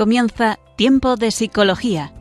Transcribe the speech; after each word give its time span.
comienza 0.00 0.58
Tiempo 0.76 1.16
de 1.16 1.30
Psicología. 1.30 2.14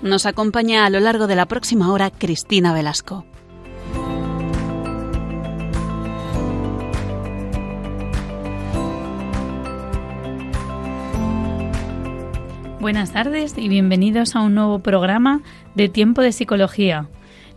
Nos 0.00 0.26
acompaña 0.26 0.86
a 0.86 0.90
lo 0.90 1.00
largo 1.00 1.26
de 1.26 1.34
la 1.34 1.46
próxima 1.46 1.92
hora 1.92 2.12
Cristina 2.12 2.72
Velasco. 2.72 3.24
Buenas 12.78 13.12
tardes 13.12 13.58
y 13.58 13.68
bienvenidos 13.68 14.36
a 14.36 14.42
un 14.42 14.54
nuevo 14.54 14.78
programa 14.78 15.40
de 15.74 15.88
Tiempo 15.88 16.22
de 16.22 16.30
Psicología. 16.30 17.08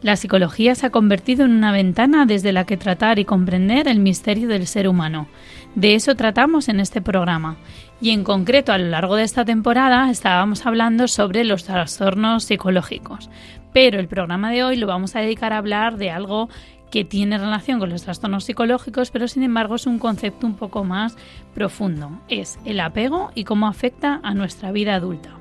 La 0.02 0.16
psicología 0.16 0.74
se 0.74 0.88
ha 0.88 0.90
convertido 0.90 1.46
en 1.46 1.52
una 1.52 1.72
ventana 1.72 2.26
desde 2.26 2.52
la 2.52 2.66
que 2.66 2.76
tratar 2.76 3.20
y 3.20 3.26
comprender 3.26 3.88
el 3.88 4.00
misterio 4.00 4.48
del 4.48 4.66
ser 4.66 4.88
humano. 4.88 5.28
De 5.76 5.94
eso 5.94 6.16
tratamos 6.16 6.70
en 6.70 6.80
este 6.80 7.02
programa. 7.02 7.58
Y 8.02 8.10
en 8.10 8.24
concreto, 8.24 8.74
a 8.74 8.80
lo 8.80 8.90
largo 8.90 9.16
de 9.16 9.24
esta 9.24 9.46
temporada 9.46 10.10
estábamos 10.10 10.66
hablando 10.66 11.08
sobre 11.08 11.44
los 11.44 11.66
trastornos 11.66 12.46
psicológicos. 12.46 13.30
Pero 13.74 14.00
el 14.00 14.08
programa 14.08 14.52
de 14.52 14.64
hoy 14.64 14.76
lo 14.76 14.88
vamos 14.88 15.16
a 15.16 15.20
dedicar 15.20 15.54
a 15.54 15.60
hablar 15.60 15.98
de 15.98 16.10
algo 16.10 16.50
que 16.90 17.06
tiene 17.06 17.38
relación 17.38 17.80
con 17.80 17.92
los 17.92 18.04
trastornos 18.04 18.44
psicológicos, 18.44 19.12
pero 19.12 19.28
sin 19.28 19.44
embargo 19.44 19.76
es 19.76 19.86
un 19.86 20.00
concepto 20.00 20.48
un 20.48 20.56
poco 20.56 20.84
más 20.84 21.16
profundo. 21.54 22.12
Es 22.28 22.60
el 22.66 22.80
apego 22.80 23.32
y 23.36 23.44
cómo 23.44 23.68
afecta 23.68 24.20
a 24.24 24.34
nuestra 24.34 24.72
vida 24.72 24.96
adulta. 24.96 25.41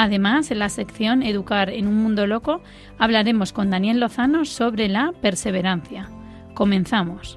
Además, 0.00 0.52
en 0.52 0.60
la 0.60 0.68
sección 0.68 1.24
Educar 1.24 1.70
en 1.70 1.88
un 1.88 1.96
mundo 1.96 2.28
loco 2.28 2.60
hablaremos 2.98 3.52
con 3.52 3.68
Daniel 3.68 3.98
Lozano 3.98 4.44
sobre 4.44 4.86
la 4.86 5.12
perseverancia. 5.20 6.08
Comenzamos. 6.54 7.36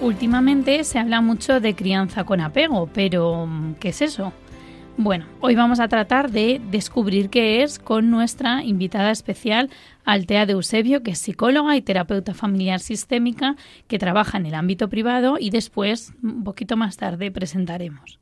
Últimamente 0.00 0.84
se 0.84 1.00
habla 1.00 1.20
mucho 1.20 1.58
de 1.58 1.74
crianza 1.74 2.22
con 2.22 2.40
apego, 2.40 2.88
pero 2.94 3.48
¿qué 3.80 3.88
es 3.88 4.00
eso? 4.00 4.32
Bueno, 4.96 5.26
hoy 5.40 5.56
vamos 5.56 5.80
a 5.80 5.88
tratar 5.88 6.30
de 6.30 6.60
descubrir 6.70 7.28
qué 7.28 7.64
es 7.64 7.80
con 7.80 8.08
nuestra 8.08 8.62
invitada 8.62 9.10
especial, 9.10 9.68
Altea 10.06 10.46
de 10.46 10.52
Eusebio, 10.52 11.02
que 11.02 11.10
es 11.10 11.18
psicóloga 11.18 11.76
y 11.76 11.82
terapeuta 11.82 12.32
familiar 12.32 12.80
sistémica, 12.80 13.56
que 13.88 13.98
trabaja 13.98 14.38
en 14.38 14.46
el 14.46 14.54
ámbito 14.54 14.88
privado 14.88 15.36
y 15.38 15.50
después, 15.50 16.14
un 16.22 16.44
poquito 16.44 16.76
más 16.76 16.96
tarde, 16.96 17.30
presentaremos. 17.30 18.20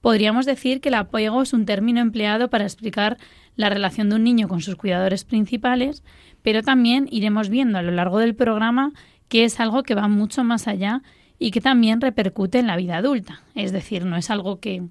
Podríamos 0.00 0.46
decir 0.46 0.80
que 0.80 0.88
el 0.88 0.96
apego 0.96 1.42
es 1.42 1.52
un 1.52 1.66
término 1.66 2.00
empleado 2.00 2.50
para 2.50 2.64
explicar 2.64 3.18
la 3.54 3.68
relación 3.68 4.08
de 4.08 4.16
un 4.16 4.24
niño 4.24 4.48
con 4.48 4.62
sus 4.62 4.74
cuidadores 4.74 5.24
principales, 5.24 6.02
pero 6.40 6.62
también 6.62 7.06
iremos 7.10 7.50
viendo 7.50 7.78
a 7.78 7.82
lo 7.82 7.92
largo 7.92 8.18
del 8.18 8.34
programa 8.34 8.92
que 9.28 9.44
es 9.44 9.60
algo 9.60 9.82
que 9.82 9.94
va 9.94 10.08
mucho 10.08 10.44
más 10.44 10.66
allá 10.66 11.02
y 11.38 11.50
que 11.50 11.60
también 11.60 12.00
repercute 12.00 12.58
en 12.58 12.66
la 12.66 12.76
vida 12.76 12.96
adulta. 12.96 13.42
Es 13.54 13.70
decir, 13.70 14.04
no 14.04 14.16
es 14.16 14.30
algo 14.30 14.60
que 14.60 14.82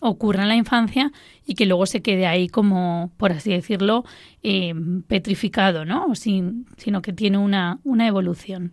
ocurra 0.00 0.42
en 0.42 0.48
la 0.48 0.56
infancia 0.56 1.12
y 1.46 1.54
que 1.54 1.66
luego 1.66 1.86
se 1.86 2.02
quede 2.02 2.26
ahí 2.26 2.48
como, 2.48 3.12
por 3.16 3.32
así 3.32 3.50
decirlo, 3.50 4.04
eh, 4.42 4.74
petrificado, 5.06 5.84
¿no? 5.84 6.14
Sin, 6.14 6.66
sino 6.76 7.02
que 7.02 7.12
tiene 7.12 7.38
una, 7.38 7.78
una 7.84 8.06
evolución. 8.06 8.72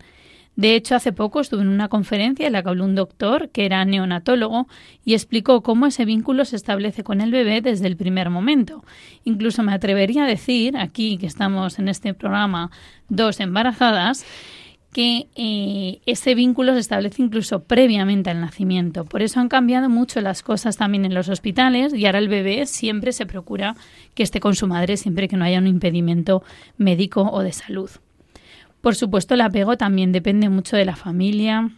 De 0.57 0.73
hecho, 0.73 0.95
hace 0.95 1.13
poco 1.13 1.39
estuve 1.39 1.61
en 1.61 1.67
una 1.67 1.87
conferencia 1.87 2.47
en 2.47 2.53
la 2.53 2.63
que 2.63 2.69
habló 2.69 2.83
un 2.83 2.95
doctor 2.95 3.49
que 3.49 3.67
era 3.67 3.85
neonatólogo 3.85 4.67
y 5.05 5.13
explicó 5.13 5.61
cómo 5.61 5.85
ese 5.85 6.03
vínculo 6.03 6.45
se 6.45 6.55
establece 6.55 7.03
con 7.03 7.21
el 7.21 7.29
bebé 7.29 7.61
desde 7.61 7.85
el 7.85 7.95
primer 7.95 8.31
momento. 8.31 8.83
Incluso 9.23 9.61
me 9.61 9.71
atrevería 9.71 10.23
a 10.23 10.27
decir, 10.27 10.75
aquí 10.75 11.19
que 11.19 11.27
estamos 11.27 11.77
en 11.77 11.89
este 11.89 12.15
programa 12.15 12.71
dos 13.07 13.39
embarazadas, 13.39 14.25
que 14.97 15.27
eh, 15.35 16.01
ese 16.07 16.33
vínculo 16.33 16.73
se 16.73 16.79
establece 16.79 17.21
incluso 17.21 17.61
previamente 17.61 18.31
al 18.31 18.41
nacimiento. 18.41 19.05
Por 19.05 19.21
eso 19.21 19.39
han 19.39 19.47
cambiado 19.47 19.89
mucho 19.89 20.21
las 20.21 20.41
cosas 20.41 20.75
también 20.75 21.05
en 21.05 21.13
los 21.13 21.29
hospitales 21.29 21.93
y 21.93 22.07
ahora 22.07 22.17
el 22.17 22.29
bebé 22.29 22.65
siempre 22.65 23.11
se 23.11 23.27
procura 23.27 23.75
que 24.15 24.23
esté 24.23 24.39
con 24.39 24.55
su 24.55 24.65
madre 24.67 24.97
siempre 24.97 25.27
que 25.27 25.37
no 25.37 25.45
haya 25.45 25.59
un 25.59 25.67
impedimento 25.67 26.41
médico 26.77 27.29
o 27.31 27.43
de 27.43 27.51
salud. 27.51 27.91
Por 28.81 28.95
supuesto, 28.95 29.35
el 29.35 29.41
apego 29.41 29.77
también 29.77 30.11
depende 30.11 30.49
mucho 30.49 30.75
de 30.75 30.85
la 30.85 30.95
familia, 30.95 31.69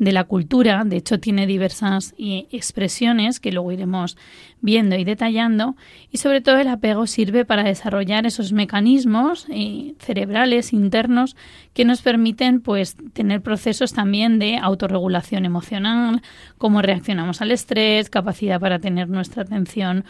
de 0.00 0.12
la 0.12 0.24
cultura, 0.24 0.82
de 0.86 0.96
hecho 0.96 1.20
tiene 1.20 1.46
diversas 1.46 2.14
eh, 2.16 2.46
expresiones 2.50 3.38
que 3.38 3.52
luego 3.52 3.70
iremos 3.70 4.16
viendo 4.62 4.96
y 4.96 5.04
detallando, 5.04 5.76
y 6.10 6.16
sobre 6.16 6.40
todo 6.40 6.58
el 6.58 6.68
apego 6.68 7.06
sirve 7.06 7.44
para 7.44 7.64
desarrollar 7.64 8.24
esos 8.24 8.52
mecanismos 8.52 9.46
eh, 9.50 9.94
cerebrales 9.98 10.72
internos 10.72 11.36
que 11.74 11.84
nos 11.84 12.00
permiten 12.00 12.62
pues 12.62 12.96
tener 13.12 13.42
procesos 13.42 13.92
también 13.92 14.38
de 14.38 14.56
autorregulación 14.56 15.44
emocional, 15.44 16.22
cómo 16.56 16.80
reaccionamos 16.80 17.42
al 17.42 17.50
estrés, 17.50 18.08
capacidad 18.08 18.58
para 18.58 18.78
tener 18.78 19.10
nuestra 19.10 19.42
atención 19.42 20.06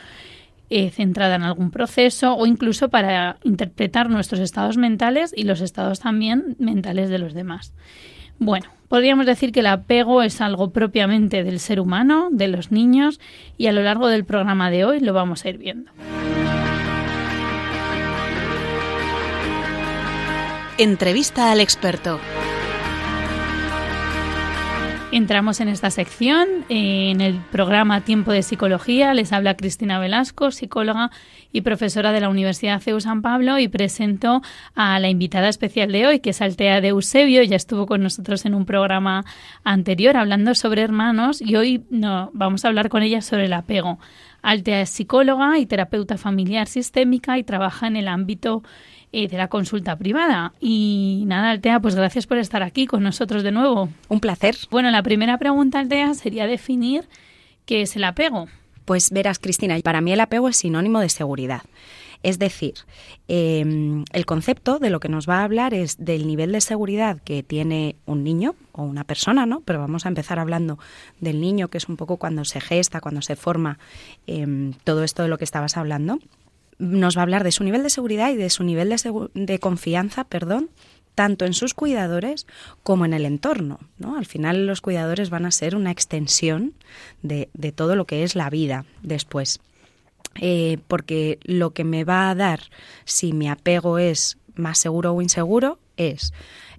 eh, 0.68 0.90
centrada 0.90 1.34
en 1.34 1.42
algún 1.42 1.72
proceso 1.72 2.36
o 2.36 2.46
incluso 2.46 2.90
para 2.90 3.38
interpretar 3.42 4.08
nuestros 4.08 4.38
estados 4.38 4.76
mentales 4.76 5.34
y 5.36 5.42
los 5.42 5.62
estados 5.62 5.98
también 5.98 6.54
mentales 6.60 7.10
de 7.10 7.18
los 7.18 7.34
demás. 7.34 7.72
Bueno, 8.40 8.68
podríamos 8.88 9.26
decir 9.26 9.52
que 9.52 9.60
el 9.60 9.66
apego 9.66 10.22
es 10.22 10.40
algo 10.40 10.70
propiamente 10.70 11.44
del 11.44 11.60
ser 11.60 11.78
humano, 11.78 12.30
de 12.32 12.48
los 12.48 12.72
niños, 12.72 13.20
y 13.58 13.66
a 13.66 13.72
lo 13.72 13.82
largo 13.82 14.08
del 14.08 14.24
programa 14.24 14.70
de 14.70 14.86
hoy 14.86 15.00
lo 15.00 15.12
vamos 15.12 15.44
a 15.44 15.50
ir 15.50 15.58
viendo. 15.58 15.92
Entrevista 20.78 21.52
al 21.52 21.60
experto. 21.60 22.18
Entramos 25.12 25.60
en 25.60 25.66
esta 25.66 25.90
sección, 25.90 26.46
en 26.68 27.20
el 27.20 27.34
programa 27.50 28.02
Tiempo 28.02 28.30
de 28.30 28.44
Psicología. 28.44 29.12
Les 29.12 29.32
habla 29.32 29.56
Cristina 29.56 29.98
Velasco, 29.98 30.52
psicóloga 30.52 31.10
y 31.50 31.62
profesora 31.62 32.12
de 32.12 32.20
la 32.20 32.28
Universidad 32.28 32.80
CEU 32.80 33.00
San 33.00 33.20
Pablo, 33.20 33.58
y 33.58 33.66
presento 33.66 34.40
a 34.76 35.00
la 35.00 35.08
invitada 35.08 35.48
especial 35.48 35.90
de 35.90 36.06
hoy, 36.06 36.20
que 36.20 36.30
es 36.30 36.40
Altea 36.40 36.80
de 36.80 36.88
Eusebio. 36.88 37.42
Ya 37.42 37.56
estuvo 37.56 37.86
con 37.86 38.04
nosotros 38.04 38.46
en 38.46 38.54
un 38.54 38.66
programa 38.66 39.24
anterior 39.64 40.16
hablando 40.16 40.54
sobre 40.54 40.82
hermanos, 40.82 41.42
y 41.42 41.56
hoy 41.56 41.82
no, 41.90 42.30
vamos 42.32 42.64
a 42.64 42.68
hablar 42.68 42.88
con 42.88 43.02
ella 43.02 43.20
sobre 43.20 43.46
el 43.46 43.52
apego. 43.52 43.98
Altea 44.42 44.82
es 44.82 44.90
psicóloga 44.90 45.58
y 45.58 45.66
terapeuta 45.66 46.18
familiar 46.18 46.68
sistémica 46.68 47.36
y 47.36 47.42
trabaja 47.42 47.88
en 47.88 47.96
el 47.96 48.06
ámbito 48.06 48.62
eh, 49.12 49.28
de 49.28 49.36
la 49.36 49.48
consulta 49.48 49.96
privada. 49.96 50.52
Y 50.60 51.24
nada, 51.26 51.50
Altea, 51.50 51.80
pues 51.80 51.96
gracias 51.96 52.26
por 52.26 52.38
estar 52.38 52.62
aquí 52.62 52.86
con 52.86 53.02
nosotros 53.02 53.42
de 53.42 53.50
nuevo. 53.50 53.88
Un 54.08 54.20
placer. 54.20 54.56
Bueno, 54.70 54.90
la 54.90 55.02
primera 55.02 55.36
pregunta, 55.36 55.80
Altea, 55.80 56.14
sería 56.14 56.46
definir 56.46 57.08
qué 57.66 57.82
es 57.82 57.96
el 57.96 58.04
apego. 58.04 58.48
Pues 58.84 59.10
verás, 59.10 59.38
Cristina, 59.38 59.78
para 59.80 60.00
mí 60.00 60.12
el 60.12 60.20
apego 60.20 60.48
es 60.48 60.58
sinónimo 60.58 61.00
de 61.00 61.08
seguridad. 61.08 61.62
Es 62.22 62.38
decir, 62.38 62.74
em, 63.28 64.04
el 64.12 64.26
concepto 64.26 64.78
de 64.78 64.90
lo 64.90 65.00
que 65.00 65.08
nos 65.08 65.28
va 65.28 65.40
a 65.40 65.44
hablar 65.44 65.72
es 65.72 65.96
del 65.98 66.26
nivel 66.26 66.52
de 66.52 66.60
seguridad 66.60 67.18
que 67.24 67.42
tiene 67.42 67.96
un 68.04 68.22
niño 68.24 68.54
o 68.72 68.82
una 68.82 69.04
persona, 69.04 69.46
¿no? 69.46 69.60
Pero 69.62 69.80
vamos 69.80 70.04
a 70.04 70.08
empezar 70.08 70.38
hablando 70.38 70.78
del 71.18 71.40
niño, 71.40 71.68
que 71.68 71.78
es 71.78 71.88
un 71.88 71.96
poco 71.96 72.18
cuando 72.18 72.44
se 72.44 72.60
gesta, 72.60 73.00
cuando 73.00 73.22
se 73.22 73.36
forma 73.36 73.78
em, 74.26 74.72
todo 74.84 75.02
esto 75.02 75.22
de 75.22 75.28
lo 75.28 75.38
que 75.38 75.44
estabas 75.44 75.76
hablando 75.76 76.18
nos 76.80 77.16
va 77.16 77.20
a 77.20 77.22
hablar 77.22 77.44
de 77.44 77.52
su 77.52 77.62
nivel 77.62 77.82
de 77.82 77.90
seguridad 77.90 78.30
y 78.30 78.36
de 78.36 78.50
su 78.50 78.64
nivel 78.64 78.94
de, 79.34 79.58
confianza, 79.58 80.24
perdón, 80.24 80.70
tanto 81.14 81.44
en 81.44 81.52
sus 81.52 81.74
cuidadores 81.74 82.46
como 82.82 83.04
en 83.04 83.12
el 83.12 83.26
entorno. 83.26 83.78
¿no? 83.98 84.16
Al 84.16 84.26
final 84.26 84.66
los 84.66 84.80
cuidadores 84.80 85.30
van 85.30 85.46
a 85.46 85.50
ser 85.50 85.76
una 85.76 85.90
extensión 85.90 86.74
de, 87.22 87.48
todo 87.74 87.94
lo 87.94 88.06
que 88.06 88.24
es 88.24 88.34
la 88.34 88.50
vida 88.50 88.86
después. 89.02 89.60
Eh, 90.40 90.78
porque 90.88 91.38
lo 91.42 91.72
que 91.72 91.84
me 91.84 92.04
va 92.04 92.30
a 92.30 92.34
dar 92.34 92.60
si 93.04 93.32
mi 93.32 93.48
apego 93.48 93.98
es 93.98 94.38
más 94.54 94.78
seguro 94.78 95.12
o 95.12 95.22
inseguro 95.22 95.80
es 95.96 96.32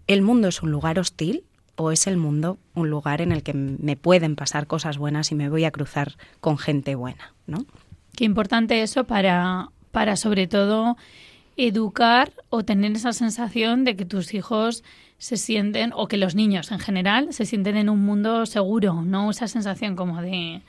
el 0.08 0.22
mundo 0.22 0.48
es 0.48 0.62
un 0.62 0.72
lugar 0.72 1.00
hostil 1.00 1.44
o 1.76 1.92
es 1.92 2.08
el 2.08 2.16
mundo 2.16 2.60
un 2.76 2.90
lugar 2.90 3.20
en 3.20 3.32
el 3.32 3.44
que 3.44 3.54
me 3.54 3.98
pueden 3.98 4.36
pasar 4.36 4.68
cosas 4.68 4.98
buenas 4.98 5.32
y 5.32 5.36
me 5.36 5.50
voy 5.50 5.66
a 5.66 5.72
cruzar 5.72 6.18
con 6.40 6.58
gente 6.58 6.96
buena, 6.96 7.34
¿no? 7.46 7.66
Qué 8.16 8.24
importante 8.24 8.82
eso 8.84 9.06
para 9.06 9.70
para 9.92 10.16
sobre 10.16 10.48
todo 10.48 10.98
educar 11.58 12.32
o 12.50 12.64
tener 12.64 12.94
esa 12.94 13.14
sensación 13.14 13.84
de 13.84 13.96
que 13.96 14.06
tus 14.06 14.34
hijos 14.34 14.84
se 15.18 15.38
sienten, 15.38 15.92
o 15.96 16.08
que 16.08 16.18
los 16.18 16.34
niños 16.34 16.72
en 16.72 16.80
general, 16.80 17.34
se 17.34 17.46
sienten 17.46 17.78
en 17.78 17.90
un 17.90 18.04
mundo 18.04 18.46
seguro, 18.48 19.04
no 19.04 19.30
esa 19.30 19.48
sensación 19.48 19.96
como 19.96 20.22
de, 20.22 20.62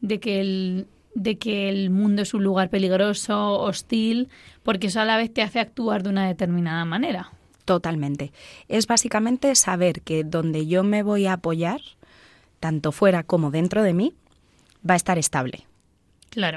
de 0.00 0.20
que 0.20 0.40
el 0.40 0.86
de 1.14 1.36
que 1.36 1.68
el 1.68 1.90
mundo 1.90 2.22
es 2.22 2.32
un 2.32 2.44
lugar 2.44 2.70
peligroso, 2.70 3.58
hostil, 3.58 4.28
porque 4.62 4.86
eso 4.86 5.00
a 5.00 5.04
la 5.04 5.16
vez 5.16 5.32
te 5.32 5.42
hace 5.42 5.58
actuar 5.58 6.04
de 6.04 6.10
una 6.10 6.28
determinada 6.28 6.84
manera. 6.84 7.32
Totalmente. 7.64 8.32
Es 8.68 8.86
básicamente 8.86 9.54
saber 9.56 10.00
que 10.02 10.22
donde 10.22 10.66
yo 10.66 10.84
me 10.84 11.02
voy 11.02 11.26
a 11.26 11.34
apoyar, 11.34 11.80
tanto 12.60 12.92
fuera 12.92 13.24
como 13.24 13.50
dentro 13.50 13.82
de 13.82 13.94
mí, 13.94 14.14
va 14.88 14.94
a 14.94 14.96
estar 14.96 15.18
estable. 15.18 15.67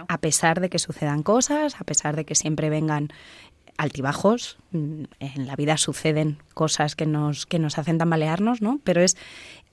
A 0.07 0.17
pesar 0.19 0.61
de 0.61 0.69
que 0.69 0.79
sucedan 0.79 1.23
cosas, 1.23 1.75
a 1.79 1.83
pesar 1.83 2.15
de 2.15 2.25
que 2.25 2.35
siempre 2.35 2.69
vengan 2.69 3.09
altibajos, 3.77 4.57
mm, 4.71 5.03
en 5.19 5.47
la 5.47 5.55
vida 5.55 5.77
suceden 5.77 6.37
cosas 6.53 6.95
que 6.95 7.05
nos, 7.05 7.45
que 7.45 7.59
nos 7.59 7.77
hacen 7.77 7.97
tambalearnos, 7.97 8.61
¿no? 8.61 8.79
Pero 8.83 9.01
es 9.01 9.17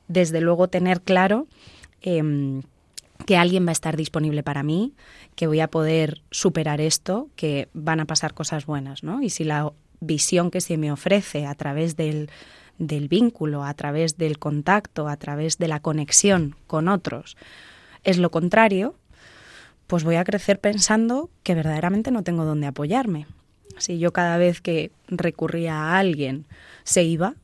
desde 0.09 0.41
luego 0.41 0.69
tener 0.69 1.03
claro 1.03 1.47
em, 2.01 2.63
que 3.27 3.37
alguien 3.37 3.67
va 3.67 3.71
a 3.71 3.73
estar 3.73 3.97
disponible 3.97 4.43
para 4.43 4.63
mí, 4.63 4.95
que 5.35 5.47
voy 5.47 5.61
a 5.61 5.69
poder 5.69 6.23
superar 6.31 6.81
esto, 6.81 7.29
que 7.37 7.69
van 7.75 8.01
a 8.01 8.07
pasar 8.07 8.33
cosas 8.33 8.67
buenas, 8.67 9.03
¿no? 9.03 9.21
Y 9.21 9.31
si 9.31 9.45
la 9.45 9.73
visión 10.01 10.51
que 10.51 10.61
se 10.61 10.79
me 10.79 10.93
ofrece 10.93 11.45
a 11.45 11.55
través 11.55 11.97
del, 11.97 12.31
del 12.79 13.09
vínculo, 13.09 13.65
a 13.65 13.75
través 13.75 14.17
del 14.17 14.39
contacto, 14.39 15.09
a 15.09 15.17
través 15.17 15.59
de 15.59 15.69
la 15.69 15.81
conexión 15.81 16.57
con 16.67 16.89
otros, 16.89 17.37
es 18.05 18.19
lo 18.19 18.31
contrario, 18.31 18.95
pues 19.89 20.05
voy 20.05 20.17
a 20.17 20.25
crecer 20.25 20.61
pensando 20.61 21.31
que 21.43 21.55
verdaderamente 21.55 22.13
no 22.13 22.23
tengo 22.23 22.45
dónde 22.45 22.69
apoyarme. 22.69 23.27
Si 23.79 23.99
yo 23.99 24.13
cada 24.13 24.37
vez 24.37 24.61
que 24.61 24.93
recurría 25.09 25.75
a 25.75 25.99
alguien 25.99 26.45
se 26.85 27.03
iba, 27.03 27.35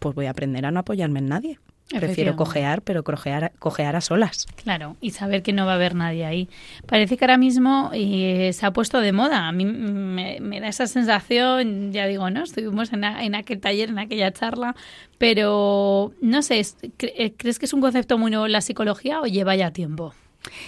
pues 0.00 0.14
voy 0.14 0.26
a 0.26 0.30
aprender 0.30 0.66
a 0.66 0.70
no 0.70 0.80
apoyarme 0.80 1.20
en 1.20 1.28
nadie. 1.28 1.58
Prefiero 1.88 2.34
cojear, 2.34 2.82
pero 2.82 3.04
cojear, 3.04 3.52
cojear 3.60 3.94
a 3.94 4.00
solas. 4.00 4.46
Claro, 4.64 4.96
y 5.00 5.12
saber 5.12 5.44
que 5.44 5.52
no 5.52 5.66
va 5.66 5.72
a 5.72 5.74
haber 5.76 5.94
nadie 5.94 6.26
ahí. 6.26 6.48
Parece 6.86 7.16
que 7.16 7.24
ahora 7.24 7.38
mismo 7.38 7.90
eh, 7.94 8.50
se 8.52 8.66
ha 8.66 8.72
puesto 8.72 9.00
de 9.00 9.12
moda. 9.12 9.46
A 9.46 9.52
mí 9.52 9.64
me, 9.64 10.60
da 10.60 10.66
esa 10.66 10.88
sensación, 10.88 11.92
ya 11.92 12.08
digo, 12.08 12.28
¿no? 12.30 12.42
Estuvimos 12.42 12.92
en, 12.92 13.04
en, 13.04 13.36
aquel 13.36 13.60
taller, 13.60 13.90
en 13.90 14.00
aquella 14.00 14.32
charla, 14.32 14.74
pero 15.18 16.12
no 16.20 16.42
sé, 16.42 16.60
eh, 16.98 17.32
¿crees 17.36 17.60
que 17.60 17.66
es 17.66 17.72
un 17.72 17.80
concepto 17.80 18.18
muy 18.18 18.32
nuevo 18.32 18.46
en 18.46 18.52
la 18.52 18.62
psicología 18.62 19.20
o 19.20 19.26
lleva 19.26 19.54
ya 19.54 19.70
tiempo? 19.70 20.12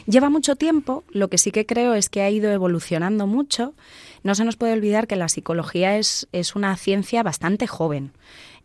Lleva 0.07 0.31
mucho 0.31 0.57
tiempo, 0.57 1.05
lo 1.11 1.29
que 1.29 1.39
sí 1.39 1.51
que 1.51 1.67
creo 1.67 1.95
es 1.95 2.09
que 2.09 2.23
ha 2.23 2.31
ido 2.31 2.51
evolucionando 2.51 3.27
mucho. 3.27 3.75
No 4.23 4.35
se 4.35 4.45
nos 4.45 4.57
puede 4.57 4.73
olvidar 4.73 5.07
que 5.07 5.17
la 5.17 5.29
psicología 5.29 5.97
es, 5.97 6.29
es 6.33 6.57
una 6.57 6.77
ciencia 6.77 7.23
bastante 7.23 7.67
joven. 7.67 8.13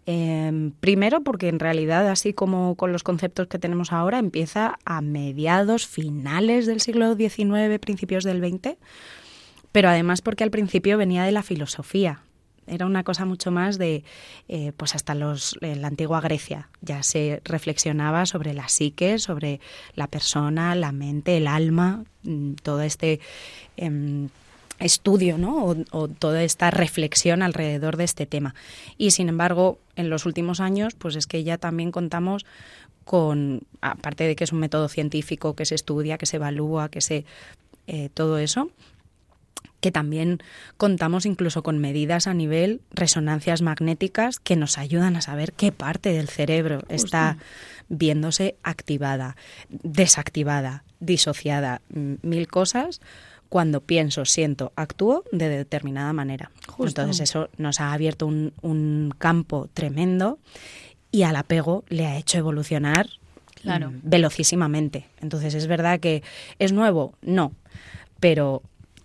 Em, 0.06 0.72
primero 0.72 1.22
porque 1.22 1.48
en 1.48 1.60
realidad, 1.60 2.10
así 2.10 2.34
como 2.34 2.76
con 2.76 2.92
los 2.92 3.04
conceptos 3.04 3.48
que 3.48 3.60
tenemos 3.60 3.94
ahora, 3.94 4.20
empieza 4.20 4.78
a 4.86 5.02
mediados, 5.02 5.88
finales 5.88 6.66
del 6.66 6.82
siglo 6.82 7.16
XIX, 7.16 7.80
principios 7.80 8.24
del 8.26 8.40
XX, 8.40 8.76
pero 9.72 9.90
además 9.90 10.22
porque 10.22 10.44
al 10.44 10.52
principio 10.52 10.98
venía 10.98 11.24
de 11.24 11.32
la 11.32 11.44
filosofía. 11.44 12.22
Era 12.68 12.86
una 12.86 13.04
cosa 13.04 13.26
mucho 13.26 13.52
más 13.52 13.78
de, 13.78 14.04
eh, 14.48 14.72
pues 14.78 14.96
hasta 14.96 15.16
los, 15.16 15.58
la 15.62 15.88
antigua 15.88 16.22
Grecia. 16.22 16.70
Ya 16.82 17.04
se 17.04 17.42
reflexionaba 17.44 18.26
sobre 18.26 18.54
la 18.54 18.70
psique, 18.70 19.20
sobre 19.20 19.60
la 19.96 20.08
persona, 20.08 20.76
la 20.76 20.92
mente, 20.92 21.38
el 21.38 21.48
alma, 21.48 22.04
mm, 22.24 22.54
todo 22.56 22.82
este 22.82 23.20
em, 23.78 24.30
estudio 24.80 25.38
¿no? 25.38 25.76
o, 25.92 26.08
toda 26.08 26.44
esta 26.44 26.72
reflexión 26.72 27.42
alrededor 27.42 27.98
de 27.98 28.04
este 28.04 28.26
tema. 28.26 28.56
Y 28.98 29.12
sin 29.12 29.30
embargo, 29.30 29.80
en 29.96 30.10
los 30.10 30.26
últimos 30.26 30.60
años, 30.60 30.94
pues 30.96 31.16
es 31.16 31.28
que 31.28 31.44
ya 31.44 31.58
también 31.58 31.92
contamos 31.92 32.46
con, 33.06 33.62
aparte 33.82 34.26
de 34.26 34.36
que 34.36 34.44
es 34.44 34.52
un 34.52 34.60
método 34.60 34.88
científico 34.88 35.56
que 35.56 35.66
se 35.66 35.76
estudia, 35.76 36.18
que 36.18 36.26
se 36.26 36.38
evalúa, 36.38 36.90
que 36.90 37.02
se... 37.02 37.26
Eh, 37.86 38.08
todo 38.14 38.38
eso, 38.38 38.70
que 39.84 39.92
también 39.92 40.40
contamos 40.78 41.26
incluso 41.26 41.62
con 41.62 41.78
medidas 41.78 42.28
a 42.28 42.34
nivel 42.34 42.80
resonancias 42.92 43.62
magnéticas 43.62 44.40
que 44.40 44.56
nos 44.56 44.78
ayudan 44.78 45.18
a 45.18 45.22
saber 45.22 45.52
qué 45.52 45.74
parte 45.74 46.14
del 46.14 46.30
cerebro 46.30 46.84
está 46.88 47.38
viéndose 47.90 48.56
activada, 48.64 49.36
desactivada, 49.68 50.86
disociada, 51.02 51.82
mil 51.90 52.48
cosas 52.48 53.02
cuando 53.50 53.82
pienso, 53.82 54.24
siento, 54.24 54.72
actúo 54.78 55.26
de 55.34 55.50
determinada 55.50 56.14
manera. 56.14 56.50
Entonces 56.80 57.20
eso 57.20 57.50
nos 57.58 57.82
ha 57.82 57.92
abierto 57.92 58.26
un, 58.26 59.14
campo 59.18 59.68
tremendo 59.74 60.40
y 61.12 61.24
al 61.24 61.36
apego 61.36 61.84
le 61.90 62.06
ha 62.06 62.16
hecho 62.16 62.38
evolucionar 62.38 63.10
claro. 63.62 63.92
Mm, 63.92 64.00
velocísimamente. 64.04 65.08
Entonces 65.20 65.54
es 65.56 65.68
verdad 65.68 66.00
que 66.00 66.24
es 66.58 66.72
nuevo, 66.72 67.16
no, 67.22 67.52
pero 68.22 68.64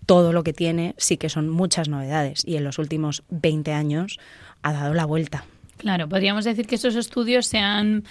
todo 0.09 0.33
lo 0.33 0.43
que 0.43 0.55
tiene 0.55 0.95
sí 0.97 1.19
que 1.19 1.29
son 1.29 1.51
muchas 1.51 1.91
novedades 1.91 2.43
y 2.47 2.57
en 2.57 2.65
los 2.65 2.79
últimos 2.79 3.25
20 3.29 3.75
años 3.75 4.19
ha 4.63 4.73
dado 4.73 4.95
la 4.95 5.05
vuelta. 5.05 5.45
Claro, 5.77 6.09
podríamos 6.09 6.47
decir 6.47 6.67
que 6.67 6.77
estos 6.77 6.97
estudios 6.97 7.47
se 7.47 7.59
han 7.59 8.05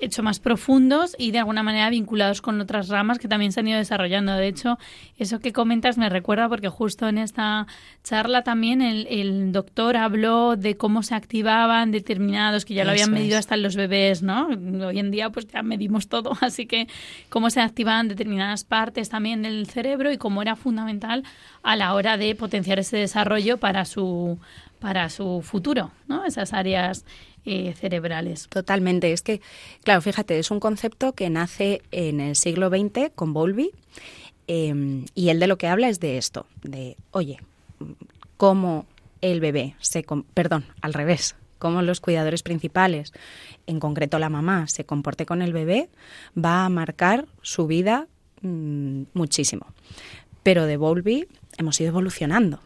hecho 0.00 0.22
más 0.22 0.40
profundos 0.40 1.14
y 1.18 1.30
de 1.30 1.38
alguna 1.38 1.62
manera 1.62 1.90
vinculados 1.90 2.42
con 2.42 2.60
otras 2.60 2.88
ramas 2.88 3.18
que 3.18 3.28
también 3.28 3.52
se 3.52 3.60
han 3.60 3.68
ido 3.68 3.78
desarrollando. 3.78 4.34
De 4.34 4.48
hecho, 4.48 4.78
eso 5.18 5.40
que 5.40 5.52
comentas 5.52 5.98
me 5.98 6.08
recuerda 6.08 6.48
porque 6.48 6.68
justo 6.68 7.08
en 7.08 7.18
esta 7.18 7.66
charla 8.02 8.42
también 8.42 8.82
el, 8.82 9.52
doctor 9.52 9.96
habló 9.96 10.56
de 10.56 10.76
cómo 10.76 11.02
se 11.02 11.14
activaban 11.14 11.90
determinados, 11.90 12.64
que 12.64 12.74
ya 12.74 12.84
lo 12.84 12.90
habían 12.90 13.12
medido 13.12 13.38
hasta 13.38 13.54
en 13.54 13.62
los 13.62 13.76
bebés, 13.76 14.22
¿no? 14.22 14.48
Hoy 14.48 14.98
en 14.98 15.10
día 15.10 15.30
pues 15.30 15.46
ya 15.46 15.62
medimos 15.62 16.08
todo, 16.08 16.32
así 16.40 16.66
que 16.66 16.88
cómo 17.28 17.50
se 17.50 17.60
activaban 17.60 18.08
determinadas 18.08 18.64
partes 18.64 19.08
también 19.08 19.42
del 19.42 19.66
cerebro 19.66 20.12
y 20.12 20.18
cómo 20.18 20.42
era 20.42 20.56
fundamental 20.56 21.24
a 21.62 21.76
la 21.76 21.94
hora 21.94 22.16
de 22.16 22.34
potenciar 22.34 22.78
ese 22.78 22.96
desarrollo 22.96 23.58
para 23.58 23.84
su 23.84 24.38
para 24.78 25.08
su 25.08 25.42
futuro, 25.42 25.90
¿no? 26.06 26.24
Esas 26.24 26.52
áreas 26.52 27.04
eh, 27.50 27.72
cerebrales. 27.72 28.46
Totalmente. 28.48 29.10
Es 29.10 29.22
que, 29.22 29.40
claro, 29.82 30.02
fíjate, 30.02 30.38
es 30.38 30.50
un 30.50 30.60
concepto 30.60 31.14
que 31.14 31.30
nace 31.30 31.80
en 31.92 32.20
el 32.20 32.36
siglo 32.36 32.68
XX 32.68 33.10
con 33.14 33.32
Bowlby 33.32 33.70
em, 34.48 35.06
y 35.14 35.30
él 35.30 35.40
de 35.40 35.46
lo 35.46 35.56
que 35.56 35.66
habla 35.66 35.88
es 35.88 35.98
de 35.98 36.18
esto, 36.18 36.44
de, 36.62 36.98
oye, 37.10 37.38
cómo 38.36 38.84
el 39.22 39.40
bebé 39.40 39.76
se... 39.80 40.04
Perdón, 40.34 40.66
al 40.82 40.92
revés, 40.92 41.36
cómo 41.58 41.80
los 41.80 42.00
cuidadores 42.00 42.42
principales, 42.42 43.14
en 43.66 43.80
concreto 43.80 44.18
la 44.18 44.28
mamá, 44.28 44.66
se 44.68 44.84
comporte 44.84 45.24
con 45.24 45.40
el 45.40 45.54
bebé, 45.54 45.88
va 46.36 46.66
a 46.66 46.68
marcar 46.68 47.28
su 47.40 47.66
vida 47.66 48.08
mm, 48.42 49.04
muchísimo. 49.14 49.68
Pero 50.42 50.66
de 50.66 50.76
Bowlby 50.76 51.28
hemos 51.56 51.80
ido 51.80 51.88
evolucionando. 51.88 52.60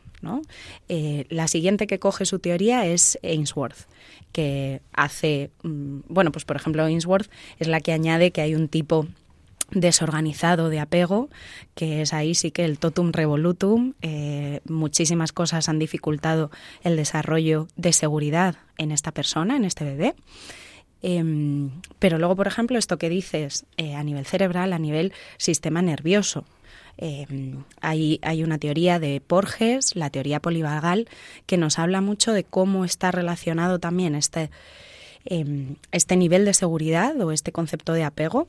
Eh, 0.88 1.26
la 1.28 1.48
siguiente 1.48 1.86
que 1.86 1.98
coge 1.98 2.24
su 2.24 2.38
teoría 2.38 2.86
es 2.86 3.18
Ainsworth 3.22 3.86
que 4.32 4.80
hace, 4.92 5.50
mm, 5.62 6.00
bueno, 6.08 6.32
pues 6.32 6.44
por 6.44 6.56
ejemplo 6.56 6.84
Ainsworth 6.84 7.30
es 7.58 7.68
la 7.68 7.80
que 7.80 7.92
añade 7.92 8.30
que 8.30 8.40
hay 8.40 8.54
un 8.54 8.68
tipo 8.68 9.06
desorganizado 9.70 10.68
de 10.68 10.80
apego, 10.80 11.28
que 11.74 12.02
es 12.02 12.12
ahí 12.12 12.34
sí 12.34 12.50
que 12.50 12.64
el 12.64 12.78
totum 12.78 13.12
revolutum. 13.12 13.94
Eh, 14.02 14.60
muchísimas 14.66 15.32
cosas 15.32 15.68
han 15.68 15.78
dificultado 15.78 16.50
el 16.82 16.96
desarrollo 16.96 17.68
de 17.76 17.92
seguridad 17.92 18.56
en 18.78 18.92
esta 18.92 19.12
persona, 19.12 19.56
en 19.56 19.64
este 19.64 19.84
bebé. 19.84 20.14
Em, 21.02 21.70
pero 21.98 22.18
luego, 22.18 22.36
por 22.36 22.46
ejemplo, 22.46 22.78
esto 22.78 22.96
que 22.96 23.08
dices 23.08 23.64
eh, 23.76 23.94
a 23.94 24.04
nivel 24.04 24.24
cerebral, 24.24 24.72
a 24.72 24.78
nivel 24.78 25.12
sistema 25.36 25.82
nervioso, 25.82 26.44
eh, 26.98 27.26
hay, 27.80 28.18
hay, 28.22 28.42
una 28.42 28.58
teoría 28.58 28.98
de 28.98 29.20
Porges, 29.20 29.96
la 29.96 30.10
teoría 30.10 30.40
polivagal, 30.40 31.08
que 31.46 31.56
nos 31.56 31.78
habla 31.78 32.00
mucho 32.00 32.32
de 32.32 32.44
cómo 32.44 32.84
está 32.84 33.10
relacionado 33.10 33.78
también 33.78 34.14
este, 34.14 34.50
em, 35.24 35.76
este 35.90 36.16
nivel 36.16 36.44
de 36.44 36.54
seguridad 36.54 37.20
o 37.20 37.32
este 37.32 37.52
concepto 37.52 37.92
de 37.92 38.04
apego 38.04 38.46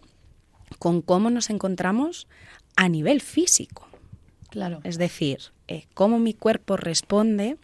con 0.80 1.02
cómo 1.02 1.30
nos 1.30 1.50
encontramos 1.50 2.28
a 2.76 2.90
nivel 2.90 3.22
físico. 3.22 3.88
Claro. 4.50 4.82
Es 4.84 4.98
decir, 4.98 5.40
eh, 5.68 5.86
cómo 5.94 6.20
mi 6.20 6.34
cuerpo 6.34 6.78
responde 6.78 7.58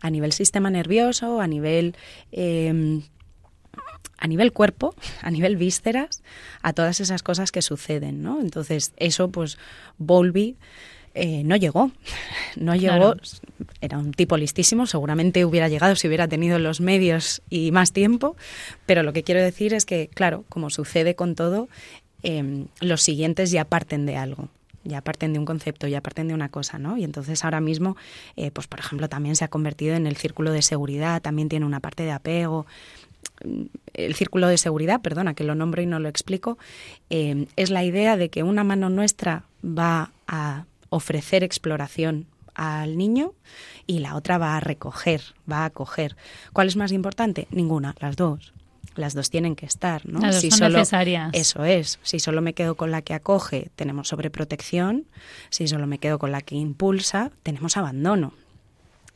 a 0.00 0.10
nivel 0.10 0.32
sistema 0.32 0.70
nervioso, 0.70 1.40
a 1.40 1.46
nivel 1.46 1.94
em, 2.32 3.02
a 4.18 4.28
nivel 4.28 4.52
cuerpo, 4.52 4.94
a 5.20 5.30
nivel 5.30 5.56
vísceras, 5.56 6.22
a 6.62 6.72
todas 6.72 7.00
esas 7.00 7.22
cosas 7.22 7.50
que 7.50 7.60
suceden, 7.60 8.22
¿no? 8.22 8.40
Entonces, 8.40 8.92
eso, 8.96 9.30
pues, 9.30 9.58
Bowlby 9.98 10.56
eh, 11.14 11.42
no 11.44 11.56
llegó, 11.56 11.90
no 12.56 12.74
llegó, 12.76 13.16
era 13.80 13.98
un 13.98 14.12
tipo 14.12 14.36
listísimo, 14.36 14.86
seguramente 14.86 15.44
hubiera 15.44 15.68
llegado 15.68 15.96
si 15.96 16.06
hubiera 16.06 16.28
tenido 16.28 16.58
los 16.58 16.80
medios 16.80 17.42
y 17.50 17.72
más 17.72 17.92
tiempo, 17.92 18.36
pero 18.86 19.02
lo 19.02 19.12
que 19.12 19.24
quiero 19.24 19.42
decir 19.42 19.74
es 19.74 19.84
que, 19.84 20.08
claro, 20.08 20.44
como 20.48 20.70
sucede 20.70 21.14
con 21.14 21.34
todo, 21.34 21.68
em, 22.22 22.66
los 22.80 23.02
siguientes 23.02 23.50
ya 23.50 23.64
parten 23.64 24.06
de 24.06 24.16
algo 24.16 24.48
ya 24.84 25.00
parten 25.00 25.32
de 25.32 25.38
un 25.38 25.44
concepto, 25.44 25.86
ya 25.86 26.00
parten 26.00 26.28
de 26.28 26.34
una 26.34 26.48
cosa, 26.48 26.78
¿no? 26.78 26.96
Y 26.96 27.04
entonces 27.04 27.44
ahora 27.44 27.60
mismo, 27.60 27.96
eh, 28.36 28.50
pues 28.50 28.66
por 28.66 28.80
ejemplo, 28.80 29.08
también 29.08 29.36
se 29.36 29.44
ha 29.44 29.48
convertido 29.48 29.94
en 29.94 30.06
el 30.06 30.16
círculo 30.16 30.50
de 30.50 30.62
seguridad, 30.62 31.22
también 31.22 31.48
tiene 31.48 31.66
una 31.66 31.80
parte 31.80 32.02
de 32.02 32.10
apego, 32.10 32.66
el 33.94 34.14
círculo 34.14 34.48
de 34.48 34.58
seguridad, 34.58 35.00
perdona 35.00 35.34
que 35.34 35.44
lo 35.44 35.54
nombro 35.54 35.82
y 35.82 35.86
no 35.86 35.98
lo 35.98 36.08
explico, 36.08 36.58
eh, 37.10 37.46
es 37.56 37.70
la 37.70 37.84
idea 37.84 38.16
de 38.16 38.28
que 38.28 38.42
una 38.42 38.64
mano 38.64 38.88
nuestra 38.88 39.44
va 39.64 40.10
a 40.26 40.64
ofrecer 40.88 41.42
exploración 41.44 42.26
al 42.54 42.98
niño 42.98 43.32
y 43.86 44.00
la 44.00 44.14
otra 44.14 44.38
va 44.38 44.56
a 44.56 44.60
recoger, 44.60 45.22
va 45.50 45.58
a 45.58 45.64
acoger. 45.66 46.16
¿Cuál 46.52 46.68
es 46.68 46.76
más 46.76 46.92
importante? 46.92 47.48
Ninguna, 47.50 47.94
las 48.00 48.16
dos. 48.16 48.52
las 48.94 49.14
dos 49.14 49.30
tienen 49.30 49.56
que 49.56 49.66
estar, 49.66 50.06
¿no? 50.06 50.20
Las 50.20 50.42
dos 50.42 50.54
son 50.54 50.72
necesarias. 50.72 51.30
Eso 51.32 51.64
es. 51.64 51.98
Si 52.02 52.20
solo 52.20 52.42
me 52.42 52.52
quedo 52.52 52.76
con 52.76 52.90
la 52.90 53.02
que 53.02 53.14
acoge, 53.14 53.70
tenemos 53.74 54.08
sobreprotección. 54.08 55.06
Si 55.50 55.66
solo 55.66 55.86
me 55.86 55.98
quedo 55.98 56.18
con 56.18 56.30
la 56.30 56.42
que 56.42 56.56
impulsa, 56.56 57.30
tenemos 57.42 57.76
abandono. 57.76 58.34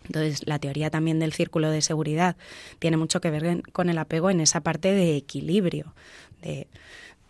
Entonces, 0.07 0.47
la 0.47 0.59
teoría 0.59 0.91
también 0.91 1.19
del 1.19 1.33
círculo 1.33 1.71
de 1.71 1.83
seguridad 1.83 2.37
tiene 2.79 2.97
mucho 2.97 3.21
que 3.21 3.31
ver 3.31 3.63
con 3.73 3.89
el 3.91 3.99
apego 3.99 4.31
en 4.31 4.41
esa 4.41 4.61
parte 4.61 4.93
de 4.93 5.17
equilibrio, 5.17 5.93
de 6.43 6.67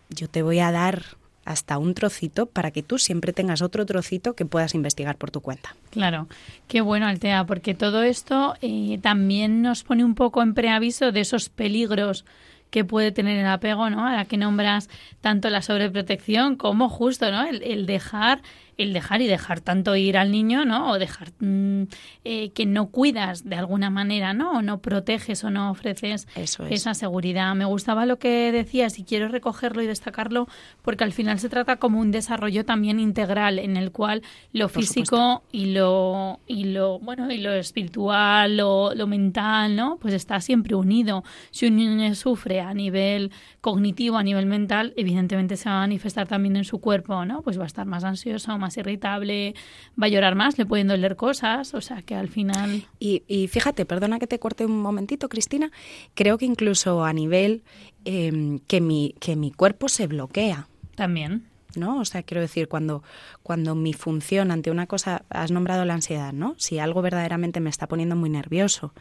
yo 0.09 0.29
te 0.29 0.41
voy 0.41 0.59
a 0.59 0.71
dar 0.71 1.03
hasta 1.47 1.77
un 1.77 1.93
trocito 1.93 2.45
para 2.45 2.71
que 2.71 2.83
tú 2.83 2.99
siempre 2.99 3.31
tengas 3.31 3.61
otro 3.61 3.85
trocito 3.85 4.33
que 4.33 4.45
puedas 4.45 4.75
investigar 4.75 5.15
por 5.15 5.31
tu 5.31 5.39
cuenta. 5.39 5.75
Claro, 5.91 6.27
qué 6.67 6.81
bueno, 6.81 7.07
Altea, 7.07 7.45
porque 7.45 7.73
todo 7.73 8.03
esto 8.03 8.55
eh, 8.61 8.99
también 9.01 9.61
nos 9.61 9.83
pone 9.83 10.03
un 10.03 10.13
poco 10.13 10.41
en 10.41 10.53
preaviso 10.53 11.13
de 11.13 11.21
esos 11.21 11.47
peligros 11.47 12.25
que 12.69 12.83
puede 12.83 13.13
tener 13.13 13.37
el 13.37 13.47
apego, 13.47 13.89
¿no? 13.89 14.05
A 14.05 14.13
la 14.13 14.25
que 14.25 14.35
nombras 14.35 14.89
tanto 15.21 15.49
la 15.49 15.61
sobreprotección 15.61 16.57
como 16.57 16.89
justo, 16.89 17.31
¿no? 17.31 17.45
el 17.45 17.85
dejar 17.85 18.41
el 18.77 18.93
dejar 18.93 19.21
y 19.21 19.27
dejar 19.27 19.59
tanto 19.59 19.95
ir 19.95 20.17
al 20.17 20.31
niño, 20.31 20.63
¿no? 20.65 20.91
O 20.91 20.99
dejar 20.99 21.31
mm, 21.39 21.83
eh, 22.23 22.49
que 22.51 22.65
no 22.65 22.87
cuidas 22.87 23.43
de 23.43 23.55
alguna 23.55 23.89
manera, 23.89 24.33
¿no? 24.33 24.51
O 24.51 24.61
no 24.61 24.79
proteges 24.81 25.43
o 25.43 25.49
no 25.49 25.71
ofreces 25.71 26.27
esa 26.35 26.93
seguridad. 26.93 27.55
Me 27.55 27.65
gustaba 27.65 28.05
lo 28.05 28.19
que 28.19 28.51
decías 28.51 28.99
y 28.99 29.03
quiero 29.03 29.27
recogerlo 29.29 29.81
y 29.81 29.87
destacarlo 29.87 30.47
porque 30.83 31.03
al 31.03 31.11
final 31.11 31.39
se 31.39 31.49
trata 31.49 31.77
como 31.77 31.99
un 31.99 32.11
desarrollo 32.11 32.65
también 32.65 32.99
integral 32.99 33.59
en 33.59 33.77
el 33.77 33.91
cual 33.91 34.21
lo 34.53 34.69
físico 34.69 35.43
y 35.51 35.73
lo 35.73 36.39
y 36.45 36.65
lo 36.65 36.99
bueno 36.99 37.31
y 37.31 37.37
lo 37.37 37.53
espiritual, 37.53 38.57
lo, 38.57 38.93
lo 38.93 39.07
mental, 39.07 39.75
¿no? 39.75 39.97
Pues 39.97 40.13
está 40.13 40.39
siempre 40.39 40.75
unido. 40.75 41.23
Si 41.51 41.67
un 41.67 41.77
niño 41.77 42.13
sufre 42.15 42.61
a 42.61 42.73
nivel 42.73 43.31
cognitivo, 43.61 44.17
a 44.17 44.23
nivel 44.23 44.45
mental, 44.45 44.93
evidentemente 44.97 45.57
se 45.57 45.69
va 45.69 45.77
a 45.77 45.79
manifestar 45.79 46.27
también 46.27 46.55
en 46.57 46.63
su 46.63 46.79
cuerpo, 46.79 47.25
¿no? 47.25 47.41
Pues 47.41 47.57
va 47.57 47.63
a 47.63 47.67
estar 47.67 47.85
más 47.85 48.03
ansioso, 48.03 48.57
más 48.57 48.66
más 48.67 48.77
irritable, 48.77 49.55
va 50.01 50.07
a 50.07 50.09
llorar 50.09 50.35
más, 50.35 50.57
le 50.57 50.65
pueden 50.65 50.87
doler 50.87 51.15
cosas, 51.15 51.73
o 51.73 51.79
sea 51.79 52.01
que 52.01 52.15
al 52.15 52.27
final... 52.27 52.85
Y, 52.99 53.47
fíjate, 53.47 53.85
perdona 53.85 54.19
que 54.19 54.27
te 54.27 54.39
corte 54.39 54.65
un 54.65 54.81
momentito, 54.81 55.29
Cristina, 55.29 55.71
creo 56.15 56.37
que 56.37 56.45
incluso 56.45 57.05
a 57.05 57.13
nivel 57.13 57.63
em, 58.03 58.59
que, 58.59 58.81
mi, 58.81 59.15
que 59.21 59.37
mi 59.37 59.51
cuerpo 59.51 59.87
se 59.87 60.07
bloquea. 60.07 60.67
También. 60.95 61.45
¿no? 61.75 61.99
O 61.99 62.05
sea, 62.05 62.23
quiero 62.23 62.41
decir, 62.41 62.67
cuando, 62.67 63.03
cuando 63.41 63.73
mi 63.73 63.93
función 63.93 64.51
ante 64.51 64.69
una 64.69 64.87
cosa, 64.87 65.23
has 65.29 65.51
nombrado 65.51 65.85
la 65.85 65.93
ansiedad, 65.93 66.33
¿no? 66.33 66.55
Si 66.57 66.79
algo 66.79 67.01
verdaderamente 67.01 67.59
me 67.59 67.69
está 67.69 67.87
poniendo 67.87 68.15
muy 68.15 68.29
nervioso 68.29 68.93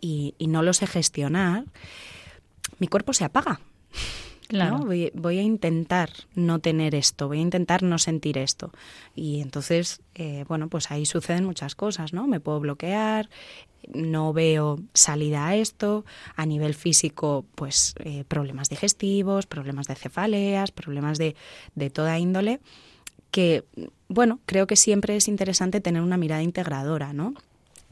y, 0.00 0.34
y 0.38 0.48
no 0.48 0.62
lo 0.62 0.72
sé 0.72 0.86
gestionar, 0.86 1.64
mi 2.78 2.88
cuerpo 2.88 3.12
se 3.12 3.24
apaga. 3.24 3.60
Claro. 4.48 4.78
Voy, 4.78 5.38
a 5.38 5.42
intentar 5.42 6.10
no 6.34 6.58
tener 6.58 6.94
esto, 6.94 7.28
voy 7.28 7.38
a 7.38 7.42
intentar 7.42 7.82
no 7.82 7.98
sentir 7.98 8.38
esto. 8.38 8.72
Y 9.14 9.42
entonces, 9.42 10.00
eh, 10.14 10.44
bueno, 10.48 10.68
pues 10.68 10.90
ahí 10.90 11.04
suceden 11.04 11.44
muchas 11.44 11.74
cosas, 11.74 12.14
¿no? 12.14 12.26
Me 12.26 12.40
puedo 12.40 12.58
bloquear, 12.58 13.28
no 13.92 14.32
veo 14.32 14.80
salida 14.94 15.48
a 15.48 15.56
esto. 15.56 16.06
A 16.34 16.46
nivel 16.46 16.74
físico, 16.74 17.44
pues 17.54 17.94
eh, 18.04 18.24
problemas 18.26 18.70
digestivos, 18.70 19.46
problemas 19.46 19.86
de 19.86 19.96
cefaleas, 19.96 20.70
problemas 20.70 21.18
de, 21.18 21.36
de 21.74 21.90
toda 21.90 22.18
índole 22.18 22.60
que, 23.30 23.64
bueno, 24.08 24.40
creo 24.46 24.66
que 24.66 24.76
siempre 24.76 25.16
es 25.16 25.28
interesante 25.28 25.80
tener 25.80 26.02
una 26.02 26.16
mirada 26.16 26.42
integradora, 26.42 27.12
¿no? 27.12 27.34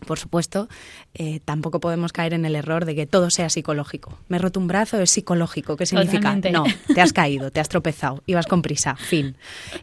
Por 0.04 0.18
supuesto, 0.18 0.68
eh, 1.14 1.40
tampoco 1.44 1.80
podemos 1.80 2.12
caer 2.12 2.34
en 2.34 2.44
el 2.44 2.54
error 2.54 2.84
de 2.84 2.94
que 2.94 3.06
todo 3.06 3.30
sea 3.30 3.48
psicológico. 3.48 4.18
Me 4.28 4.36
he 4.36 4.40
roto 4.40 4.60
un 4.60 4.66
brazo, 4.66 5.00
es 5.00 5.10
psicológico. 5.10 5.76
¿Qué 5.76 5.86
significa? 5.86 6.36
No, 6.52 6.64
te 6.94 7.00
has 7.00 7.12
caído, 7.12 7.50
te 7.50 7.60
has 7.60 7.68
tropezado, 7.68 8.22
ibas 8.26 8.46
con 8.46 8.60
prisa, 8.60 8.94
fin. 8.96 9.36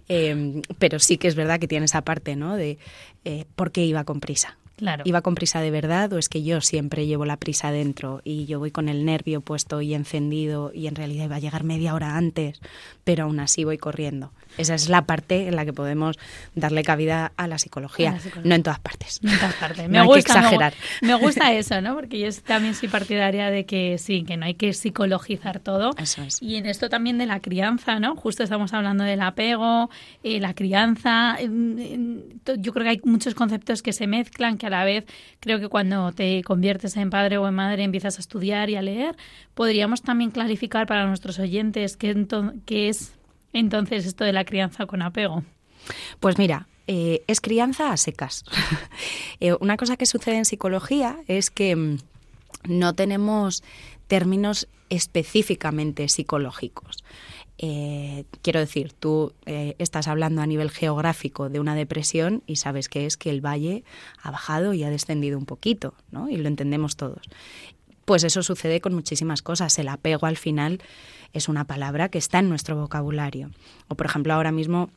Em, 0.08 0.62
pero 0.78 1.00
sí 1.00 1.18
que 1.18 1.28
es 1.28 1.36
verdad 1.36 1.60
que 1.60 1.68
tiene 1.68 1.86
esa 1.86 2.04
parte, 2.04 2.36
¿no? 2.36 2.56
De 2.56 2.78
eh, 3.26 3.46
por 3.56 3.72
qué 3.72 3.86
iba 3.86 4.04
con 4.04 4.20
prisa. 4.20 4.58
Claro. 4.78 5.04
¿Iba 5.06 5.22
con 5.22 5.36
prisa 5.36 5.62
de 5.62 5.72
verdad 5.72 6.12
o 6.14 6.18
es 6.18 6.30
que 6.30 6.44
yo 6.44 6.62
siempre 6.62 7.06
llevo 7.06 7.26
la 7.26 7.38
prisa 7.38 7.72
dentro 7.72 8.22
y 8.24 8.46
yo 8.46 8.60
voy 8.60 8.72
con 8.72 8.90
el 8.90 9.06
nervio 9.06 9.42
puesto 9.42 9.82
y 9.82 9.94
encendido 9.94 10.72
y 10.74 10.88
en 10.88 10.96
realidad 10.96 11.26
iba 11.26 11.36
a 11.36 11.40
llegar 11.40 11.64
media 11.64 11.94
hora 11.94 12.18
antes, 12.18 12.60
pero 13.04 13.26
aún 13.26 13.40
así 13.40 13.64
voy 13.64 13.78
corriendo? 13.78 14.32
Esa 14.58 14.76
es 14.76 14.90
la 14.90 15.06
parte 15.06 15.48
en 15.48 15.56
la 15.56 15.66
que 15.66 15.74
podemos 15.74 16.20
darle 16.54 16.84
cabida 16.84 17.32
a 17.38 17.48
la 17.48 17.58
psicología, 17.58 18.20
no 18.44 18.56
en 18.56 18.64
todas 18.64 18.80
partes. 18.80 19.20
No 19.24 19.32
en 19.32 19.40
todas 19.40 19.56
partes. 19.56 19.90
Me 19.90 20.06
gusta, 20.06 20.20
exagerar. 20.20 20.74
Me, 21.02 21.16
gusta 21.20 21.54
eso, 21.54 21.82
¿no? 21.82 21.96
Porque 21.96 22.20
yo 22.20 22.30
también 22.46 22.76
soy 22.76 22.90
partidaria 22.90 23.50
de 23.50 23.66
que 23.66 23.98
sí, 23.98 24.24
que 24.24 24.38
no 24.38 24.46
hay 24.46 24.54
que 24.54 24.74
psicologizar 24.74 25.60
todo. 25.60 25.92
Eso 25.98 26.22
es. 26.22 26.42
Y 26.42 26.58
en 26.58 26.68
esto 26.68 26.90
también 26.90 27.18
de 27.18 27.26
la 27.26 27.40
crianza, 27.40 28.00
¿no? 28.00 28.16
Justo 28.16 28.44
estamos 28.44 28.74
hablando 28.74 29.04
del 29.04 29.22
apego, 29.22 29.90
eh, 30.24 30.40
la 30.40 30.54
crianza. 30.54 31.38
Yo 31.40 32.74
creo 32.74 32.84
que 32.84 32.90
hay 32.90 33.02
muchos 33.04 33.34
conceptos 33.34 33.82
que 33.82 33.92
se 33.92 34.06
mezclan, 34.06 34.58
que 34.64 34.68
a 34.68 34.70
la 34.70 34.86
vez 34.86 35.04
creo 35.42 35.60
que 35.60 35.68
cuando 35.68 36.14
te 36.14 36.42
conviertes 36.44 36.96
en 36.96 37.10
padre 37.10 37.38
o 37.38 37.46
en 37.46 37.54
madre 37.54 37.84
empiezas 37.84 38.18
a 38.18 38.22
estudiar 38.22 38.70
y 38.70 38.78
a 38.78 38.82
leer, 38.82 39.18
podríamos 39.54 40.02
también 40.02 40.32
clarificar 40.32 40.88
para 40.88 41.06
nuestros 41.06 41.38
oyentes 41.38 41.98
qué, 41.98 42.16
es 42.88 43.14
entonces 43.52 44.06
esto 44.06 44.24
de 44.24 44.32
la 44.32 44.46
crianza 44.46 44.86
con 44.86 45.02
apego? 45.02 45.44
Pues 46.22 46.38
mira, 46.38 46.68
eh, 46.88 47.24
es 47.28 47.42
crianza 47.42 47.92
a 47.92 47.98
secas. 47.98 48.46
Eh, 49.42 49.54
una 49.60 49.76
cosa 49.76 49.98
que 49.98 50.06
sucede 50.06 50.38
en 50.38 50.46
psicología 50.46 51.18
es 51.28 51.52
que 51.52 51.76
mm, 51.76 51.98
no 52.70 52.96
tenemos 52.96 53.62
términos 54.08 54.70
específicamente 54.90 56.08
psicológicos. 56.08 57.04
Eh, 57.58 58.26
quiero 58.42 58.60
decir, 58.60 58.94
tú 58.94 59.34
estás 59.46 60.08
hablando 60.08 60.42
a 60.42 60.48
nivel 60.48 60.72
geográfico 60.72 61.50
de 61.50 61.60
una 61.60 61.76
depresión 61.76 62.44
y 62.48 62.58
sabes 62.58 62.90
que 62.90 63.06
es 63.06 63.16
que 63.16 63.30
el 63.30 63.46
valle 63.46 63.84
ha 64.22 64.32
bajado 64.32 64.74
y 64.74 64.84
ha 64.84 64.90
descendido 64.90 65.38
un 65.38 65.46
poquito, 65.46 65.94
¿no? 66.12 66.30
Y 66.30 66.38
lo 66.38 66.48
entendemos 66.48 66.96
todos. 66.96 67.22
Pues 68.06 68.24
eso 68.24 68.44
sucede 68.44 68.82
con 68.82 68.94
muchísimas 68.94 69.42
cosas. 69.42 69.78
El 69.80 69.88
apego 69.88 70.26
al 70.26 70.36
final 70.36 70.82
es 71.32 71.48
una 71.48 71.66
palabra 71.66 72.10
que 72.10 72.18
está 72.18 72.40
en 72.40 72.50
nuestro 72.50 72.76
vocabulario. 72.76 73.52
O 73.88 73.96
por 73.96 74.08
ejemplo, 74.08 74.34
ahora 74.34 74.52
mismo 74.52 74.90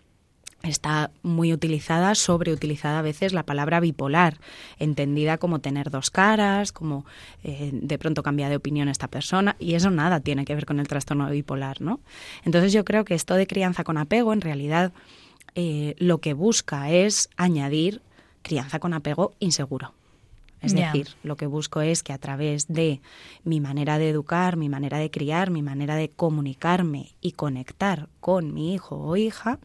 está 0.62 1.10
muy 1.22 1.52
utilizada, 1.52 2.14
sobreutilizada 2.14 2.98
a 2.98 3.02
veces 3.02 3.32
la 3.32 3.44
palabra 3.44 3.80
bipolar, 3.80 4.38
entendida 4.78 5.38
como 5.38 5.60
tener 5.60 5.90
dos 5.90 6.10
caras, 6.10 6.72
como 6.72 7.04
eh, 7.44 7.70
de 7.72 7.98
pronto 7.98 8.22
cambia 8.22 8.48
de 8.48 8.56
opinión 8.56 8.88
esta 8.88 9.08
persona, 9.08 9.56
y 9.58 9.74
eso 9.74 9.90
nada 9.90 10.20
tiene 10.20 10.44
que 10.44 10.54
ver 10.54 10.66
con 10.66 10.80
el 10.80 10.88
trastorno 10.88 11.30
bipolar, 11.30 11.80
¿no? 11.80 12.00
Entonces 12.44 12.72
yo 12.72 12.84
creo 12.84 13.04
que 13.04 13.14
esto 13.14 13.34
de 13.34 13.46
crianza 13.46 13.84
con 13.84 13.98
apego, 13.98 14.32
en 14.32 14.40
realidad, 14.40 14.92
eh, 15.54 15.94
lo 15.98 16.18
que 16.18 16.34
busca 16.34 16.90
es 16.90 17.30
añadir 17.36 18.02
crianza 18.42 18.78
con 18.78 18.92
apego 18.92 19.34
inseguro. 19.40 19.92
Es 20.62 20.74
decir, 20.74 21.08
lo 21.22 21.36
que 21.36 21.46
busco 21.46 21.80
es 21.80 22.02
que 22.02 22.12
a 22.12 22.18
través 22.18 22.66
de 22.66 23.00
mi 23.44 23.60
manera 23.60 23.98
de 23.98 24.08
educar, 24.08 24.56
mi 24.56 24.68
manera 24.68 24.98
de 24.98 25.10
criar, 25.10 25.50
mi 25.50 25.62
manera 25.62 25.94
de 25.94 26.08
comunicarme 26.08 27.12
y 27.20 27.32
conectar 27.32 28.08
con 28.20 28.52
mi 28.52 28.74
hijo 28.74 28.96
o 28.96 29.16
hija, 29.16 29.60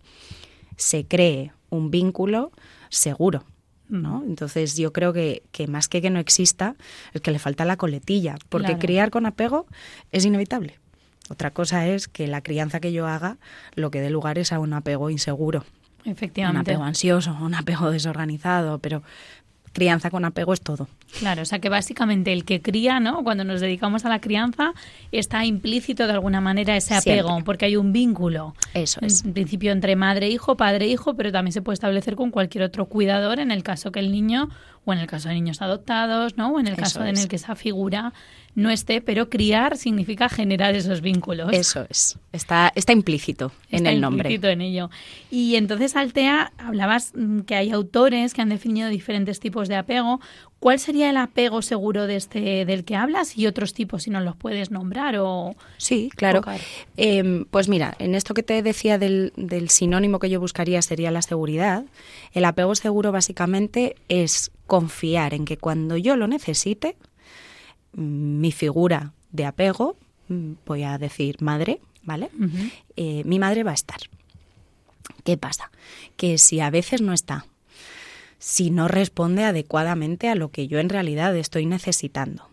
se 0.82 1.06
cree 1.06 1.52
un 1.70 1.92
vínculo 1.92 2.52
seguro. 2.90 3.46
¿no? 3.88 4.24
Entonces 4.26 4.78
yo 4.78 4.94
creo 4.94 5.14
que, 5.14 5.44
que, 5.52 5.68
más 5.68 5.88
que 5.88 6.02
que 6.02 6.10
no 6.10 6.20
exista, 6.20 6.76
es 7.14 7.22
que 7.22 7.32
le 7.32 7.40
falta 7.40 7.66
la 7.66 7.76
coletilla, 7.76 8.38
porque 8.50 8.78
criar 8.78 9.12
con 9.12 9.26
apego 9.26 9.68
es 10.12 10.26
inevitable. 10.26 10.80
Otra 11.30 11.52
cosa 11.52 11.88
es 11.88 12.08
que 12.08 12.28
la 12.28 12.42
crianza 12.42 12.80
que 12.80 12.94
yo 12.94 13.06
haga 13.06 13.38
lo 13.76 13.92
que 13.92 14.02
dé 14.02 14.10
lugar 14.10 14.38
es 14.38 14.54
a 14.54 14.60
un 14.60 14.74
apego 14.74 15.10
inseguro. 15.10 15.66
Efectivamente. 16.04 16.72
Un 16.72 16.76
apego 16.76 16.84
ansioso, 16.84 17.38
un 17.40 17.54
apego 17.54 17.92
desorganizado, 17.92 18.80
pero 18.80 19.04
crianza 19.74 20.10
con 20.10 20.26
apego 20.26 20.54
es 20.54 20.62
todo. 20.62 20.88
Claro, 21.20 21.42
o 21.42 21.46
sea 21.46 21.60
que 21.60 21.70
básicamente 21.70 22.32
el 22.34 22.46
que 22.46 22.62
cría, 22.62 23.00
¿no? 23.00 23.24
Cuando 23.24 23.44
nos 23.44 23.62
dedicamos 23.62 24.06
a 24.06 24.10
la 24.10 24.20
crianza, 24.20 24.74
está 25.12 25.46
implícito 25.46 26.08
de 26.08 26.14
alguna 26.14 26.42
manera 26.42 26.76
ese 26.76 26.96
apego, 26.96 27.42
porque 27.44 27.66
hay 27.66 27.76
un 27.76 27.92
vínculo. 27.92 28.56
Eso 28.74 29.00
es. 29.02 29.24
En 29.24 29.34
principio 29.34 29.72
entre 29.72 29.96
madre 29.96 30.28
e 30.28 30.30
hijo, 30.30 30.56
padre 30.56 30.86
e 30.86 30.90
hijo, 30.90 31.16
pero 31.16 31.32
también 31.32 31.54
se 31.54 31.62
puede 31.62 31.76
establecer 31.76 32.16
con 32.16 32.32
cualquier 32.32 32.64
otro 32.64 32.86
cuidador 32.86 33.40
en 33.40 33.52
el 33.52 33.64
caso 33.64 33.92
que 33.92 34.00
el 34.00 34.12
niño, 34.12 34.50
o 34.86 34.94
en 34.94 35.00
el 35.00 35.08
caso 35.08 35.30
de 35.30 35.36
niños 35.36 35.62
adoptados, 35.62 36.38
¿no? 36.38 36.54
O 36.54 36.60
en 36.60 36.68
el 36.68 36.76
caso 36.76 37.04
en 37.06 37.18
el 37.18 37.28
que 37.28 37.36
esa 37.36 37.56
figura 37.56 38.14
no 38.56 38.70
esté, 38.70 39.00
pero 39.00 39.30
criar 39.30 39.78
significa 39.78 40.28
generar 40.28 40.76
esos 40.76 41.02
vínculos. 41.02 41.50
Eso 41.54 41.86
es, 41.90 42.18
está, 42.34 42.72
está 42.76 42.92
implícito 42.92 43.52
en 43.70 43.86
el 43.86 44.02
nombre. 44.02 44.30
Implícito 44.30 44.48
en 44.50 44.62
ello. 44.62 44.90
Y 45.30 45.56
entonces, 45.56 45.96
Altea, 45.96 46.52
hablabas 46.58 47.14
mm, 47.16 47.42
que 47.42 47.56
hay 47.56 47.72
autores 47.72 48.34
que 48.34 48.42
han 48.42 48.50
definido 48.50 48.90
diferentes 48.90 49.40
tipos 49.40 49.68
de 49.68 49.76
apego. 49.76 50.20
¿Cuál 50.60 50.80
sería 50.80 51.10
el 51.10 51.18
apego 51.18 51.62
seguro 51.62 52.08
de 52.08 52.18
este 52.18 52.66
del 52.66 52.84
que 52.84 52.96
hablas 52.96 53.38
y 53.38 53.48
otros 53.48 53.74
tipos, 53.74 54.04
si 54.04 54.10
no 54.12 54.20
los 54.20 54.36
puedes 54.36 54.70
nombrar 54.70 55.16
o 55.18 55.56
Sí, 55.78 56.12
claro. 56.16 56.44
Em, 56.98 57.46
pues 57.46 57.68
mira, 57.68 57.96
en 57.98 58.14
esto 58.14 58.36
que 58.36 58.44
te 58.44 58.62
decía 58.62 59.00
del, 59.00 59.34
del 59.36 59.70
sinónimo 59.70 60.20
que 60.20 60.30
yo 60.30 60.40
buscaría 60.40 60.82
sería 60.84 61.10
la 61.10 61.24
seguridad. 61.24 61.86
El 62.34 62.46
apego 62.46 62.76
seguro 62.76 63.12
básicamente 63.12 63.96
es 64.08 64.52
confiar 64.72 65.34
en 65.34 65.44
que 65.44 65.58
cuando 65.58 65.98
yo 65.98 66.16
lo 66.16 66.28
necesite, 66.28 66.96
mi 67.92 68.54
figura 68.54 69.12
de 69.34 69.44
apego 69.44 69.98
voy 70.66 70.84
a 70.84 70.98
decir 70.98 71.42
madre, 71.42 71.82
¿vale? 72.04 72.30
Eh, 72.96 73.24
mi 73.26 73.38
madre 73.38 73.64
va 73.64 73.72
a 73.72 73.74
estar. 73.74 74.00
¿Qué 75.26 75.36
pasa? 75.36 75.72
Que 76.16 76.38
si 76.38 76.62
a 76.62 76.70
veces 76.70 77.02
no 77.02 77.12
está, 77.12 77.48
si 78.40 78.72
no 78.72 78.88
responde 78.88 79.44
adecuadamente 79.44 80.30
a 80.30 80.36
lo 80.36 80.52
que 80.52 80.70
yo 80.70 80.80
en 80.80 80.88
realidad 80.88 81.36
estoy 81.36 81.66
necesitando, 81.66 82.48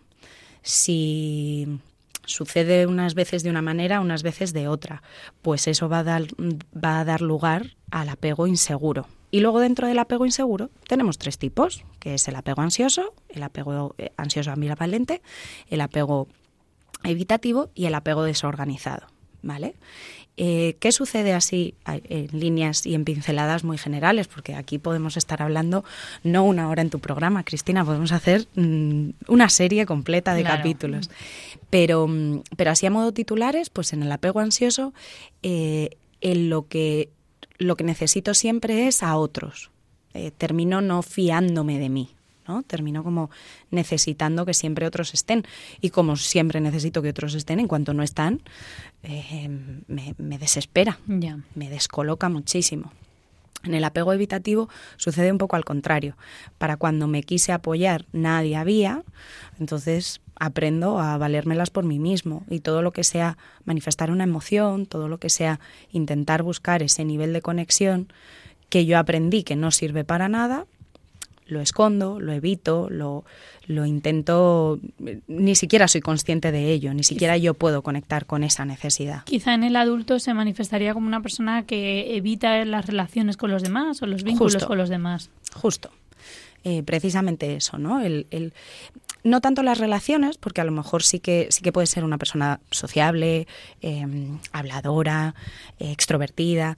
si 0.61 1.79
sucede 2.25 2.85
unas 2.85 3.13
veces 3.13 3.43
de 3.43 3.49
una 3.49 3.61
manera, 3.61 4.01
unas 4.01 4.23
veces 4.23 4.51
de 4.51 4.67
otra, 4.67 5.03
pues 5.41 5.69
eso 5.69 5.87
va 5.87 5.99
a 5.99 6.03
dar, 6.03 6.23
va 6.75 6.99
a 6.99 7.05
dar 7.05 7.21
lugar 7.21 7.77
al 7.91 8.09
apego 8.09 8.45
inseguro. 8.45 9.07
Y 9.31 9.41
luego 9.41 9.59
dentro 9.59 9.87
del 9.87 9.99
apego 9.99 10.25
inseguro 10.25 10.69
tenemos 10.87 11.17
tres 11.17 11.37
tipos, 11.37 11.83
que 11.99 12.15
es 12.15 12.27
el 12.27 12.35
apego 12.35 12.61
ansioso, 12.61 13.13
el 13.29 13.43
apego 13.43 13.95
eh, 13.97 14.11
ansioso 14.17 14.51
ambivalente, 14.51 15.21
el 15.69 15.81
apego 15.81 16.27
evitativo 17.03 17.69
y 17.75 17.85
el 17.85 17.95
apego 17.95 18.23
desorganizado. 18.23 19.07
¿Vale? 19.41 19.75
Eh, 20.41 20.77
¿Qué 20.79 20.93
sucede 20.93 21.33
así 21.33 21.75
en 21.85 22.27
líneas 22.39 22.85
y 22.85 22.95
en 22.95 23.03
pinceladas 23.03 23.65
muy 23.65 23.77
generales? 23.77 24.27
Porque 24.29 24.55
aquí 24.55 24.77
podemos 24.77 25.17
estar 25.17 25.41
hablando 25.41 25.83
no 26.23 26.45
una 26.45 26.69
hora 26.69 26.81
en 26.81 26.89
tu 26.89 26.99
programa, 26.99 27.43
Cristina, 27.43 27.83
podemos 27.83 28.13
hacer 28.13 28.47
mm, 28.55 29.09
una 29.27 29.49
serie 29.49 29.85
completa 29.85 30.33
de 30.33 30.43
capítulos. 30.43 31.09
Pero, 31.69 32.07
mm, 32.07 32.43
pero 32.55 32.71
así 32.71 32.85
a 32.85 32.89
modo 32.89 33.11
titulares, 33.11 33.69
pues 33.69 33.91
en 33.91 34.01
el 34.01 34.11
apego 34.13 34.39
ansioso, 34.39 34.93
eh, 35.43 35.97
en 36.21 36.49
lo 36.49 36.67
que 36.69 37.09
lo 37.59 37.75
que 37.75 37.83
necesito 37.83 38.33
siempre 38.33 38.87
es 38.87 39.03
a 39.03 39.15
otros. 39.17 39.69
Eh, 40.13 40.31
termino 40.31 40.81
no 40.81 41.03
fiándome 41.03 41.77
de 41.77 41.89
mí. 41.89 42.09
¿no? 42.47 42.63
Termino 42.63 43.03
como 43.03 43.29
necesitando 43.69 44.43
que 44.43 44.55
siempre 44.55 44.87
otros 44.87 45.13
estén. 45.13 45.45
Y 45.81 45.91
como 45.91 46.15
siempre 46.15 46.59
necesito 46.61 47.03
que 47.03 47.09
otros 47.09 47.35
estén, 47.35 47.59
en 47.59 47.67
cuanto 47.67 47.93
no 47.93 48.01
están, 48.01 48.41
eh, 49.03 49.47
me, 49.87 50.37
desespera, 50.39 50.97
me 51.05 51.69
descoloca 51.69 52.27
muchísimo. 52.27 52.91
En 53.63 53.73
el 53.73 53.83
apego 53.83 54.13
evitativo 54.13 54.69
sucede 54.95 55.31
un 55.31 55.37
poco 55.37 55.57
al 55.57 55.65
contrario. 55.65 56.15
Para 56.57 56.77
cuando 56.77 57.07
me 57.07 57.23
quise 57.23 57.51
apoyar 57.51 58.05
nadie 58.13 58.55
había, 58.55 59.03
entonces 59.59 60.21
aprendo 60.39 60.99
a 60.99 61.17
valérmelas 61.17 61.69
por 61.69 61.83
mí 61.83 61.99
mismo 61.99 62.43
y 62.49 62.61
todo 62.61 62.81
lo 62.81 62.91
que 62.91 63.03
sea 63.03 63.37
manifestar 63.65 64.09
una 64.09 64.23
emoción, 64.23 64.85
todo 64.85 65.07
lo 65.07 65.19
que 65.19 65.29
sea 65.29 65.59
intentar 65.91 66.43
buscar 66.43 66.81
ese 66.81 67.05
nivel 67.05 67.33
de 67.33 67.41
conexión 67.41 68.07
que 68.69 68.85
yo 68.85 68.97
aprendí 68.97 69.43
que 69.43 69.55
no 69.55 69.71
sirve 69.71 70.03
para 70.03 70.29
nada, 70.29 70.65
lo 71.49 71.61
escondo, 71.61 72.19
lo 72.19 72.31
evito, 72.31 72.89
lo, 72.89 73.25
lo 73.65 73.85
intento, 73.85 74.79
ni 75.27 75.55
siquiera 75.55 75.87
soy 75.87 76.01
consciente 76.01 76.51
de 76.51 76.71
ello, 76.71 76.93
ni 76.93 77.03
siquiera 77.03 77.37
yo 77.37 77.53
puedo 77.55 77.81
conectar 77.81 78.25
con 78.25 78.43
esa 78.43 78.65
necesidad. 78.65 79.23
Quizá 79.25 79.53
en 79.53 79.63
el 79.63 79.75
adulto 79.75 80.19
se 80.19 80.33
manifestaría 80.33 80.93
como 80.93 81.07
una 81.07 81.21
persona 81.21 81.63
que 81.63 82.15
evita 82.15 82.63
las 82.65 82.85
relaciones 82.85 83.35
con 83.35 83.51
los 83.51 83.63
demás 83.63 84.01
o 84.01 84.05
los 84.05 84.23
vínculos 84.23 84.63
con 84.63 84.77
los 84.77 84.89
demás. 84.89 85.29
Justo. 85.53 85.89
Eh, 86.65 86.83
precisamente 86.83 87.55
eso, 87.55 87.77
¿no? 87.77 88.01
El, 88.01 88.27
el, 88.31 88.53
no 89.23 89.41
tanto 89.41 89.63
las 89.63 89.77
relaciones, 89.77 90.37
porque 90.37 90.61
a 90.61 90.63
lo 90.63 90.71
mejor 90.71 91.03
sí 91.03 91.19
que, 91.19 91.47
sí 91.49 91.61
que 91.61 91.71
puede 91.71 91.87
ser 91.87 92.03
una 92.03 92.17
persona 92.17 92.59
sociable, 92.71 93.47
em, 93.81 94.39
habladora, 94.51 95.35
extrovertida, 95.79 96.77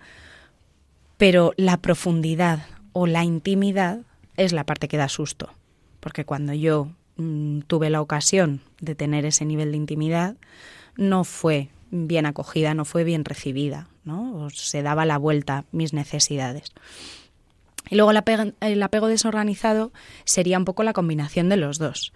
pero 1.18 1.54
la 1.58 1.78
profundidad 1.78 2.66
o 2.94 3.08
la 3.08 3.24
intimidad 3.24 4.00
es 4.38 4.54
la 4.54 4.66
parte 4.66 4.88
que 4.88 4.98
da 4.98 5.10
susto, 5.10 5.50
porque 6.00 6.26
cuando 6.26 6.54
yo 6.54 6.90
mm, 7.18 7.62
tuve 7.62 7.90
la 7.90 8.02
ocasión 8.02 8.62
de 8.80 8.96
tener 8.96 9.26
ese 9.26 9.46
nivel 9.46 9.72
de 9.72 9.78
intimidad, 9.78 10.36
no 10.98 11.24
fue 11.24 11.70
bien 11.92 12.26
acogida, 12.26 12.74
no 12.74 12.86
fue 12.86 13.04
bien 13.04 13.26
recibida, 13.26 13.88
¿no? 14.04 14.36
O 14.36 14.50
se 14.50 14.82
daba 14.82 15.06
la 15.06 15.18
vuelta 15.18 15.66
mis 15.72 15.94
necesidades. 15.94 16.72
Y 17.90 17.96
luego 17.96 18.12
el 18.12 18.18
apego, 18.84 19.08
desorganizado 19.08 19.92
sería 20.24 20.58
un 20.58 20.66
poco 20.66 20.84
la 20.84 20.94
combinación 20.94 21.50
de 21.50 21.58
los 21.58 21.78
dos. 21.78 22.14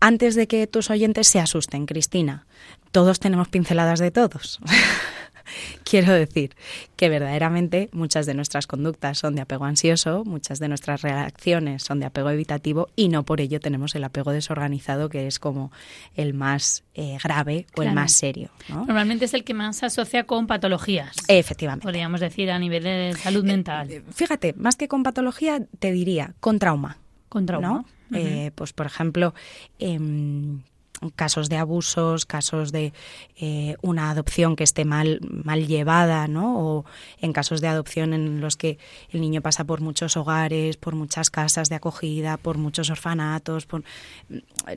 Antes 0.00 0.34
de 0.34 0.48
que 0.48 0.66
tus 0.66 0.90
oyentes 0.90 1.28
se 1.28 1.38
asusten, 1.38 1.86
Cristina, 1.86 2.46
todos 2.90 3.20
tenemos 3.20 3.48
pinceladas 3.48 4.00
de 4.00 4.10
todos. 4.10 4.58
Quiero 5.84 6.12
decir 6.12 6.54
que 6.96 7.08
verdaderamente 7.08 7.88
muchas 7.92 8.26
de 8.26 8.34
nuestras 8.34 8.66
conductas 8.66 9.18
son 9.18 9.34
de 9.34 9.42
apego 9.42 9.64
ansioso, 9.64 10.24
muchas 10.24 10.58
de 10.58 10.68
nuestras 10.68 11.02
reacciones 11.02 11.82
son 11.82 12.00
de 12.00 12.06
apego 12.06 12.30
evitativo 12.30 12.88
y 12.96 13.08
no 13.08 13.24
por 13.24 13.40
ello 13.40 13.60
tenemos 13.60 13.94
el 13.94 14.04
apego 14.04 14.32
desorganizado 14.32 15.08
que 15.08 15.26
es 15.26 15.38
como 15.38 15.72
el 16.14 16.34
más 16.34 16.84
eh, 16.94 17.18
grave 17.22 17.66
o 17.76 17.82
el 17.82 17.92
más 17.92 18.12
serio. 18.12 18.50
Normalmente 18.68 19.24
es 19.24 19.34
el 19.34 19.44
que 19.44 19.54
más 19.54 19.76
se 19.76 19.86
asocia 19.86 20.24
con 20.24 20.46
patologías. 20.46 21.16
Efectivamente. 21.28 21.82
Podríamos 21.82 22.20
decir 22.20 22.50
a 22.50 22.58
nivel 22.58 22.84
de 22.84 23.14
salud 23.18 23.44
mental. 23.44 23.90
Eh, 23.90 24.02
fíjate, 24.12 24.54
más 24.54 24.76
que 24.76 24.88
con 24.88 25.02
patología, 25.02 25.66
te 25.78 25.92
diría 25.92 26.34
con 26.40 26.58
trauma. 26.58 26.98
Con 27.28 27.46
trauma. 27.46 27.84
Eh, 28.14 28.50
pues 28.54 28.72
por 28.72 28.86
ejemplo, 28.86 29.34
em, 29.78 30.62
casos 31.10 31.48
de 31.48 31.56
abusos, 31.56 32.26
casos 32.26 32.72
de 32.72 32.92
eh, 33.36 33.76
una 33.82 34.10
adopción 34.10 34.56
que 34.56 34.64
esté 34.64 34.84
mal, 34.84 35.20
mal 35.22 35.66
llevada, 35.66 36.28
¿no? 36.28 36.58
O 36.58 36.84
en 37.20 37.32
casos 37.32 37.60
de 37.60 37.68
adopción 37.68 38.12
en 38.14 38.40
los 38.40 38.56
que 38.56 38.78
el 39.10 39.20
niño 39.20 39.42
pasa 39.42 39.64
por 39.64 39.80
muchos 39.80 40.16
hogares, 40.16 40.76
por 40.76 40.94
muchas 40.94 41.30
casas 41.30 41.68
de 41.68 41.76
acogida, 41.76 42.36
por 42.36 42.58
muchos 42.58 42.90
orfanatos, 42.90 43.66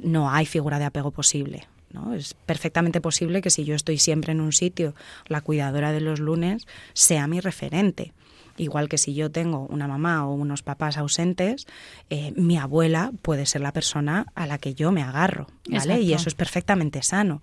no 0.02 0.30
hay 0.30 0.46
figura 0.46 0.80
de 0.80 0.86
apego 0.86 1.12
posible. 1.12 1.68
¿no? 1.92 2.14
Es 2.14 2.34
perfectamente 2.34 3.02
posible 3.02 3.42
que 3.42 3.50
si 3.50 3.64
yo 3.64 3.76
estoy 3.76 3.98
siempre 3.98 4.34
en 4.34 4.42
un 4.42 4.52
sitio, 4.52 4.94
la 5.28 5.42
cuidadora 5.42 5.92
de 5.92 6.02
los 6.02 6.20
lunes 6.20 6.68
sea 6.94 7.28
mi 7.28 7.40
referente. 7.40 8.14
Igual 8.58 8.88
que 8.88 8.98
si 8.98 9.14
yo 9.14 9.32
tengo 9.32 9.68
una 9.70 9.88
mamá 9.88 10.26
o 10.26 10.34
unos 10.34 10.64
papás 10.64 10.98
ausentes, 10.98 11.68
eh, 12.10 12.34
mi 12.36 12.58
abuela 12.58 13.12
puede 13.22 13.46
ser 13.46 13.62
la 13.62 13.74
persona 13.74 14.28
a 14.34 14.48
la 14.48 14.58
que 14.58 14.74
yo 14.74 14.92
me 14.92 15.02
agarro, 15.02 15.48
¿vale? 15.70 16.02
Y 16.02 16.14
eso 16.14 16.30
es 16.30 16.36
perfectamente 16.36 17.04
sano. 17.04 17.42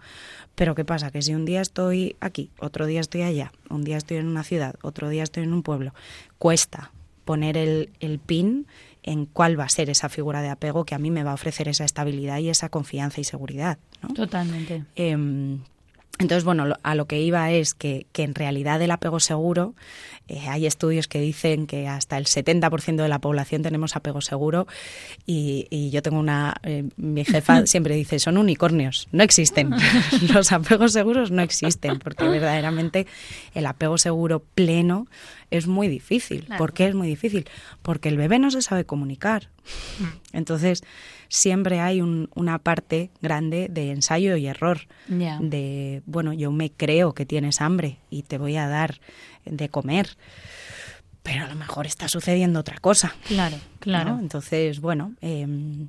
Pero 0.54 0.74
¿qué 0.74 0.84
pasa? 0.84 1.10
Que 1.10 1.22
si 1.22 1.34
un 1.34 1.44
día 1.44 1.60
estoy 1.60 2.16
aquí, 2.20 2.50
otro 2.58 2.86
día 2.86 3.00
estoy 3.00 3.22
allá, 3.22 3.52
un 3.68 3.84
día 3.84 3.96
estoy 3.96 4.18
en 4.18 4.26
una 4.26 4.42
ciudad, 4.42 4.76
otro 4.82 5.08
día 5.08 5.22
estoy 5.22 5.42
en 5.42 5.52
un 5.52 5.62
pueblo, 5.62 5.92
cuesta 6.38 6.92
poner 7.24 7.56
el, 7.56 7.90
el 8.00 8.18
pin 8.18 8.66
en 9.02 9.26
cuál 9.26 9.58
va 9.58 9.64
a 9.64 9.68
ser 9.68 9.90
esa 9.90 10.08
figura 10.08 10.42
de 10.42 10.48
apego 10.48 10.84
que 10.84 10.94
a 10.94 10.98
mí 10.98 11.10
me 11.10 11.24
va 11.24 11.32
a 11.32 11.34
ofrecer 11.34 11.68
esa 11.68 11.84
estabilidad 11.84 12.38
y 12.38 12.48
esa 12.48 12.68
confianza 12.68 13.20
y 13.20 13.24
seguridad. 13.24 13.78
¿no? 14.02 14.14
Totalmente. 14.14 14.84
Em, 14.94 15.60
entonces, 16.18 16.44
bueno, 16.44 16.74
a 16.82 16.94
lo 16.94 17.06
que 17.06 17.20
iba 17.20 17.50
es 17.50 17.74
que, 17.74 18.06
que 18.12 18.22
en 18.22 18.34
realidad 18.34 18.80
el 18.80 18.90
apego 18.90 19.18
seguro, 19.18 19.74
eh, 20.28 20.48
hay 20.48 20.66
estudios 20.66 21.08
que 21.08 21.20
dicen 21.20 21.66
que 21.66 21.88
hasta 21.88 22.16
el 22.16 22.26
70% 22.26 23.02
de 23.02 23.08
la 23.08 23.18
población 23.18 23.62
tenemos 23.62 23.96
apego 23.96 24.20
seguro 24.20 24.66
y, 25.26 25.66
y 25.70 25.90
yo 25.90 26.00
tengo 26.02 26.18
una, 26.18 26.54
eh, 26.62 26.84
mi 26.96 27.24
jefa 27.24 27.66
siempre 27.66 27.96
dice, 27.96 28.18
son 28.18 28.38
unicornios, 28.38 29.08
no 29.10 29.22
existen. 29.24 29.70
Los 30.32 30.52
apegos 30.52 30.92
seguros 30.92 31.30
no 31.30 31.42
existen 31.42 31.98
porque 31.98 32.28
verdaderamente 32.28 33.06
el 33.54 33.66
apego 33.66 33.98
seguro 33.98 34.44
pleno 34.54 35.08
es 35.50 35.66
muy 35.66 35.88
difícil. 35.88 36.46
¿Por 36.56 36.72
qué 36.72 36.86
es 36.86 36.94
muy 36.94 37.08
difícil? 37.08 37.48
Porque 37.82 38.08
el 38.08 38.16
bebé 38.16 38.38
no 38.38 38.50
se 38.50 38.62
sabe 38.62 38.84
comunicar. 38.84 39.48
Mm. 39.98 40.36
Entonces, 40.36 40.82
siempre 41.32 41.80
hay 41.80 42.02
una 42.02 42.58
parte 42.58 43.10
grande 43.22 43.68
de 43.70 43.90
ensayo 43.90 44.36
y 44.36 44.46
error. 44.46 44.80
De, 45.08 46.02
bueno, 46.04 46.34
yo 46.34 46.52
me 46.52 46.70
creo 46.70 47.14
que 47.14 47.24
tienes 47.24 47.62
hambre 47.62 47.96
y 48.10 48.22
te 48.22 48.36
voy 48.36 48.56
a 48.56 48.68
dar 48.68 49.00
de 49.46 49.70
comer. 49.70 50.18
Pero 51.22 51.46
a 51.46 51.48
lo 51.48 51.54
mejor 51.54 51.86
está 51.86 52.08
sucediendo 52.08 52.60
otra 52.60 52.76
cosa. 52.80 53.14
Claro, 53.26 53.56
claro. 53.80 54.18
Entonces, 54.20 54.80
bueno, 54.80 55.14
em, 55.22 55.88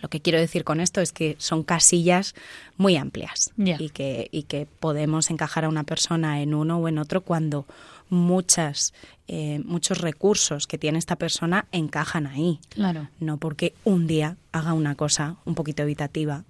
lo 0.00 0.08
que 0.08 0.22
quiero 0.22 0.38
decir 0.38 0.64
con 0.64 0.80
esto 0.80 1.02
es 1.02 1.12
que 1.12 1.36
son 1.38 1.64
casillas 1.64 2.34
muy 2.78 2.96
amplias 2.96 3.52
y, 3.58 3.90
que, 3.90 4.28
y 4.32 4.44
que 4.44 4.66
podemos 4.80 5.30
encajar 5.30 5.66
a 5.66 5.68
una 5.68 5.84
persona 5.84 6.40
en 6.40 6.54
uno 6.54 6.78
o 6.78 6.88
en 6.88 6.96
otro 6.96 7.20
cuando 7.20 7.66
muchas, 8.12 8.92
eh, 9.26 9.60
muchos 9.64 9.98
recursos 9.98 10.66
que 10.66 10.76
tiene 10.76 10.98
esta 10.98 11.16
persona 11.16 11.66
encajan 11.72 12.26
ahí. 12.26 12.60
Claro. 12.68 13.08
No 13.18 13.38
porque 13.38 13.74
un 13.84 14.06
día 14.06 14.36
haga 14.52 14.74
una 14.74 14.94
cosa 14.94 15.36
un 15.46 15.54
poquito 15.54 15.82
evitativa, 15.82 16.44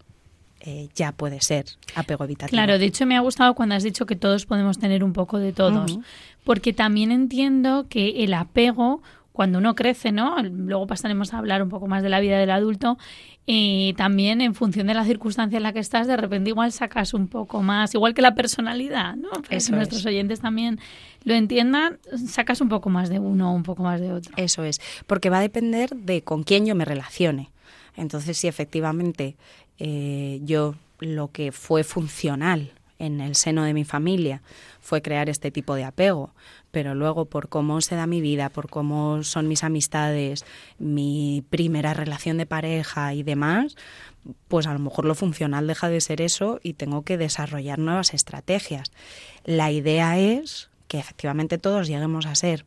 eh, 0.61 0.89
ya 0.95 1.13
puede 1.13 1.41
ser 1.41 1.67
apego 1.95 2.25
evitativo. 2.25 2.57
Claro, 2.57 2.79
de 2.79 2.85
hecho 2.85 3.07
me 3.07 3.17
ha 3.17 3.21
gustado 3.21 3.55
cuando 3.55 3.77
has 3.77 3.85
dicho 3.85 4.07
que 4.07 4.17
todos 4.17 4.45
podemos 4.45 4.79
tener 4.79 5.05
un 5.05 5.13
poco 5.13 5.39
de 5.39 5.53
todos, 5.53 5.99
porque 6.45 6.73
también 6.73 7.13
entiendo 7.13 7.87
que 7.89 8.25
el 8.25 8.35
apego 8.35 9.01
cuando 9.33 9.59
uno 9.59 9.75
crece, 9.75 10.13
¿no? 10.13 10.37
Luego 10.43 10.87
pasaremos 10.87 11.33
a 11.33 11.39
hablar 11.39 11.63
un 11.63 11.71
poco 11.71 11.87
más 11.87 12.03
de 12.03 12.11
la 12.11 12.21
vida 12.21 12.39
del 12.39 12.51
adulto. 12.51 12.99
Y 13.45 13.95
también 13.95 14.41
en 14.41 14.55
función 14.55 14.87
de 14.87 14.95
la 14.95 15.05
circunstancia 15.05 15.57
en 15.57 15.65
la 15.65 15.73
que 15.73 15.81
estás, 15.81 16.07
de 16.07 16.17
repente 16.17 16.51
igual 16.51 16.71
sacas 16.71 17.13
un 17.13 17.27
poco 17.27 17.61
más, 17.63 17.93
igual 17.95 18.15
que 18.15 18.23
la 18.23 18.35
personalidad, 18.35 19.17
¿no? 19.17 19.31
Para 19.31 19.59
que 19.59 19.73
nuestros 19.73 20.07
oyentes 20.07 20.41
también 20.41 20.79
lo 21.25 21.35
entiendan, 21.35 21.99
sacas 22.27 22.61
un 22.61 22.69
poco 22.69 22.91
más 22.91 23.09
de 23.09 23.19
uno 23.19 23.55
un 23.55 23.63
poco 23.63 23.83
más 23.83 24.01
de 24.01 24.13
otro. 24.13 24.33
Eso 24.37 24.65
es, 24.65 24.81
porque 25.07 25.31
va 25.31 25.39
a 25.39 25.43
depender 25.43 25.91
de 25.97 26.23
con 26.23 26.43
quién 26.43 26.67
yo 26.67 26.75
me 26.75 26.85
relacione. 26.85 27.51
Entonces, 27.97 28.39
si 28.39 28.49
efectivamente 28.49 29.37
eh, 29.79 30.41
yo 30.43 30.75
lo 30.99 31.29
que 31.29 31.53
fue 31.53 31.85
funcional 31.85 32.73
en 32.99 33.21
el 33.21 33.35
seno 33.35 33.65
de 33.65 33.75
mi 33.75 33.85
familia 33.85 34.43
fue 34.81 35.03
crear 35.03 35.29
este 35.29 35.51
tipo 35.51 35.75
de 35.75 35.85
apego, 35.85 36.31
pero 36.71 36.95
luego 36.95 37.25
por 37.25 37.49
cómo 37.49 37.81
se 37.81 37.97
da 37.97 38.07
mi 38.07 38.21
vida, 38.21 38.49
por 38.49 38.71
cómo 38.71 39.25
son 39.25 39.49
mis 39.49 39.65
amistades, 39.65 40.45
mi 40.79 41.45
primera 41.51 41.95
relación 41.95 42.39
de 42.39 42.47
pareja 42.47 43.13
y 43.15 43.25
demás, 43.25 43.77
pues 44.49 44.67
a 44.67 44.73
lo 44.73 44.79
mejor 44.79 45.05
lo 45.05 45.15
funcional 45.15 45.67
deja 45.67 45.89
de 45.89 46.01
ser 46.01 46.21
eso 46.21 46.61
y 46.63 46.75
tengo 46.75 47.03
que 47.03 47.19
desarrollar 47.19 47.79
nuevas 47.79 48.15
estrategias. 48.15 48.93
La 49.45 49.73
idea 49.73 50.19
es 50.19 50.71
que 50.93 50.99
efectivamente 50.99 51.57
todos 51.57 51.89
lleguemos 51.89 52.27
a 52.27 52.35
ser 52.35 52.67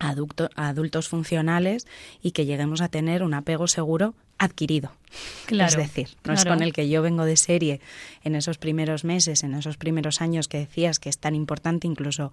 adultos 0.00 1.08
funcionales 1.08 1.86
y 2.20 2.32
que 2.32 2.44
lleguemos 2.44 2.80
a 2.80 2.88
tener 2.88 3.22
un 3.22 3.34
apego 3.34 3.68
seguro 3.68 4.14
adquirido. 4.36 4.90
es 5.48 5.76
decir, 5.76 6.08
no 6.24 6.32
es 6.32 6.44
con 6.44 6.60
el 6.60 6.72
que 6.72 6.88
yo 6.88 7.02
vengo 7.02 7.24
de 7.24 7.36
serie 7.36 7.80
en 8.24 8.34
esos 8.34 8.58
primeros 8.58 9.04
meses, 9.04 9.44
en 9.44 9.54
esos 9.54 9.76
primeros 9.76 10.20
años 10.20 10.48
que 10.48 10.58
decías 10.58 10.98
que 10.98 11.08
es 11.08 11.18
tan 11.18 11.36
importante 11.36 11.86
incluso 11.86 12.32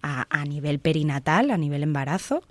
a, 0.00 0.44
nivel 0.46 0.78
perinatal, 0.78 1.50
a 1.50 1.58
nivel 1.58 1.82
embarazo, 1.82 2.42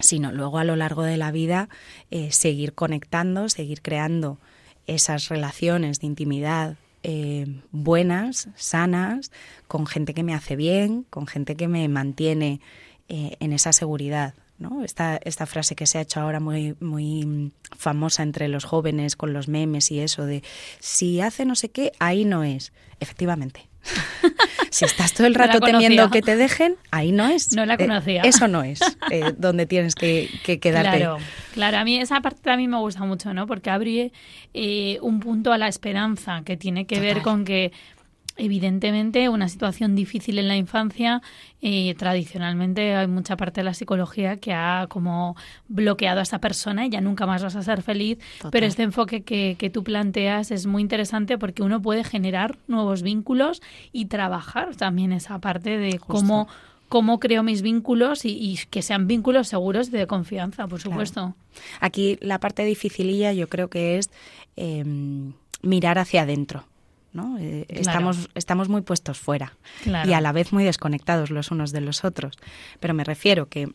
sino 0.00 0.32
luego 0.32 0.58
a 0.58 0.64
lo 0.64 0.76
largo 0.76 1.02
de 1.02 1.16
la 1.16 1.32
vida 1.32 1.70
eh, 2.10 2.30
seguir 2.30 2.74
conectando, 2.74 3.48
seguir 3.48 3.80
creando 3.80 4.36
esas 4.86 5.30
relaciones 5.30 6.00
de 6.00 6.08
intimidad 6.08 6.76
eh, 7.02 7.46
buenas, 7.70 8.48
sanas, 8.56 9.30
con 9.68 9.86
gente 9.86 10.14
que 10.14 10.22
me 10.22 10.34
hace 10.34 10.56
bien, 10.56 11.04
con 11.10 11.26
gente 11.26 11.56
que 11.56 11.68
me 11.68 11.88
mantiene 11.88 12.60
eh, 13.08 13.36
en 13.40 13.52
esa 13.52 13.72
seguridad. 13.72 14.34
¿no? 14.58 14.84
Esta, 14.84 15.16
esta 15.24 15.46
frase 15.46 15.74
que 15.74 15.86
se 15.86 15.98
ha 15.98 16.02
hecho 16.02 16.20
ahora 16.20 16.38
muy, 16.38 16.76
muy 16.80 17.52
famosa 17.76 18.22
entre 18.22 18.46
los 18.48 18.64
jóvenes 18.64 19.16
con 19.16 19.32
los 19.32 19.48
memes 19.48 19.90
y 19.90 20.00
eso 20.00 20.26
de 20.26 20.42
si 20.80 21.20
hace 21.22 21.46
no 21.46 21.54
sé 21.54 21.70
qué, 21.70 21.92
ahí 21.98 22.26
no 22.26 22.44
es. 22.44 22.72
Efectivamente. 23.00 23.69
si 24.70 24.84
estás 24.84 25.12
todo 25.12 25.26
el 25.26 25.34
rato 25.34 25.60
temiendo 25.60 26.10
que 26.10 26.22
te 26.22 26.36
dejen, 26.36 26.76
ahí 26.90 27.12
no 27.12 27.26
es. 27.26 27.52
No 27.52 27.66
la 27.66 27.74
eh, 27.74 27.78
conocía. 27.78 28.22
eso 28.22 28.48
no 28.48 28.62
es 28.62 28.80
eh, 29.10 29.32
donde 29.38 29.66
tienes 29.66 29.94
que, 29.94 30.28
que, 30.44 30.58
quedarte. 30.58 30.98
Claro, 30.98 31.18
claro, 31.52 31.78
a 31.78 31.84
mí 31.84 31.98
esa 31.98 32.20
parte 32.20 32.50
a 32.50 32.56
mí 32.56 32.68
me 32.68 32.78
gusta 32.78 33.04
mucho, 33.04 33.32
¿no? 33.34 33.46
Porque 33.46 33.70
abre 33.70 34.12
un 35.00 35.20
punto 35.20 35.52
a 35.52 35.58
la 35.58 35.68
esperanza 35.68 36.42
que 36.44 36.56
tiene 36.56 36.86
que 36.86 37.00
ver 37.00 37.22
con 37.22 37.44
que 37.44 37.72
Evidentemente, 38.42 39.28
una 39.28 39.50
situación 39.50 39.94
difícil 39.94 40.38
en 40.38 40.48
la 40.48 40.56
infancia, 40.56 41.20
eh, 41.60 41.94
tradicionalmente 41.94 42.94
hay 42.94 43.06
mucha 43.06 43.36
parte 43.36 43.60
de 43.60 43.66
la 43.66 43.74
psicología 43.74 44.38
que 44.38 44.54
ha 44.54 44.86
como 44.88 45.36
bloqueado 45.68 46.20
a 46.20 46.22
esa 46.22 46.38
persona 46.38 46.86
y 46.86 46.88
ya 46.90 47.02
nunca 47.02 47.26
más 47.26 47.42
vas 47.42 47.54
a 47.54 47.62
ser 47.62 47.82
feliz, 47.82 48.18
pero 48.50 48.64
este 48.64 48.82
enfoque 48.82 49.24
que, 49.24 49.56
que, 49.58 49.68
tú 49.68 49.84
planteas 49.84 50.50
es 50.50 50.64
muy 50.64 50.80
interesante 50.80 51.36
porque 51.36 51.62
uno 51.62 51.82
puede 51.82 52.02
generar 52.02 52.56
nuevos 52.66 53.02
vínculos 53.02 53.60
y 53.92 54.06
trabajar 54.06 54.74
también 54.74 55.12
esa 55.12 55.38
parte 55.38 55.76
de 55.76 55.98
cómo 55.98 56.48
cómo 56.88 57.20
creo 57.20 57.44
mis 57.44 57.62
vínculos 57.62 58.24
y, 58.24 58.58
que 58.68 58.82
sean 58.82 59.06
vínculos 59.06 59.46
seguros 59.46 59.92
de 59.92 60.08
confianza, 60.08 60.66
por 60.66 60.80
supuesto. 60.80 61.36
Aquí 61.78 62.18
la 62.20 62.40
parte 62.40 62.64
dificililla 62.64 63.32
yo 63.32 63.48
creo 63.48 63.70
que 63.70 63.98
es 63.98 64.10
em, 64.56 65.34
mirar 65.62 65.98
hacia 65.98 66.22
adentro. 66.22 66.64
¿No? 67.12 67.38
Eh, 67.38 67.66
estamos, 67.68 68.28
estamos 68.34 68.68
muy 68.68 68.82
puestos 68.82 69.18
fuera 69.18 69.54
y 69.84 70.12
a 70.12 70.20
la 70.20 70.32
vez 70.32 70.52
muy 70.52 70.64
desconectados 70.64 71.30
los 71.30 71.50
unos 71.50 71.72
de 71.72 71.80
los 71.80 72.04
otros. 72.04 72.36
Pero 72.80 72.94
me 72.94 73.04
refiero 73.04 73.48
que 73.48 73.72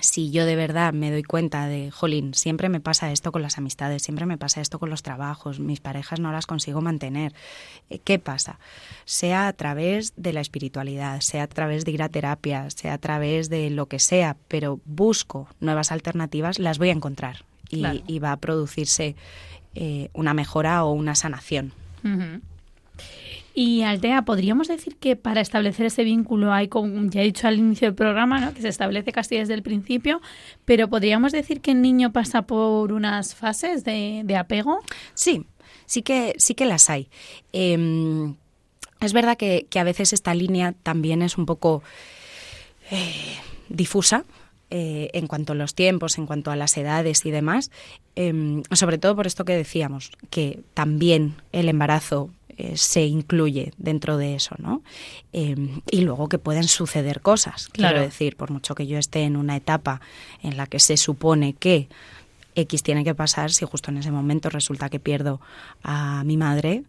si 0.00 0.30
yo 0.30 0.46
de 0.46 0.56
verdad 0.56 0.92
me 0.92 1.10
doy 1.10 1.22
cuenta 1.22 1.66
de, 1.66 1.90
jolín, 1.90 2.34
siempre 2.34 2.68
me 2.68 2.80
pasa 2.80 3.10
esto 3.12 3.32
con 3.32 3.42
las 3.42 3.58
amistades, 3.58 4.02
siempre 4.02 4.26
me 4.26 4.38
pasa 4.38 4.60
esto 4.60 4.78
con 4.78 4.90
los 4.90 5.02
trabajos, 5.02 5.60
mis 5.60 5.80
parejas 5.80 6.20
no 6.20 6.30
las 6.32 6.46
consigo 6.46 6.80
mantener, 6.80 7.32
eh, 7.90 7.98
¿qué 7.98 8.18
pasa? 8.18 8.58
Sea 9.04 9.48
a 9.48 9.52
través 9.52 10.12
de 10.16 10.32
la 10.32 10.40
espiritualidad, 10.40 11.20
sea 11.20 11.44
a 11.44 11.48
través 11.48 11.84
de 11.84 11.92
ir 11.92 12.02
a 12.02 12.08
terapia, 12.08 12.70
sea 12.70 12.94
a 12.94 12.98
través 12.98 13.48
de 13.48 13.70
lo 13.70 13.86
que 13.86 13.98
sea, 13.98 14.36
pero 14.48 14.80
busco 14.84 15.48
nuevas 15.60 15.92
alternativas, 15.92 16.58
las 16.58 16.78
voy 16.78 16.90
a 16.90 16.92
encontrar 16.92 17.44
y, 17.70 18.18
va 18.18 18.32
a 18.32 18.36
producirse 18.36 19.14
eh, 19.74 20.10
una 20.12 20.32
mejora 20.32 20.84
o 20.84 20.92
una 20.92 21.14
sanación. 21.14 21.72
Y 23.54 23.82
Altea, 23.82 24.22
podríamos 24.22 24.68
decir 24.68 24.94
que 24.96 25.16
para 25.16 25.40
establecer 25.40 25.86
ese 25.86 26.04
vínculo 26.04 26.52
hay, 26.52 26.68
como 26.68 27.10
ya 27.10 27.22
he 27.22 27.24
dicho 27.24 27.48
al 27.48 27.58
inicio 27.58 27.88
del 27.88 27.94
programa, 27.96 28.38
¿no? 28.38 28.54
que 28.54 28.62
se 28.62 28.68
establece 28.68 29.10
casi 29.10 29.36
desde 29.36 29.54
el 29.54 29.62
principio, 29.64 30.20
pero 30.64 30.86
podríamos 30.86 31.32
decir 31.32 31.60
que 31.60 31.72
el 31.72 31.82
niño 31.82 32.12
pasa 32.12 32.42
por 32.42 32.92
unas 32.92 33.34
fases 33.34 33.82
de, 33.82 34.36
apego. 34.38 34.78
Sí, 35.14 35.44
sí 35.86 36.02
que, 36.02 36.36
sí 36.38 36.54
que 36.54 36.66
las 36.66 36.88
hay. 36.88 37.08
Em, 37.52 38.36
es 39.00 39.12
verdad 39.12 39.36
que, 39.36 39.66
a 39.74 39.82
veces 39.82 40.12
esta 40.12 40.34
línea 40.34 40.72
también 40.84 41.20
es 41.22 41.36
un 41.36 41.44
poco 41.44 41.82
eh, 42.92 43.38
difusa, 43.68 44.24
eh, 44.70 45.10
en 45.14 45.26
cuanto 45.26 45.52
a 45.52 45.56
los 45.56 45.74
tiempos, 45.74 46.18
en 46.18 46.26
cuanto 46.26 46.50
a 46.50 46.56
las 46.56 46.76
edades 46.76 47.24
y 47.24 47.30
demás, 47.30 47.70
em, 48.16 48.62
sobre 48.72 48.98
todo 48.98 49.16
por 49.16 49.26
esto 49.26 49.44
que 49.44 49.56
decíamos, 49.56 50.12
que 50.30 50.60
también 50.74 51.36
el 51.52 51.68
embarazo 51.68 52.30
eh, 52.58 52.76
se 52.76 53.06
incluye 53.06 53.72
dentro 53.78 54.16
de 54.16 54.34
eso, 54.34 54.56
¿no? 54.58 54.82
Em, 55.32 55.80
y 55.90 56.00
luego 56.00 56.28
que 56.28 56.38
pueden 56.38 56.64
suceder 56.64 57.20
cosas, 57.20 57.68
quiero 57.68 58.00
decir, 58.00 58.36
por 58.36 58.50
mucho 58.50 58.74
que 58.74 58.86
yo 58.86 58.98
esté 58.98 59.22
en 59.22 59.36
una 59.36 59.56
etapa 59.56 60.00
en 60.42 60.56
la 60.56 60.66
que 60.66 60.80
se 60.80 60.96
supone 60.96 61.52
que 61.52 61.88
X 62.56 62.82
tiene 62.82 63.04
que 63.04 63.14
pasar, 63.14 63.52
si 63.52 63.64
justo 63.64 63.90
en 63.90 63.98
ese 63.98 64.10
momento 64.10 64.50
resulta 64.50 64.88
que 64.90 64.98
pierdo 64.98 65.40
a 65.82 66.24
mi 66.24 66.36
madre, 66.36 66.82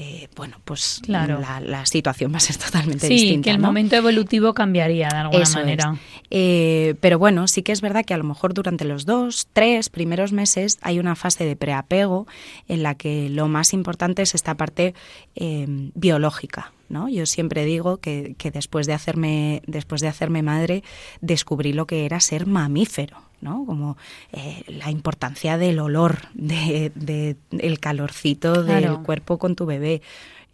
eh, 0.00 0.28
bueno, 0.36 0.60
pues 0.64 1.02
la, 1.08 1.84
situación 1.84 2.32
va 2.32 2.36
a 2.36 2.40
ser 2.40 2.56
totalmente 2.56 3.08
distinta. 3.08 3.34
Sí, 3.34 3.40
que 3.42 3.50
el 3.50 3.58
momento 3.58 3.96
evolutivo 3.96 4.54
cambiaría 4.54 5.08
de 5.08 5.16
alguna 5.16 5.50
manera. 5.50 5.96
Eh, 6.30 6.94
pero 7.00 7.18
bueno, 7.18 7.48
sí 7.48 7.64
que 7.64 7.72
es 7.72 7.80
verdad 7.80 8.04
que 8.04 8.14
a 8.14 8.16
lo 8.16 8.22
mejor 8.22 8.54
durante 8.54 8.84
los 8.84 9.06
dos, 9.06 9.48
tres 9.52 9.88
primeros 9.88 10.32
meses 10.32 10.78
hay 10.82 11.00
una 11.00 11.16
fase 11.16 11.44
de 11.44 11.56
preapego 11.56 12.28
en 12.68 12.84
la 12.84 12.94
que 12.94 13.28
lo 13.28 13.48
más 13.48 13.72
importante 13.72 14.22
es 14.22 14.36
esta 14.36 14.56
parte 14.56 14.94
eh, 15.34 15.66
biológica. 15.96 16.72
¿no? 16.88 17.08
Yo 17.08 17.26
siempre 17.26 17.64
digo 17.64 17.96
que, 17.96 18.36
que 18.38 18.52
después 18.52 18.86
de 18.86 18.92
hacerme 18.92 19.62
después 19.66 20.00
de 20.00 20.06
hacerme 20.06 20.42
madre 20.42 20.84
descubrí 21.20 21.72
lo 21.72 21.88
que 21.88 22.06
era 22.06 22.20
ser 22.20 22.46
mamífero 22.46 23.27
¿no? 23.40 23.64
Como 23.66 23.96
eh, 24.32 24.64
la 24.68 24.90
importancia 24.90 25.58
del 25.58 25.78
olor, 25.78 26.28
de, 26.34 27.36
el 27.50 27.80
calorcito 27.80 28.62
del 28.62 28.98
cuerpo 29.00 29.38
con 29.38 29.56
tu 29.56 29.66
bebé. 29.66 30.02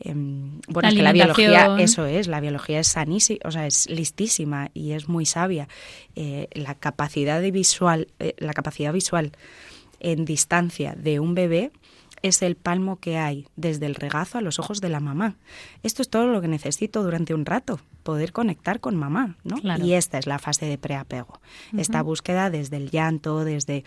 Em, 0.00 0.60
bueno, 0.68 0.88
es 0.88 0.94
que 0.94 1.02
la 1.02 1.12
biología, 1.12 1.76
eso 1.78 2.04
es, 2.04 2.26
la 2.26 2.40
biología 2.40 2.80
es 2.80 2.88
sanísima, 2.88 3.38
o 3.44 3.50
sea, 3.50 3.66
es 3.66 3.88
listísima 3.88 4.70
y 4.74 4.92
es 4.92 5.08
muy 5.08 5.24
sabia. 5.24 5.68
Eh, 6.16 6.48
la 6.52 6.74
capacidad 6.74 7.40
de 7.40 7.50
visual, 7.50 8.08
eh, 8.18 8.34
la 8.38 8.52
capacidad 8.52 8.92
visual 8.92 9.32
en 10.00 10.24
distancia 10.24 10.94
de 10.96 11.20
un 11.20 11.34
bebé 11.34 11.70
es 12.24 12.40
el 12.40 12.56
palmo 12.56 12.96
que 12.96 13.18
hay 13.18 13.46
desde 13.54 13.84
el 13.84 13.94
regazo 13.94 14.38
a 14.38 14.40
los 14.40 14.58
ojos 14.58 14.80
de 14.80 14.88
la 14.88 14.98
mamá. 14.98 15.36
Esto 15.82 16.00
es 16.00 16.08
todo 16.08 16.26
lo 16.26 16.40
que 16.40 16.48
necesito 16.48 17.02
durante 17.02 17.34
un 17.34 17.44
rato, 17.44 17.80
poder 18.02 18.32
conectar 18.32 18.80
con 18.80 18.96
mamá, 18.96 19.36
¿no? 19.44 19.58
Y 19.76 19.92
esta 19.92 20.16
es 20.18 20.26
la 20.26 20.38
fase 20.38 20.64
de 20.64 20.78
preapego. 20.78 21.40
Esta 21.76 22.02
búsqueda 22.02 22.48
desde 22.48 22.78
el 22.78 22.90
llanto, 22.90 23.44
desde 23.44 23.84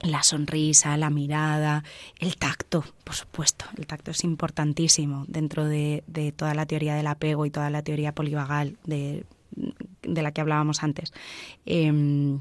la 0.00 0.22
sonrisa, 0.22 0.96
la 0.96 1.10
mirada, 1.10 1.84
el 2.18 2.36
tacto, 2.36 2.82
por 3.04 3.14
supuesto. 3.14 3.66
El 3.76 3.86
tacto 3.86 4.10
es 4.10 4.24
importantísimo 4.24 5.26
dentro 5.28 5.66
de, 5.66 6.02
toda 6.34 6.54
la 6.54 6.64
teoría 6.64 6.94
del 6.94 7.08
apego 7.08 7.44
y 7.44 7.50
toda 7.50 7.68
la 7.68 7.82
teoría 7.82 8.14
polivagal 8.14 8.78
de, 8.86 9.26
la 10.02 10.32
que 10.32 10.40
hablábamos 10.40 10.82
antes. 10.82 11.12
Em, 11.66 12.40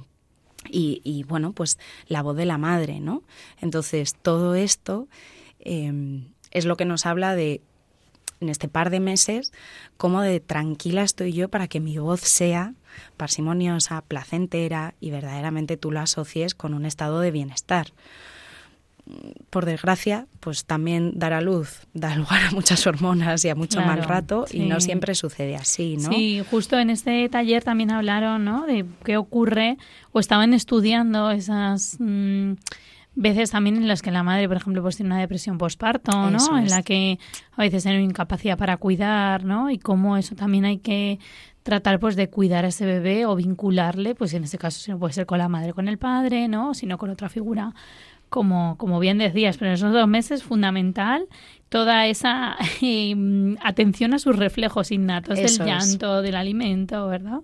y, 0.67 1.24
bueno, 1.28 1.54
pues 1.54 1.78
la 2.08 2.22
voz 2.22 2.36
de 2.36 2.45
la 2.45 2.58
madre, 2.58 3.00
¿no? 3.00 3.24
Entonces, 3.62 4.15
todo 4.22 4.56
esto 4.56 5.08
em, 5.60 6.26
es 6.52 6.65
lo 6.65 6.76
que 6.76 6.86
nos 6.86 7.06
habla 7.06 7.36
de, 7.36 7.62
en 8.41 8.50
este 8.50 8.67
par 8.67 8.89
de 8.89 9.00
meses, 9.00 9.52
cómo 9.98 10.22
de 10.22 10.39
tranquila 10.39 11.04
estoy 11.04 11.34
yo 11.34 11.50
para 11.50 11.67
que 11.67 11.80
mi 11.80 11.98
voz 11.98 12.22
sea 12.22 12.74
parsimoniosa, 13.17 14.02
placentera 14.02 14.95
y 15.00 15.12
verdaderamente 15.12 15.78
tú 15.78 15.91
la 15.91 16.04
asocies 16.04 16.56
con 16.56 16.74
un 16.74 16.86
estado 16.86 17.19
de 17.19 17.32
bienestar 17.32 17.93
por 19.50 19.65
desgracia, 19.65 20.28
pues 20.39 20.65
también 20.65 21.13
dar 21.15 21.34
a 21.34 21.41
luz 21.41 21.88
da 21.93 22.15
lugar 22.15 22.41
a 22.45 22.52
muchas 22.52 22.86
hormonas 22.88 23.43
y 23.45 23.50
a 23.50 23.56
mucho 23.56 23.82
mal 23.82 24.04
rato 24.04 24.45
y 24.52 24.62
no 24.65 24.80
siempre 24.80 25.15
sucede 25.15 25.56
así, 25.56 25.98
¿no? 25.98 26.10
Sí, 26.10 26.41
justo 26.50 26.78
en 26.78 26.89
este 26.89 27.28
taller 27.30 27.63
también 27.63 27.91
hablaron, 27.91 28.45
¿no? 28.45 28.65
De 28.65 28.86
qué 29.04 29.17
ocurre 29.17 29.78
o 30.12 30.19
estaban 30.19 30.54
estudiando 30.54 31.32
esas 31.32 31.98
mm, 32.00 32.54
veces 33.15 33.52
también 33.52 33.76
en 33.78 33.88
las 33.88 34.02
que 34.02 34.12
la 34.12 34.24
madre, 34.24 34.48
por 34.48 34.58
ejemplo, 34.58 34.82
pues 34.82 34.98
tiene 34.98 35.12
una 35.12 35.19
depresión 35.19 35.58
postparto, 35.58 36.30
¿no? 36.30 36.58
En 36.58 36.69
la 36.69 36.84
que 36.84 37.19
a 37.56 37.62
veces 37.62 37.84
tiene 37.84 38.02
incapacidad 38.02 38.58
para 38.58 38.78
cuidar, 38.78 39.43
¿no? 39.43 39.69
Y 39.69 39.78
cómo 39.78 40.17
eso 40.17 40.36
también 40.36 40.65
hay 40.65 40.78
que 40.78 41.19
tratar 41.63 42.00
pues 42.00 42.15
de 42.15 42.30
cuidar 42.30 42.65
a 42.65 42.69
ese 42.69 42.86
bebé 42.86 43.26
o 43.26 43.36
vincularle, 43.36 44.15
pues 44.15 44.34
en 44.34 44.43
este 44.43 44.58
caso 44.58 44.80
si 44.80 44.91
no 44.91 44.98
puede 44.98 45.13
ser 45.13 45.26
con 45.26 45.38
la 45.38 45.50
madre, 45.50 45.74
con 45.74 45.88
el 45.88 45.98
padre, 45.98 46.48
¿no? 46.48 46.74
Sino 46.74 46.98
con 46.98 47.10
otra 47.10 47.30
figura 47.30 47.74
como, 48.30 48.78
como 48.78 49.00
bien 49.00 49.18
decías, 49.18 49.58
pero 49.58 49.72
en 49.72 49.76
esos 49.76 49.92
dos 49.92 50.08
meses 50.08 50.44
fundamental 50.44 51.28
toda 51.70 52.08
esa 52.08 52.58
em, 52.82 53.56
atención 53.62 54.13
a 54.13 54.20
sus 54.20 54.36
reflejos 54.36 54.92
innatos 54.92 55.38
del 55.38 55.68
llanto, 55.68 56.22
del 56.22 56.36
alimento, 56.36 57.08
¿verdad? 57.08 57.39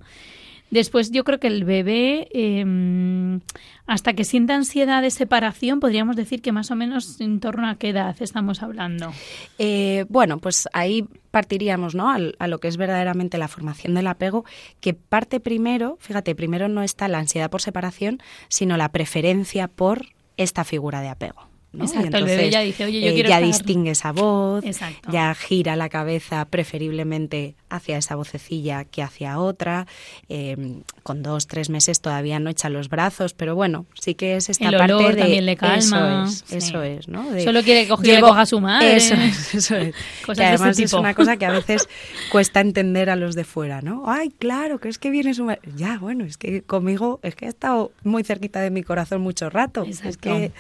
Después 0.72 1.12
yo 1.12 1.24
creo 1.24 1.40
que 1.40 1.48
el 1.48 1.64
bebé, 1.64 2.28
em, 2.32 3.40
hasta 3.86 4.14
que 4.14 4.24
sienta 4.24 4.56
ansiedad 4.56 5.04
de 5.04 5.12
separación, 5.12 5.80
podríamos 5.80 6.16
decir 6.16 6.42
que 6.42 6.52
más 6.52 6.72
o 6.72 6.76
menos 6.76 7.22
en 7.22 7.40
torno 7.40 7.70
a 7.70 7.76
qué 7.76 7.90
edad 7.90 8.16
estamos 8.20 8.64
hablando. 8.64 9.14
Eh, 9.60 10.06
bueno, 10.10 10.40
pues 10.40 10.68
ahí 10.74 11.06
partiríamos 11.30 11.94
¿no? 11.94 12.10
A, 12.10 12.18
a, 12.40 12.48
lo 12.48 12.60
que 12.60 12.68
es 12.68 12.78
verdaderamente 12.78 13.38
la 13.38 13.48
formación 13.48 13.94
del 13.94 14.08
apego, 14.08 14.44
que 14.82 14.96
parte 14.96 15.40
primero, 15.40 15.98
fíjate, 16.02 16.34
primero 16.34 16.68
no 16.68 16.82
está 16.82 17.08
la 17.08 17.20
ansiedad 17.20 17.52
por 17.52 17.62
separación, 17.62 18.20
sino 18.50 18.76
la 18.76 18.90
preferencia 18.90 19.68
por 19.68 20.08
esta 20.38 20.64
figura 20.64 21.02
de 21.02 21.10
apego. 21.10 21.55
Exacto, 21.84 22.18
el 22.18 22.26
bebé 22.26 22.50
ya 22.50 22.62
dice, 22.62 22.86
oye, 22.86 23.02
yo 23.02 23.10
eh, 23.10 23.24
Ya 23.28 23.40
distingue 23.40 23.92
esa 23.92 24.12
voz, 24.12 24.64
ya 25.12 25.34
gira 25.36 25.76
la 25.76 25.90
cabeza 25.90 26.46
preferiblemente 26.46 27.56
hacia 27.70 27.98
esa 27.98 28.16
vocecilla 28.16 28.86
que 28.86 29.02
hacia 29.02 29.40
otra. 29.40 29.88
Em, 30.30 30.84
con 31.04 31.22
dos, 31.24 31.48
tres 31.48 31.70
meses 31.70 32.02
todavía 32.02 32.40
no 32.40 32.50
echa 32.50 32.70
los 32.70 32.90
brazos, 32.90 33.34
pero 33.34 33.56
bueno, 33.56 33.86
sí 34.00 34.16
que 34.16 34.36
es 34.36 34.50
esta 34.50 34.70
el 34.70 34.78
parte 34.78 34.94
de... 34.94 35.16
también 35.16 35.46
le 35.46 35.56
calma. 35.56 36.26
Eso 36.28 36.56
es, 36.56 36.64
eso 36.64 36.84
es 36.84 37.08
¿no? 37.08 37.26
Solo 37.40 37.64
quiere 37.64 37.88
coger 37.88 38.22
coja 38.22 38.42
a 38.42 38.46
su 38.46 38.60
madre. 38.60 38.96
Eso 38.96 39.16
es, 39.16 39.56
eso 39.56 39.76
es. 39.76 39.96
que 40.36 40.44
además 40.44 40.80
es 40.80 40.94
una 40.94 41.14
cosa 41.14 41.38
que 41.38 41.46
a 41.46 41.52
veces 41.52 41.88
cuesta 42.32 42.62
entender 42.62 43.10
a 43.10 43.16
los 43.16 43.36
de 43.36 43.44
fuera, 43.44 43.82
¿no? 43.82 44.04
Ay, 44.08 44.30
claro, 44.30 44.80
que 44.80 44.90
es 44.90 44.98
que 44.98 45.10
viene 45.10 45.34
su 45.34 45.46
madre. 45.46 45.62
Ya, 45.76 45.98
bueno, 45.98 46.26
es 46.26 46.38
que 46.38 46.62
conmigo, 46.62 47.20
es 47.24 47.36
que 47.36 47.46
ha 47.46 47.50
estado 47.50 47.92
muy 48.04 48.24
cerquita 48.24 48.62
de 48.62 48.70
mi 48.70 48.84
corazón 48.84 49.22
mucho 49.22 49.50
rato. 49.50 49.84
Es 49.84 50.18
que 50.18 50.52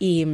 y, 0.00 0.26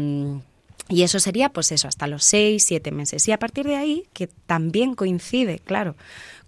y 0.89 1.03
eso 1.03 1.19
sería, 1.21 1.51
pues 1.51 1.73
eso, 1.73 1.89
hasta 1.89 2.07
los 2.07 2.25
seis, 2.25 2.65
siete 2.65 2.93
meses. 2.93 3.29
Y 3.29 3.33
a 3.33 3.39
partir 3.39 3.67
de 3.67 3.77
ahí, 3.77 4.07
que 4.15 4.29
también 4.29 4.95
coincide, 4.95 5.59
claro, 5.59 5.97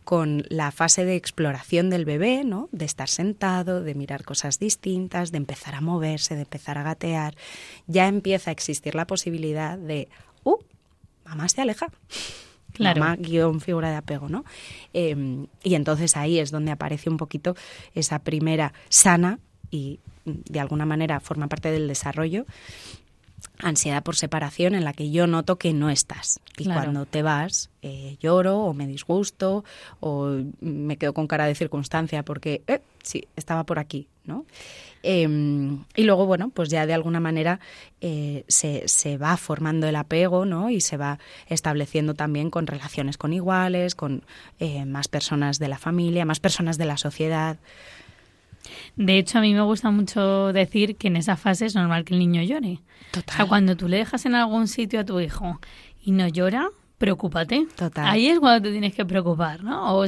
con 0.05 0.45
la 0.49 0.71
fase 0.71 1.05
de 1.05 1.17
exploración 1.17 1.91
del 1.91 2.07
bebé, 2.07 2.45
¿no? 2.45 2.71
De 2.73 2.87
estar 2.87 3.11
sentado, 3.11 3.83
de 3.83 3.95
mirar 3.95 4.25
cosas 4.25 4.59
distintas, 4.59 5.33
de 5.33 5.37
empezar 5.37 5.75
a 5.75 5.83
moverse, 5.83 6.35
de 6.35 6.43
empezar 6.43 6.79
a 6.79 6.83
gatear, 6.83 7.35
ya 7.89 8.09
empieza 8.09 8.51
a 8.51 8.53
existir 8.53 8.95
la 8.95 9.07
posibilidad 9.07 9.77
de, 9.77 10.09
¡uh! 10.45 10.57
Mamá 11.27 11.49
se 11.51 11.61
aleja. 11.61 11.89
Claro. 12.73 13.01
Mamá 13.01 13.17
guion 13.17 13.61
figura 13.61 13.91
de 13.91 13.97
apego, 13.97 14.29
¿no? 14.29 14.45
Em, 14.93 15.47
y 15.63 15.75
entonces 15.75 16.17
ahí 16.17 16.39
es 16.39 16.51
donde 16.51 16.71
aparece 16.71 17.11
un 17.11 17.17
poquito 17.17 17.57
esa 17.95 18.21
primera 18.21 18.73
sana 18.89 19.41
y 19.71 20.01
de 20.25 20.61
alguna 20.61 20.87
manera 20.87 21.21
forma 21.21 21.49
parte 21.49 21.71
del 21.71 21.89
desarrollo 21.89 22.47
ansiedad 23.61 24.03
por 24.03 24.17
separación 24.17 24.75
en 24.75 24.85
la 24.85 24.93
que 24.93 25.11
yo 25.11 25.27
noto 25.27 25.57
que 25.57 25.73
no 25.73 25.91
estás. 25.91 26.41
Y 26.57 26.65
cuando 26.65 27.07
te 27.07 27.23
vas, 27.23 27.71
eh, 27.83 28.17
lloro 28.21 28.59
o 28.59 28.75
me 28.75 28.87
disgusto 28.87 29.65
o 30.01 30.37
me 30.61 30.97
quedo 30.97 31.15
con 31.15 31.27
cara 31.27 31.47
de 31.47 31.55
circunstancia 31.55 32.25
porque, 32.25 32.63
eh, 32.67 32.81
sí, 33.03 33.27
estaba 33.37 33.65
por 33.65 33.79
aquí, 33.79 34.09
¿no? 34.25 34.45
Em, 35.03 35.85
y 35.95 36.03
luego, 36.03 36.27
bueno, 36.27 36.51
pues 36.51 36.69
ya 36.71 36.87
de 36.87 36.95
alguna 36.95 37.21
manera 37.21 37.61
eh, 38.01 38.45
se, 38.49 38.87
se, 38.89 39.17
va 39.17 39.37
formando 39.37 39.87
el 39.87 39.97
apego, 39.97 40.45
¿no? 40.45 40.71
Y 40.71 40.81
se 40.81 40.97
va 40.97 41.19
estableciendo 41.47 42.15
también 42.15 42.51
con 42.51 42.67
relaciones 42.67 43.17
con 43.17 43.33
iguales, 43.33 43.95
con 43.95 44.25
eh, 44.59 44.85
más 44.85 45.09
personas 45.09 45.59
de 45.59 45.69
la 45.69 45.79
familia, 45.79 46.25
más 46.25 46.41
personas 46.41 46.79
de 46.79 46.85
la 46.85 46.97
sociedad. 46.97 47.59
De 48.97 49.19
hecho, 49.19 49.39
a 49.39 49.41
mí 49.41 49.55
me 49.55 49.63
gusta 49.63 49.91
mucho 49.91 50.53
decir 50.53 50.97
que 50.97 51.09
en 51.09 51.17
esa 51.17 51.37
fase 51.37 51.67
es 51.67 51.75
normal 51.75 52.05
que 52.05 52.15
el 52.15 52.21
niño 52.21 52.43
llore. 52.43 52.81
Total. 53.11 53.35
O 53.35 53.37
sea, 53.37 53.47
cuando 53.47 53.77
tú 53.77 53.89
le 53.89 53.99
dejas 53.99 54.27
en 54.27 54.35
algún 54.35 54.69
sitio 54.69 55.01
a 55.01 55.05
tu 55.05 55.21
hijo 55.21 55.61
y 56.05 56.13
no 56.13 56.29
llora, 56.29 56.69
preocúpate. 56.99 57.67
Total. 57.77 58.07
Ahí 58.07 58.29
es 58.29 58.41
cuando 58.41 58.63
te 58.69 58.73
tienes 58.73 58.95
que 58.95 59.05
preocupar, 59.05 59.63
¿no? 59.63 59.97
O, 59.97 60.05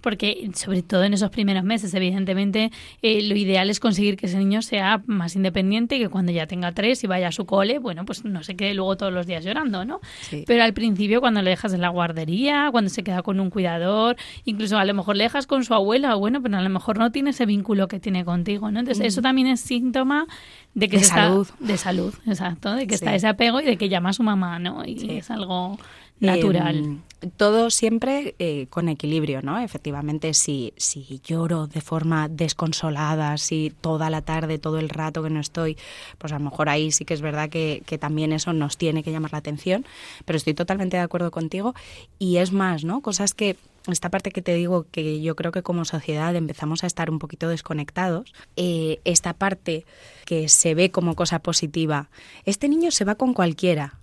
porque, 0.00 0.50
sobre 0.54 0.82
todo 0.82 1.04
en 1.04 1.14
esos 1.14 1.30
primeros 1.30 1.64
meses, 1.64 1.92
evidentemente, 1.94 2.70
eh, 3.02 3.22
lo 3.22 3.36
ideal 3.36 3.70
es 3.70 3.80
conseguir 3.80 4.16
que 4.16 4.26
ese 4.26 4.38
niño 4.38 4.62
sea 4.62 5.02
más 5.06 5.36
independiente 5.36 5.96
y 5.96 5.98
que 6.00 6.08
cuando 6.08 6.32
ya 6.32 6.46
tenga 6.46 6.72
tres 6.72 7.02
y 7.04 7.06
vaya 7.06 7.28
a 7.28 7.32
su 7.32 7.46
cole, 7.46 7.78
bueno, 7.78 8.04
pues 8.04 8.24
no 8.24 8.42
se 8.42 8.56
quede 8.56 8.74
luego 8.74 8.96
todos 8.96 9.12
los 9.12 9.26
días 9.26 9.44
llorando, 9.44 9.84
¿no? 9.84 10.00
Pero 10.46 10.62
al 10.62 10.72
principio, 10.72 11.20
cuando 11.20 11.42
le 11.42 11.50
dejas 11.50 11.72
en 11.72 11.80
la 11.80 11.88
guardería, 11.88 12.68
cuando 12.70 12.90
se 12.90 13.02
queda 13.02 13.22
con 13.22 13.40
un 13.40 13.50
cuidador, 13.50 14.16
incluso 14.44 14.78
a 14.78 14.84
lo 14.84 14.94
mejor 14.94 15.16
le 15.16 15.24
dejas 15.24 15.46
con 15.46 15.64
su 15.64 15.74
abuela, 15.74 16.14
bueno, 16.14 16.42
pero 16.42 16.56
a 16.56 16.62
lo 16.62 16.70
mejor 16.70 16.98
no 16.98 17.10
tiene 17.12 17.30
ese 17.30 17.46
vínculo 17.46 17.88
que 17.88 18.00
tiene 18.00 18.24
contigo, 18.24 18.70
¿no? 18.70 18.80
Entonces, 18.80 19.06
eso 19.06 19.22
también 19.22 19.46
es 19.46 19.60
síntoma 19.60 20.26
de 20.74 20.88
que 20.88 20.98
de 20.98 21.04
salud. 21.04 21.48
de 21.58 21.76
salud, 21.76 22.14
exacto, 22.26 22.74
de 22.74 22.86
que 22.86 22.94
está 22.94 23.14
ese 23.14 23.26
apego 23.26 23.60
y 23.60 23.64
de 23.64 23.76
que 23.76 23.88
llama 23.88 24.10
a 24.10 24.12
su 24.12 24.22
mamá, 24.22 24.58
¿no? 24.58 24.84
Y 24.84 25.16
es 25.16 25.30
algo 25.30 25.78
natural. 26.20 26.76
Em, 26.76 27.00
todo 27.36 27.70
siempre 27.70 28.34
eh, 28.38 28.66
con 28.68 28.88
equilibrio, 28.88 29.42
¿no? 29.42 29.58
Efectivamente, 29.58 30.34
si, 30.34 30.72
si 30.76 31.20
lloro 31.24 31.66
de 31.66 31.80
forma 31.80 32.28
desconsolada, 32.28 33.36
si 33.38 33.72
toda 33.80 34.10
la 34.10 34.22
tarde, 34.22 34.58
todo 34.58 34.78
el 34.78 34.88
rato 34.88 35.22
que 35.22 35.30
no 35.30 35.40
estoy, 35.40 35.76
pues 36.18 36.32
a 36.32 36.38
lo 36.38 36.44
mejor 36.44 36.68
ahí 36.68 36.92
sí 36.92 37.04
que 37.04 37.14
es 37.14 37.22
verdad 37.22 37.48
que, 37.48 37.82
que 37.86 37.98
también 37.98 38.32
eso 38.32 38.52
nos 38.52 38.76
tiene 38.76 39.02
que 39.02 39.12
llamar 39.12 39.32
la 39.32 39.38
atención, 39.38 39.86
pero 40.24 40.36
estoy 40.36 40.54
totalmente 40.54 40.96
de 40.96 41.02
acuerdo 41.02 41.30
contigo 41.30 41.74
y 42.18 42.36
es 42.36 42.52
más, 42.52 42.84
¿no? 42.84 43.00
Cosas 43.00 43.34
que 43.34 43.56
esta 43.92 44.10
parte 44.10 44.30
que 44.30 44.42
te 44.42 44.54
digo 44.54 44.86
que 44.90 45.20
yo 45.20 45.36
creo 45.36 45.52
que 45.52 45.62
como 45.62 45.84
sociedad 45.84 46.34
empezamos 46.34 46.84
a 46.84 46.86
estar 46.86 47.10
un 47.10 47.18
poquito 47.18 47.48
desconectados, 47.48 48.34
eh, 48.56 49.00
esta 49.04 49.32
parte 49.32 49.84
que 50.24 50.48
se 50.48 50.74
ve 50.74 50.90
como 50.90 51.14
cosa 51.14 51.38
positiva, 51.38 52.10
este 52.44 52.68
niño 52.68 52.90
se 52.90 53.04
va 53.04 53.14
con 53.14 53.32
cualquiera, 53.32 53.98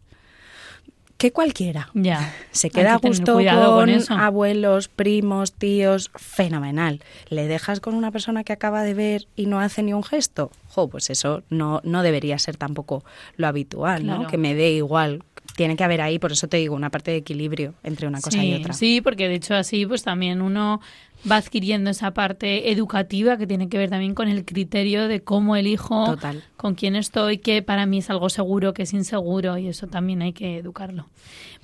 que 1.17 1.31
cualquiera. 1.31 1.89
Ya. 1.93 2.33
Se 2.51 2.69
queda 2.69 2.99
justo 2.99 3.35
con, 3.35 4.11
abuelos, 4.11 4.87
primos, 4.89 5.53
tíos, 5.53 6.11
fenomenal. 6.15 7.01
¿Le 7.29 7.47
dejas 7.47 7.79
con 7.79 7.95
una 7.95 8.11
persona 8.11 8.43
que 8.43 8.53
acaba 8.53 8.83
de 8.83 8.93
ver 8.93 9.27
y 9.35 9.45
no 9.45 9.59
hace 9.59 9.83
ni 9.83 9.93
un 9.93 10.03
gesto? 10.03 10.51
Jo, 10.69 10.89
pues 10.89 11.09
eso 11.09 11.43
no, 11.49 11.81
no 11.83 12.03
debería 12.03 12.37
ser 12.39 12.57
tampoco 12.57 13.05
lo 13.37 13.47
habitual, 13.47 14.05
¿no? 14.05 14.27
Que 14.27 14.37
me 14.37 14.53
dé 14.53 14.71
igual 14.71 15.23
tiene 15.55 15.75
que 15.75 15.83
haber 15.83 16.01
ahí, 16.01 16.19
por 16.19 16.31
eso 16.31 16.47
te 16.47 16.57
digo, 16.57 16.75
una 16.75 16.89
parte 16.89 17.11
de 17.11 17.17
equilibrio 17.17 17.75
entre 17.83 18.07
una 18.07 18.21
cosa 18.21 18.43
y 18.43 18.55
otra. 18.55 18.73
Sí, 18.73 19.01
porque 19.01 19.27
de 19.27 19.35
hecho 19.35 19.53
así 19.55 19.85
pues 19.85 20.03
también 20.03 20.41
uno 20.41 20.81
va 21.29 21.37
adquiriendo 21.37 21.89
esa 21.89 22.11
parte 22.11 22.71
educativa 22.71 23.37
que 23.37 23.47
tiene 23.47 23.69
que 23.69 23.77
ver 23.77 23.89
también 23.89 24.13
con 24.13 24.27
el 24.27 24.45
criterio 24.45 25.07
de 25.07 25.21
cómo 25.21 25.55
elijo, 25.55 26.17
con 26.57 26.75
quién 26.75 26.95
estoy, 26.95 27.37
que 27.37 27.61
para 27.61 27.85
mí 27.85 27.99
es 27.99 28.09
algo 28.09 28.29
seguro, 28.29 28.73
que 28.73 28.83
es 28.83 28.93
inseguro 28.93 29.57
y 29.57 29.67
eso 29.67 29.87
también 29.87 30.21
hay 30.21 30.33
que 30.33 30.57
educarlo. 30.57 31.07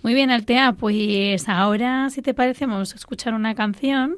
Muy 0.02 0.14
bien, 0.14 0.32
Altea, 0.32 0.74
pues 0.74 1.50
ahora, 1.50 2.10
si 2.10 2.22
te 2.22 2.34
parece, 2.34 2.66
vamos 2.66 2.94
a 2.94 2.96
escuchar 2.96 3.34
una 3.34 3.54
canción 3.54 4.16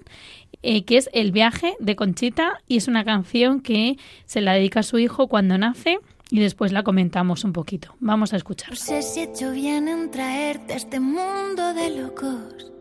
eh, 0.62 0.84
que 0.84 0.98
es 0.98 1.10
El 1.12 1.32
viaje 1.32 1.74
de 1.80 1.96
Conchita 1.96 2.62
y 2.68 2.78
es 2.78 2.88
una 2.88 3.04
canción 3.04 3.62
que 3.62 3.98
se 4.26 4.42
la 4.42 4.54
dedica 4.54 4.82
a 4.82 4.84
su 4.84 5.00
hijo 5.00 5.28
cuando 5.28 5.58
nace 5.58 5.98
y 6.30 6.40
después 6.40 6.72
la 6.72 6.84
comentamos 6.84 7.44
un 7.44 7.52
poquito. 7.52 7.96
Vamos 8.00 8.34
a 8.34 8.38
escuchar. 8.38 8.70
No 8.70 8.76
sé 8.76 9.02
si 9.02 9.22
he 9.22 9.24
hecho 9.24 9.52
bien 9.52 9.88
en 9.88 10.12
traerte 10.12 10.74
a 10.74 10.78
este 10.78 11.00
mundo 11.00 11.74
de 11.74 11.90
locos 12.00 12.72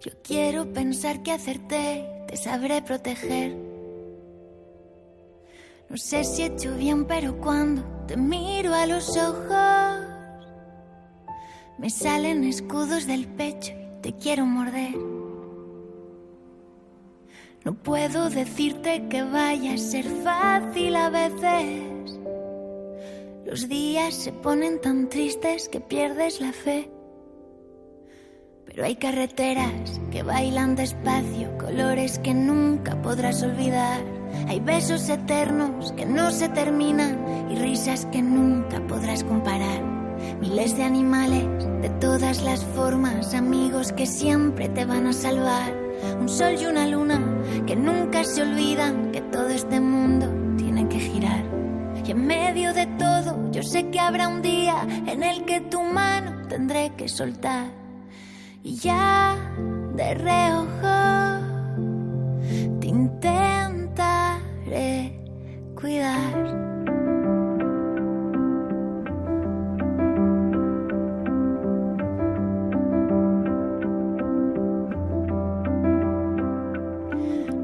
yo 0.00 0.12
quiero 0.22 0.72
pensar 0.72 1.22
que 1.22 1.32
hacerte 1.32 2.08
te 2.28 2.36
sabré 2.36 2.82
proteger. 2.82 3.56
No 5.88 5.96
sé 5.96 6.22
si 6.22 6.42
he 6.42 6.46
hecho 6.46 6.74
bien, 6.76 7.06
pero 7.06 7.36
cuando 7.38 7.82
te 8.06 8.16
miro 8.16 8.74
a 8.74 8.86
los 8.86 9.16
ojos, 9.16 10.46
me 11.78 11.90
salen 11.90 12.44
escudos 12.44 13.06
del 13.06 13.26
pecho 13.26 13.72
y 13.72 14.02
te 14.02 14.12
quiero 14.12 14.46
morder. 14.46 14.94
No 17.64 17.74
puedo 17.74 18.30
decirte 18.30 19.08
que 19.08 19.22
vaya 19.22 19.74
a 19.74 19.78
ser 19.78 20.04
fácil 20.04 20.94
a 20.94 21.10
veces. 21.10 22.18
Los 23.46 23.68
días 23.68 24.14
se 24.14 24.32
ponen 24.32 24.80
tan 24.80 25.08
tristes 25.08 25.68
que 25.68 25.80
pierdes 25.80 26.40
la 26.40 26.52
fe. 26.52 26.90
Pero 28.78 28.86
hay 28.86 28.94
carreteras 28.94 30.00
que 30.12 30.22
bailan 30.22 30.76
despacio, 30.76 31.58
colores 31.58 32.20
que 32.20 32.32
nunca 32.32 32.94
podrás 33.02 33.42
olvidar. 33.42 34.00
Hay 34.46 34.60
besos 34.60 35.08
eternos 35.08 35.90
que 35.96 36.06
no 36.06 36.30
se 36.30 36.48
terminan 36.48 37.48
y 37.50 37.56
risas 37.56 38.06
que 38.12 38.22
nunca 38.22 38.80
podrás 38.86 39.24
comparar. 39.24 39.82
Miles 40.40 40.76
de 40.76 40.84
animales 40.84 41.44
de 41.82 41.88
todas 41.98 42.40
las 42.44 42.64
formas, 42.66 43.34
amigos 43.34 43.90
que 43.90 44.06
siempre 44.06 44.68
te 44.68 44.84
van 44.84 45.08
a 45.08 45.12
salvar. 45.12 45.74
Un 46.20 46.28
sol 46.28 46.54
y 46.60 46.66
una 46.66 46.86
luna 46.86 47.20
que 47.66 47.74
nunca 47.74 48.22
se 48.22 48.42
olvidan 48.42 49.10
que 49.10 49.22
todo 49.22 49.48
este 49.48 49.80
mundo 49.80 50.32
tiene 50.56 50.88
que 50.88 51.00
girar. 51.00 51.42
Y 52.06 52.12
en 52.12 52.24
medio 52.24 52.72
de 52.72 52.86
todo, 52.86 53.50
yo 53.50 53.64
sé 53.64 53.90
que 53.90 53.98
habrá 53.98 54.28
un 54.28 54.40
día 54.40 54.86
en 55.08 55.24
el 55.24 55.44
que 55.46 55.62
tu 55.62 55.82
mano 55.82 56.46
tendré 56.46 56.92
que 56.96 57.08
soltar 57.08 57.77
y 58.68 58.76
ya 58.76 59.34
de 59.96 60.12
reojo 60.12 60.98
te 62.80 62.86
intentaré 62.86 64.38
cuidar. 65.74 66.36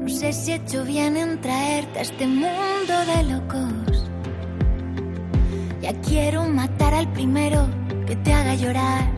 No 0.01 0.09
sé 0.09 0.33
si 0.33 0.53
he 0.53 0.55
hecho 0.55 0.83
bien 0.85 1.17
en 1.17 1.39
traerte 1.39 1.99
a 1.99 2.01
este 2.01 2.25
mundo 2.25 2.95
de 3.05 3.23
locos. 3.31 4.09
Ya 5.81 5.93
quiero 6.01 6.47
matar 6.47 6.95
al 6.95 7.07
primero 7.13 7.67
que 8.07 8.15
te 8.15 8.33
haga 8.33 8.55
llorar. 8.55 9.14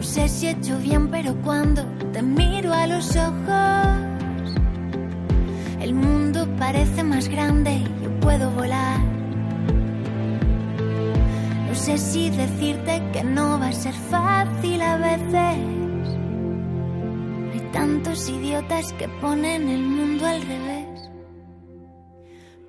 No 0.00 0.06
sé 0.06 0.30
si 0.30 0.46
he 0.46 0.52
hecho 0.52 0.78
bien, 0.78 1.08
pero 1.10 1.34
cuando 1.42 1.84
te 2.10 2.22
miro 2.22 2.72
a 2.72 2.86
los 2.86 3.14
ojos, 3.16 4.56
el 5.78 5.92
mundo 5.92 6.48
parece 6.58 7.04
más 7.04 7.28
grande 7.28 7.72
y 7.72 7.84
yo 8.02 8.20
puedo 8.20 8.50
volar. 8.52 8.98
No 11.68 11.74
sé 11.74 11.98
si 11.98 12.30
decirte 12.30 13.02
que 13.12 13.22
no 13.22 13.60
va 13.60 13.68
a 13.68 13.72
ser 13.72 13.92
fácil 13.92 14.80
a 14.80 14.96
veces. 14.96 15.58
Hay 17.52 17.60
tantos 17.70 18.26
idiotas 18.30 18.94
que 18.94 19.06
ponen 19.20 19.68
el 19.68 19.82
mundo 19.82 20.24
al 20.24 20.40
revés. 20.40 21.10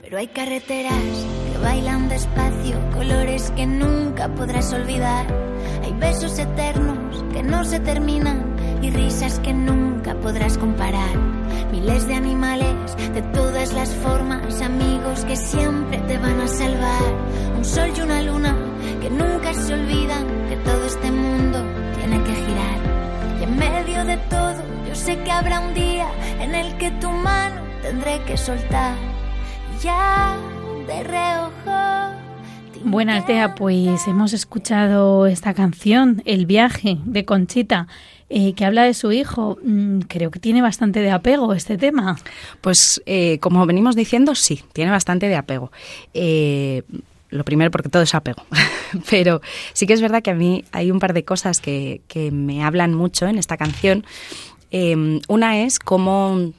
Pero 0.01 0.17
hay 0.17 0.27
carreteras 0.27 1.40
bailan 1.61 2.09
despacio, 2.09 2.77
colores 2.93 3.51
que 3.55 3.65
nunca 3.65 4.27
podrás 4.29 4.73
olvidar. 4.73 5.25
Hay 5.83 5.93
besos 5.93 6.37
eternos 6.39 7.23
que 7.33 7.43
no 7.43 7.63
se 7.63 7.79
terminan 7.79 8.55
y 8.81 8.89
risas 8.89 9.39
que 9.39 9.53
nunca 9.53 10.15
podrás 10.15 10.57
comparar. 10.57 11.15
Miles 11.71 12.07
de 12.07 12.15
animales 12.15 12.75
de 13.13 13.21
todas 13.33 13.73
las 13.73 13.93
formas, 13.95 14.61
amigos 14.61 15.23
que 15.25 15.35
siempre 15.35 15.97
te 15.99 16.17
van 16.17 16.39
a 16.41 16.47
salvar. 16.47 17.13
Un 17.57 17.65
sol 17.65 17.89
y 17.95 18.01
una 18.01 18.21
luna 18.23 18.55
que 19.01 19.09
nunca 19.09 19.53
se 19.53 19.73
olvidan 19.73 20.25
que 20.49 20.55
todo 20.57 20.85
este 20.85 21.11
mundo 21.11 21.59
tiene 21.97 22.23
que 22.23 22.33
girar. 22.33 22.79
Y 23.39 23.43
en 23.43 23.57
medio 23.57 24.03
de 24.05 24.17
todo, 24.29 24.61
yo 24.87 24.95
sé 24.95 25.17
que 25.19 25.31
habrá 25.31 25.59
un 25.59 25.73
día 25.73 26.07
en 26.39 26.55
el 26.55 26.77
que 26.77 26.91
tu 26.91 27.09
mano 27.09 27.61
tendré 27.81 28.21
que 28.25 28.37
soltar. 28.37 28.95
Ya 29.81 30.37
de 30.87 31.03
reojo. 31.03 32.15
Buenas, 32.83 33.21
Altea, 33.21 33.55
pues 33.55 34.07
hemos 34.07 34.33
escuchado 34.33 35.27
esta 35.27 35.53
canción, 35.53 36.21
El 36.25 36.45
viaje, 36.45 36.97
de 37.05 37.25
Conchita. 37.25 37.87
Eh, 38.33 38.53
que 38.53 38.63
habla 38.63 38.83
de 38.83 38.93
su 38.93 39.11
hijo. 39.11 39.57
Mm, 39.61 39.99
creo 40.01 40.31
que 40.31 40.39
tiene 40.39 40.61
bastante 40.61 41.01
de 41.01 41.11
apego 41.11 41.53
este 41.53 41.77
tema. 41.77 42.17
Pues 42.61 43.01
eh, 43.05 43.39
como 43.39 43.65
venimos 43.65 43.95
diciendo, 43.95 44.35
sí, 44.35 44.63
tiene 44.71 44.89
bastante 44.89 45.27
de 45.27 45.35
apego. 45.35 45.69
Eh, 46.13 46.83
lo 47.29 47.43
primero 47.43 47.71
porque 47.71 47.89
todo 47.89 48.03
es 48.03 48.15
apego, 48.15 48.43
pero 49.09 49.41
sí 49.73 49.85
que 49.85 49.93
es 49.93 50.01
verdad 50.01 50.23
que 50.23 50.31
a 50.31 50.35
mí 50.35 50.63
hay 50.71 50.91
un 50.91 50.99
par 50.99 51.13
de 51.13 51.25
cosas 51.25 51.59
que, 51.59 52.01
que 52.07 52.31
me 52.31 52.63
hablan 52.63 52.93
mucho 52.93 53.27
en 53.27 53.37
esta 53.37 53.57
canción. 53.57 54.05
una 55.27 55.59
es 55.59 55.79
cómo 55.79 56.53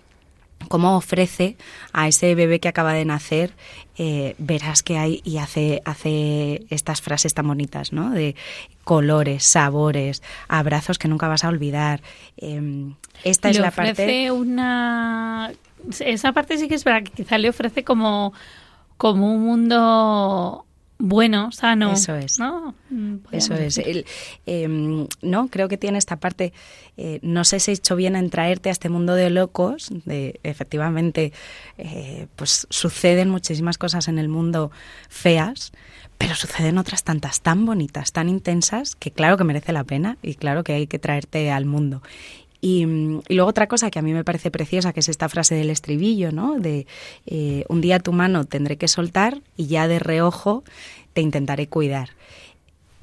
cómo 0.69 0.97
ofrece 0.97 1.57
a 1.93 2.09
ese 2.09 2.35
bebé 2.35 2.61
que 2.61 2.69
acaba 2.69 2.93
de 2.93 3.05
nacer, 3.05 3.53
eh, 3.97 4.35
verás 4.39 4.83
que 4.83 4.99
hay 4.99 5.21
y 5.25 5.39
hace, 5.39 5.83
hace 5.85 6.65
estas 6.71 7.01
frases 7.01 7.35
tan 7.35 7.47
bonitas, 7.47 7.93
¿no? 7.93 8.11
De 8.11 8.37
colores, 8.85 9.45
sabores, 9.45 10.23
abrazos 10.49 10.99
que 10.99 11.09
nunca 11.09 11.29
vas 11.29 11.45
a 11.45 11.49
olvidar. 11.49 12.03
Eh, 12.37 12.93
esta 13.25 13.51
es 13.51 13.57
le 13.57 13.63
la 13.63 13.69
ofrece 13.69 13.95
parte... 13.95 14.31
una... 14.31 15.53
Esa 16.01 16.33
parte 16.33 16.59
sí 16.59 16.69
que 16.69 16.77
es 16.77 16.85
verdad 16.85 17.03
que 17.03 17.11
quizá 17.11 17.39
le 17.39 17.49
ofrece 17.49 17.83
como, 17.83 18.33
como 18.97 19.35
un 19.35 19.43
mundo 19.43 20.65
bueno, 21.05 21.51
sano. 21.51 21.95
Eso 21.95 22.15
es. 22.15 22.39
¿no? 22.39 22.77
Mm, 22.91 23.17
Eso 23.33 23.55
es. 23.55 23.77
El, 23.79 24.07
eh, 24.47 24.69
no, 25.21 25.49
creo 25.49 25.69
que 25.69 25.77
tiene 25.77 25.99
esta 25.99 26.21
parte. 26.21 26.53
eh, 26.97 27.19
no 27.23 27.45
sé 27.45 27.59
si 27.59 27.73
he 27.73 27.75
hecho 27.75 27.97
bien 27.97 28.15
en 28.15 28.31
traerte 28.31 28.69
a 28.69 28.73
este 28.73 28.89
mundo 28.89 29.17
de 29.17 29.29
locos. 29.29 29.89
De, 30.05 30.39
efectivamente, 30.45 31.33
eh, 31.77 32.29
pues 32.37 32.69
suceden 32.71 33.31
muchísimas 33.31 33.79
cosas 33.79 34.07
en 34.07 34.21
el 34.21 34.29
mundo 34.29 34.71
feas, 35.09 35.73
pero 36.19 36.37
suceden 36.37 36.79
otras 36.79 37.03
tantas 37.03 37.41
tan 37.41 37.67
bonitas, 37.67 38.13
tan 38.13 38.29
intensas, 38.29 38.95
que 38.95 39.11
claro 39.11 39.37
que 39.37 39.43
merece 39.43 39.73
la 39.73 39.83
pena 39.83 40.19
y 40.23 40.37
claro 40.37 40.63
que 40.63 40.73
hay 40.75 40.87
que 40.87 41.01
traerte 41.01 41.51
al 41.51 41.65
mundo. 41.65 42.01
Y, 42.65 42.87
luego 43.29 43.51
otra 43.51 43.67
cosa 43.67 43.91
que 43.91 43.99
a 43.99 44.03
mí 44.03 44.13
me 44.13 44.23
parece 44.23 44.53
preciosa, 44.53 44.93
que 44.93 45.01
es 45.01 45.09
esta 45.09 45.29
frase 45.29 45.57
del 45.57 45.69
estribillo, 45.69 46.31
¿no? 46.31 46.61
De 46.61 46.87
eh, 47.27 47.65
un 47.69 47.81
día 47.81 47.99
tu 47.99 48.13
mano 48.13 48.45
tendré 48.45 48.77
que 48.77 48.87
soltar 48.87 49.43
y 49.57 49.67
ya 49.67 49.89
de 49.89 49.99
reojo 49.99 50.63
te 51.13 51.21
intentaré 51.23 51.67
cuidar. 51.67 52.11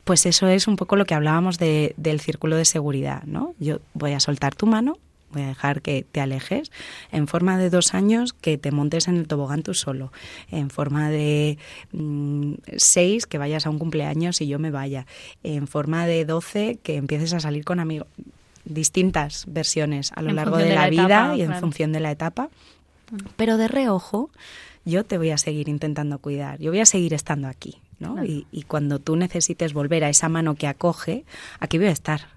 Pues 0.06 0.26
eso 0.26 0.48
es 0.48 0.68
un 0.68 0.78
poco 0.78 0.96
lo 0.96 1.06
que 1.06 1.14
hablábamos 1.14 1.60
de- 1.60 1.94
del 1.98 2.22
círculo 2.22 2.56
de 2.56 2.64
seguridad, 2.64 3.24
¿no? 3.24 3.54
Yo 3.60 3.80
voy 3.94 4.14
a 4.14 4.22
soltar 4.22 4.56
tu 4.56 4.66
mano, 4.66 4.98
voy 5.32 5.42
a 5.42 5.48
dejar 5.48 5.82
que 5.82 6.06
te 6.10 6.22
alejes, 6.22 6.72
en 7.12 7.28
forma 7.28 7.58
de 7.58 7.70
dos 7.70 7.94
años 7.94 8.32
que 8.32 8.58
te 8.58 8.72
montes 8.72 9.10
en 9.10 9.18
el 9.18 9.28
tobogán 9.28 9.62
tú 9.62 9.74
solo, 9.74 10.14
en 10.52 10.70
forma 10.70 11.10
de 11.10 11.58
mm, 11.92 12.54
seis 12.78 13.28
que 13.28 13.38
vayas 13.38 13.66
a 13.66 13.70
un 13.70 13.78
cumpleaños 13.78 14.40
y 14.40 14.48
yo 14.48 14.58
me 14.58 14.72
vaya, 14.72 15.06
en 15.44 15.68
forma 15.68 16.08
de 16.08 16.24
doce 16.24 16.80
que 16.82 16.96
empieces 16.96 17.34
a 17.34 17.42
salir 17.42 17.66
con 17.66 17.82
amigos, 17.82 18.08
distintas 18.66 19.46
versiones 19.48 20.12
a 20.16 20.22
lo 20.22 20.30
En 20.30 20.36
largo 20.36 20.58
de, 20.58 20.66
de 20.66 20.76
la, 20.76 20.82
la 20.84 20.90
vida 20.90 21.36
y 21.36 21.42
en 21.42 21.48
claro. 21.48 21.62
función 21.62 21.92
de 21.92 22.00
la 22.00 22.12
etapa, 22.12 22.50
pero 23.36 23.58
de 23.58 23.68
reojo 23.68 24.30
yo 24.86 25.04
te 25.04 25.18
voy 25.18 25.32
a 25.32 25.38
seguir 25.38 25.70
intentando 25.70 26.20
cuidar, 26.20 26.60
yo 26.60 26.72
voy 26.72 26.80
a 26.80 26.86
seguir 26.86 27.14
estando 27.14 27.48
aquí, 27.48 27.78
¿no? 28.00 28.14
Claro. 28.14 28.28
Y, 28.28 28.48
y 28.52 28.64
cuando 28.64 29.00
tú 29.00 29.16
necesites 29.16 29.74
volver 29.74 30.04
a 30.04 30.10
esa 30.10 30.30
mano 30.30 30.56
que 30.56 30.68
acoge, 30.68 31.26
aquí 31.60 31.78
voy 31.78 31.88
a 31.88 31.92
estar. 31.92 32.30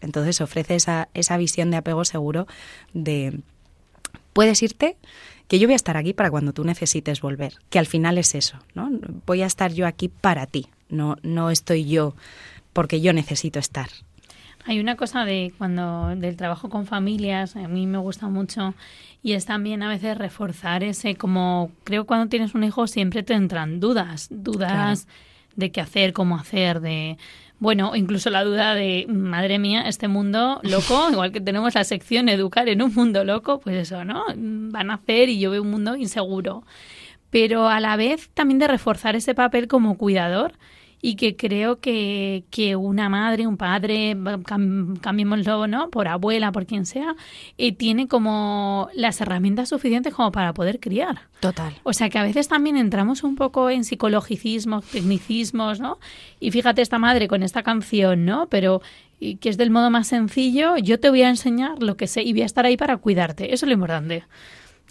Entonces 0.00 0.40
ofrece 0.40 0.76
esa, 0.76 1.08
esa 1.14 1.36
visión 1.36 1.70
de 1.70 1.76
apego 1.76 2.04
seguro 2.04 2.46
de 2.94 3.40
puedes 4.32 4.62
irte, 4.62 4.96
que 5.48 5.58
yo 5.58 5.66
voy 5.66 5.74
a 5.74 5.76
estar 5.76 5.96
aquí 5.96 6.12
para 6.12 6.30
cuando 6.30 6.52
tú 6.52 6.64
necesites 6.64 7.20
volver, 7.20 7.54
que 7.70 7.78
al 7.78 7.86
final 7.86 8.18
es 8.18 8.34
eso, 8.34 8.58
¿no? 8.74 8.88
Voy 9.26 9.42
a 9.42 9.46
estar 9.46 9.72
yo 9.72 9.86
aquí 9.86 10.08
para 10.08 10.46
ti, 10.46 10.68
no, 10.88 11.16
no 11.22 11.50
estoy 11.50 11.84
yo 11.84 12.14
porque 12.72 13.00
yo 13.00 13.12
necesito 13.12 13.58
estar. 13.58 13.88
Hay 14.64 14.78
una 14.78 14.96
cosa 14.96 15.24
de 15.24 15.52
cuando 15.56 16.08
del 16.16 16.36
trabajo 16.36 16.68
con 16.68 16.86
familias, 16.86 17.56
a 17.56 17.66
mí 17.66 17.86
me 17.86 17.98
gusta 17.98 18.28
mucho 18.28 18.74
y 19.22 19.32
es 19.32 19.46
también 19.46 19.82
a 19.82 19.88
veces 19.88 20.18
reforzar 20.18 20.82
ese 20.82 21.14
como 21.14 21.70
creo 21.84 22.02
que 22.02 22.08
cuando 22.08 22.28
tienes 22.28 22.54
un 22.54 22.64
hijo 22.64 22.86
siempre 22.86 23.22
te 23.22 23.34
entran 23.34 23.80
dudas, 23.80 24.28
dudas 24.30 25.08
de 25.56 25.70
qué 25.72 25.80
hacer, 25.80 26.12
cómo 26.12 26.36
hacer, 26.36 26.80
de 26.80 27.16
bueno, 27.58 27.94
incluso 27.94 28.30
la 28.30 28.42
duda 28.42 28.74
de 28.74 29.06
madre 29.08 29.58
mía, 29.58 29.82
este 29.82 30.08
mundo 30.08 30.60
loco, 30.62 31.08
igual 31.12 31.30
que 31.30 31.40
tenemos 31.40 31.74
la 31.74 31.84
sección 31.84 32.28
educar 32.28 32.68
en 32.68 32.82
un 32.82 32.94
mundo 32.94 33.22
loco, 33.22 33.60
pues 33.60 33.76
eso, 33.76 34.04
¿no? 34.04 34.24
Van 34.34 34.90
a 34.90 34.94
hacer 34.94 35.28
y 35.28 35.38
yo 35.38 35.50
veo 35.50 35.62
un 35.62 35.70
mundo 35.70 35.94
inseguro. 35.96 36.64
Pero 37.28 37.68
a 37.68 37.78
la 37.78 37.96
vez 37.96 38.30
también 38.34 38.58
de 38.58 38.66
reforzar 38.66 39.14
ese 39.14 39.34
papel 39.34 39.68
como 39.68 39.96
cuidador 39.98 40.54
y 41.02 41.14
que 41.16 41.34
creo 41.34 41.80
que, 41.80 42.44
que 42.50 42.76
una 42.76 43.08
madre, 43.08 43.46
un 43.46 43.56
padre, 43.56 44.14
cam- 44.16 45.00
cambiémoslo, 45.00 45.66
¿no? 45.66 45.88
Por 45.88 46.08
abuela, 46.08 46.52
por 46.52 46.66
quien 46.66 46.84
sea, 46.84 47.14
eh, 47.56 47.72
tiene 47.72 48.06
como 48.06 48.88
las 48.94 49.20
herramientas 49.20 49.70
suficientes 49.70 50.12
como 50.12 50.30
para 50.30 50.52
poder 50.52 50.78
criar. 50.78 51.22
Total. 51.40 51.72
O 51.84 51.92
sea 51.94 52.10
que 52.10 52.18
a 52.18 52.22
veces 52.22 52.48
también 52.48 52.76
entramos 52.76 53.22
un 53.24 53.34
poco 53.36 53.70
en 53.70 53.84
psicologicismos, 53.84 54.84
tecnicismos, 54.86 55.80
¿no? 55.80 55.98
Y 56.38 56.50
fíjate 56.50 56.82
esta 56.82 56.98
madre 56.98 57.28
con 57.28 57.42
esta 57.42 57.62
canción, 57.62 58.24
¿no? 58.26 58.46
Pero 58.48 58.82
y 59.18 59.36
que 59.36 59.48
es 59.50 59.56
del 59.58 59.70
modo 59.70 59.90
más 59.90 60.06
sencillo, 60.08 60.76
yo 60.78 60.98
te 61.00 61.10
voy 61.10 61.22
a 61.22 61.28
enseñar 61.28 61.82
lo 61.82 61.96
que 61.96 62.06
sé 62.06 62.22
y 62.22 62.32
voy 62.32 62.42
a 62.42 62.46
estar 62.46 62.64
ahí 62.66 62.76
para 62.76 62.96
cuidarte. 62.98 63.52
Eso 63.54 63.66
es 63.66 63.68
lo 63.68 63.74
importante. 63.74 64.24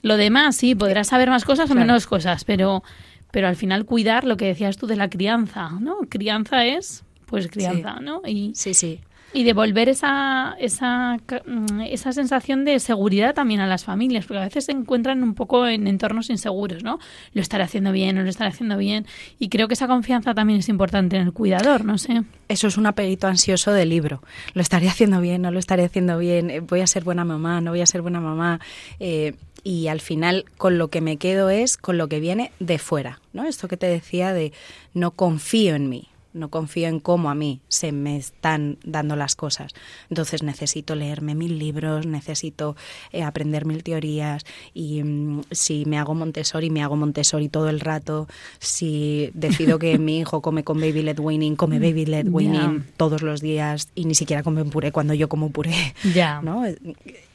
Lo 0.01 0.17
demás, 0.17 0.55
sí, 0.55 0.75
podrás 0.75 1.07
saber 1.07 1.29
más 1.29 1.43
cosas 1.45 1.65
o 1.69 1.73
Claro. 1.73 1.87
menos 1.87 2.07
cosas, 2.07 2.45
pero, 2.45 2.83
pero 3.31 3.47
al 3.47 3.55
final 3.55 3.85
cuidar 3.85 4.23
lo 4.23 4.37
que 4.37 4.45
decías 4.45 4.77
tú 4.77 4.87
de 4.87 4.95
la 4.95 5.09
crianza, 5.09 5.69
¿no? 5.79 5.99
Crianza 6.09 6.65
es, 6.65 7.03
pues 7.25 7.47
crianza, 7.47 7.99
¿no? 7.99 8.21
Y, 8.25 8.51
Sí, 8.55 8.73
sí. 8.73 8.99
Y 9.33 9.43
devolver 9.43 9.89
esa, 9.89 10.55
esa, 10.59 11.17
mm, 11.45 11.81
esa 11.81 12.11
sensación 12.13 12.65
de 12.65 12.79
seguridad 12.79 13.33
también 13.33 13.59
a 13.59 13.67
las 13.67 13.83
familias, 13.83 14.25
porque 14.25 14.39
a 14.39 14.45
veces 14.45 14.65
se 14.65 14.71
encuentran 14.71 15.23
un 15.23 15.35
poco 15.35 15.67
en 15.67 15.87
entornos 15.87 16.29
inseguros, 16.29 16.83
¿no? 16.83 16.99
Lo 17.33 17.41
estaré 17.41 17.63
haciendo 17.63 17.91
bien, 17.91 18.15
no 18.15 18.23
lo 18.23 18.29
estaré 18.29 18.49
haciendo 18.49 18.77
bien. 18.77 19.05
Y 19.37 19.49
creo 19.49 19.67
que 19.67 19.75
esa 19.75 19.87
confianza 19.87 20.33
también 20.33 20.59
es 20.59 20.69
importante 20.69 21.15
en 21.15 21.23
el 21.23 21.33
cuidador, 21.33 21.85
no 21.85 21.97
sé. 21.97 22.23
Eso 22.47 22.67
es 22.67 22.77
un 22.77 22.85
apetito 22.85 23.27
ansioso 23.27 23.71
del 23.71 23.89
libro. 23.89 24.21
Lo 24.53 24.61
estaré 24.61 24.87
haciendo 24.87 25.21
bien, 25.21 25.41
no 25.41 25.51
lo 25.51 25.59
estaré 25.59 25.83
haciendo 25.85 26.17
bien, 26.17 26.49
eh, 26.49 26.59
voy 26.61 26.81
a 26.81 26.87
ser 26.87 27.03
buena 27.03 27.25
mamá, 27.25 27.61
no 27.61 27.71
voy 27.71 27.81
a 27.81 27.85
ser 27.85 28.01
buena 28.01 28.19
mamá. 28.19 28.59
eh, 28.99 29.33
y 29.63 29.87
al 29.87 29.99
final 29.99 30.45
con 30.57 30.77
lo 30.77 30.87
que 30.87 31.01
me 31.01 31.17
quedo 31.17 31.49
es 31.49 31.77
con 31.77 31.97
lo 31.97 32.07
que 32.07 32.19
viene 32.19 32.51
de 32.59 32.79
fuera, 32.79 33.19
¿no? 33.33 33.45
Esto 33.45 33.67
que 33.67 33.77
te 33.77 33.87
decía 33.87 34.33
de 34.33 34.53
no 34.93 35.11
confío 35.11 35.75
en 35.75 35.89
mí, 35.89 36.08
no 36.33 36.49
confío 36.49 36.87
en 36.87 36.99
cómo 36.99 37.29
a 37.29 37.35
mí 37.35 37.61
se 37.67 37.91
me 37.91 38.17
están 38.17 38.77
dando 38.83 39.15
las 39.15 39.35
cosas. 39.35 39.73
Entonces 40.09 40.43
necesito 40.43 40.95
leerme 40.95 41.35
mil 41.35 41.59
libros, 41.59 42.05
necesito 42.05 42.75
eh, 43.11 43.23
aprender 43.23 43.65
mil 43.65 43.83
teorías 43.83 44.45
y 44.73 45.03
mm, 45.03 45.41
si 45.51 45.85
me 45.85 45.97
hago 45.97 46.15
Montessori, 46.15 46.69
me 46.69 46.83
hago 46.83 46.95
Montessori 46.95 47.49
todo 47.49 47.69
el 47.69 47.79
rato. 47.79 48.27
Si 48.59 49.31
decido 49.33 49.79
que 49.79 49.97
mi 49.99 50.19
hijo 50.19 50.41
come 50.41 50.63
con 50.63 50.79
baby 50.79 51.01
led 51.01 51.19
weaning, 51.19 51.55
come 51.55 51.79
baby 51.79 52.05
led 52.05 52.27
weaning 52.29 52.85
todos 52.97 53.21
los 53.21 53.41
días 53.41 53.89
y 53.95 54.05
ni 54.05 54.15
siquiera 54.15 54.43
come 54.43 54.63
puré 54.65 54.91
cuando 54.91 55.13
yo 55.13 55.29
como 55.29 55.49
puré. 55.49 55.93
Ya. 56.13 56.41
¿no? 56.41 56.63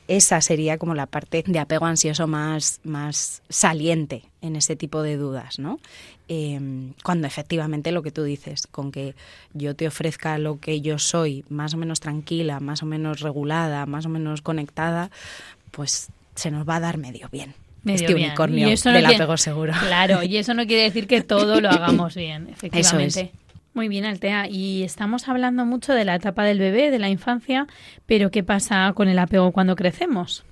Esa 0.08 0.40
sería 0.40 0.78
como 0.78 0.94
la 0.94 1.06
parte 1.06 1.44
de 1.46 1.58
apego 1.58 1.86
ansioso 1.86 2.26
más, 2.26 2.80
más 2.84 3.42
saliente 3.48 4.22
en 4.42 4.56
ese 4.56 4.76
tipo 4.76 5.02
de 5.02 5.16
dudas, 5.16 5.58
¿no? 5.58 5.80
Em, 6.28 6.92
cuando 7.02 7.26
efectivamente 7.26 7.92
lo 7.92 8.02
que 8.02 8.10
tú 8.10 8.22
dices, 8.22 8.66
con 8.66 8.92
que 8.92 9.14
yo 9.52 9.76
te 9.76 9.86
ofrezca 9.86 10.38
lo 10.38 10.58
que 10.58 10.80
yo 10.80 10.98
soy, 10.98 11.44
más 11.48 11.74
o 11.74 11.76
menos 11.76 12.00
tranquila, 12.00 12.60
más 12.60 12.82
o 12.82 12.86
menos 12.86 13.20
regulada, 13.20 13.86
más 13.86 14.06
o 14.06 14.08
menos 14.08 14.40
conectada, 14.42 15.10
pues 15.70 16.08
se 16.34 16.50
nos 16.50 16.68
va 16.68 16.76
a 16.76 16.80
dar 16.80 16.98
medio 16.98 17.28
bien. 17.30 17.54
este 17.86 18.14
unicornio 18.14 18.68
del 18.68 19.06
apego 19.06 19.36
seguro. 19.36 19.72
Claro, 19.80 20.22
y 20.22 20.36
eso 20.38 20.54
no 20.54 20.66
quiere 20.66 20.84
decir 20.84 21.06
que 21.06 21.22
todo 21.22 21.60
lo 21.60 21.68
hagamos 21.70 22.14
bien, 22.14 22.48
efectivamente. 22.52 23.32
Muy 23.74 23.88
bien, 23.88 24.04
Altea. 24.04 24.48
Y 24.48 24.84
estamos 24.84 25.26
hablando 25.26 25.66
mucho 25.66 25.94
de 25.94 26.04
la 26.04 26.14
etapa 26.14 26.44
del 26.44 26.60
bebé, 26.60 26.92
de 26.92 27.00
la 27.00 27.08
infancia, 27.08 27.66
pero 28.06 28.30
¿qué 28.30 28.44
pasa 28.44 28.92
con 28.94 29.08
el 29.08 29.18
apego 29.18 29.50
cuando 29.50 29.74
crecemos? 29.74 30.44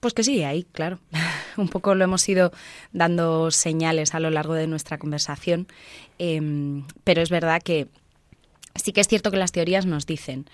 Pues 0.00 0.14
que 0.14 0.24
sí, 0.24 0.42
ahí, 0.42 0.64
claro. 0.72 0.98
Un 1.58 1.68
poco 1.68 1.94
lo 1.94 2.02
hemos 2.02 2.26
ido 2.30 2.50
dando 2.94 3.50
señales 3.50 4.14
a 4.14 4.20
lo 4.20 4.30
largo 4.30 4.54
de 4.54 4.66
nuestra 4.68 4.96
conversación, 4.96 5.66
em, 6.18 6.84
pero 7.04 7.20
es 7.20 7.28
verdad 7.28 7.60
que 7.62 7.88
sí 8.74 8.94
que 8.94 9.02
es 9.02 9.08
cierto 9.08 9.30
que 9.30 9.36
las 9.36 9.52
teorías 9.52 9.84
nos 9.84 10.06
dicen. 10.06 10.46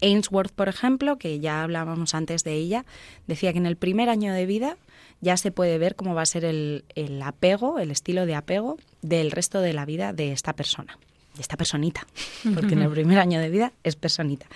Ainsworth, 0.00 0.52
por 0.52 0.70
ejemplo, 0.70 1.18
que 1.18 1.40
ya 1.40 1.62
hablábamos 1.62 2.14
antes 2.14 2.42
de 2.42 2.54
ella, 2.54 2.86
decía 3.26 3.52
que 3.52 3.58
en 3.58 3.66
el 3.66 3.76
primer 3.76 4.08
año 4.08 4.32
de 4.32 4.46
vida 4.46 4.78
ya 5.20 5.36
se 5.36 5.50
puede 5.50 5.76
ver 5.76 5.94
cómo 5.94 6.14
va 6.14 6.22
a 6.22 6.26
ser 6.26 6.46
el 6.46 7.22
apego, 7.22 7.78
el 7.78 7.90
estilo 7.90 8.24
de 8.24 8.34
apego 8.34 8.78
del 9.02 9.30
resto 9.30 9.60
de 9.60 9.74
la 9.74 9.84
vida 9.84 10.14
de 10.14 10.32
esta 10.32 10.54
persona 10.54 10.98
esta 11.38 11.56
personita, 11.56 12.06
porque 12.54 12.74
en 12.74 12.82
el 12.82 12.90
primer 12.90 13.18
año 13.18 13.40
de 13.40 13.50
vida 13.50 13.72
es 13.84 13.96
personita. 13.96 14.46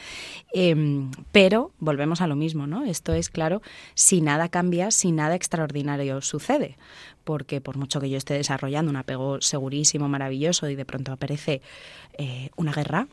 Em, 0.53 1.11
pero 1.33 1.73
volvemos 1.79 2.21
a 2.21 2.27
lo 2.27 2.37
mismo, 2.37 2.67
¿no? 2.67 2.85
Esto 2.85 3.13
es 3.15 3.31
claro, 3.31 3.63
si 3.95 4.21
nada 4.21 4.49
cambia, 4.49 4.91
si 4.91 5.13
nada 5.13 5.35
extraordinario 5.35 6.21
sucede, 6.21 6.77
porque 7.25 7.61
por 7.61 7.77
mucho 7.77 8.01
que 8.01 8.11
yo 8.11 8.19
esté 8.19 8.35
desarrollando 8.35 8.91
un 8.91 8.97
apego 8.97 9.41
segurísimo, 9.41 10.09
maravilloso, 10.09 10.69
y 10.69 10.75
de 10.75 10.85
pronto 10.85 11.13
aparece 11.13 11.63
eh, 12.19 12.51
una 12.57 12.73
guerra, 12.73 13.09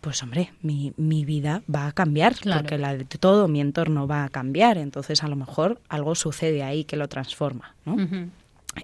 pues 0.00 0.22
hombre, 0.22 0.52
mi, 0.60 0.92
mi, 0.98 1.24
vida 1.24 1.62
va 1.74 1.86
a 1.86 1.92
cambiar, 1.92 2.34
porque 2.42 2.76
la 2.76 2.94
de 2.94 3.04
todo 3.06 3.48
mi 3.48 3.62
entorno 3.62 4.06
va 4.06 4.24
a 4.24 4.28
cambiar, 4.28 4.76
entonces 4.76 5.22
a 5.22 5.28
lo 5.28 5.36
mejor 5.36 5.80
algo 5.88 6.14
sucede 6.14 6.62
ahí 6.62 6.84
que 6.84 6.96
lo 6.96 7.08
transforma, 7.08 7.74
¿no? 7.86 7.96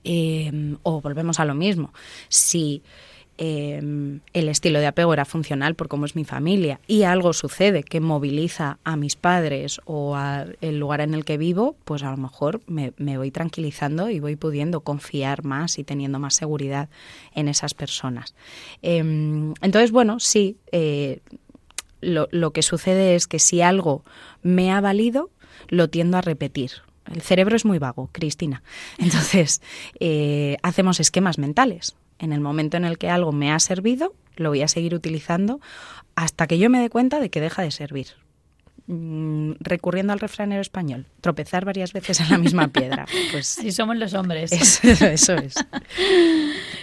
Em, 0.02 0.78
o 0.82 1.02
volvemos 1.02 1.38
a 1.38 1.44
lo 1.44 1.54
mismo, 1.54 1.92
si 2.30 2.82
Em, 3.42 4.20
el 4.34 4.50
estilo 4.50 4.80
de 4.80 4.86
apego 4.86 5.14
era 5.14 5.24
funcional 5.24 5.74
por 5.74 5.88
cómo 5.88 6.04
es 6.04 6.14
mi 6.14 6.26
familia 6.26 6.78
y 6.86 7.04
algo 7.04 7.32
sucede 7.32 7.82
que 7.82 7.98
moviliza 7.98 8.76
a 8.84 8.96
mis 8.96 9.16
padres 9.16 9.80
o 9.86 10.14
al 10.14 10.58
lugar 10.60 11.00
en 11.00 11.14
el 11.14 11.24
que 11.24 11.38
vivo, 11.38 11.74
pues 11.86 12.02
a 12.02 12.10
lo 12.10 12.18
mejor 12.18 12.60
me, 12.66 12.92
voy 13.16 13.30
tranquilizando 13.30 14.10
y 14.10 14.20
voy 14.20 14.36
pudiendo 14.36 14.82
confiar 14.82 15.42
más 15.42 15.78
y 15.78 15.84
teniendo 15.84 16.18
más 16.18 16.34
seguridad 16.34 16.90
en 17.34 17.48
esas 17.48 17.72
personas. 17.72 18.34
Em, 18.82 19.54
entonces, 19.62 19.90
bueno, 19.90 20.20
sí, 20.20 20.58
eh, 20.70 21.20
lo, 22.02 22.50
que 22.50 22.60
sucede 22.60 23.14
es 23.14 23.26
que 23.26 23.38
si 23.38 23.62
algo 23.62 24.04
me 24.42 24.70
ha 24.70 24.82
valido, 24.82 25.30
lo 25.68 25.88
tiendo 25.88 26.18
a 26.18 26.20
repetir. 26.20 26.72
El 27.10 27.22
cerebro 27.22 27.56
es 27.56 27.64
muy 27.64 27.78
vago, 27.78 28.10
Cristina. 28.12 28.62
Entonces, 28.98 29.62
eh, 29.98 30.58
hacemos 30.62 31.00
esquemas 31.00 31.38
mentales 31.38 31.96
en 32.20 32.32
el 32.32 32.40
momento 32.40 32.76
en 32.76 32.84
el 32.84 32.98
que 32.98 33.10
algo 33.10 33.32
me 33.32 33.50
ha 33.52 33.58
servido, 33.58 34.14
lo 34.36 34.50
voy 34.50 34.62
a 34.62 34.68
seguir 34.68 34.94
utilizando 34.94 35.60
hasta 36.14 36.46
que 36.46 36.58
yo 36.58 36.70
me 36.70 36.80
dé 36.80 36.90
cuenta 36.90 37.18
de 37.18 37.30
que 37.30 37.40
deja 37.40 37.62
de 37.62 37.70
servir. 37.70 38.08
Mm, 38.92 39.52
recurriendo 39.60 40.12
al 40.12 40.18
refranero 40.18 40.60
español, 40.60 41.06
tropezar 41.20 41.64
varias 41.64 41.92
veces 41.92 42.18
en 42.18 42.28
la 42.28 42.38
misma 42.38 42.66
piedra. 42.68 43.06
Pues 43.30 43.56
Así 43.56 43.70
somos 43.70 43.96
los 43.96 44.14
hombres. 44.14 44.50
Eso, 44.50 45.34
es. 45.34 45.54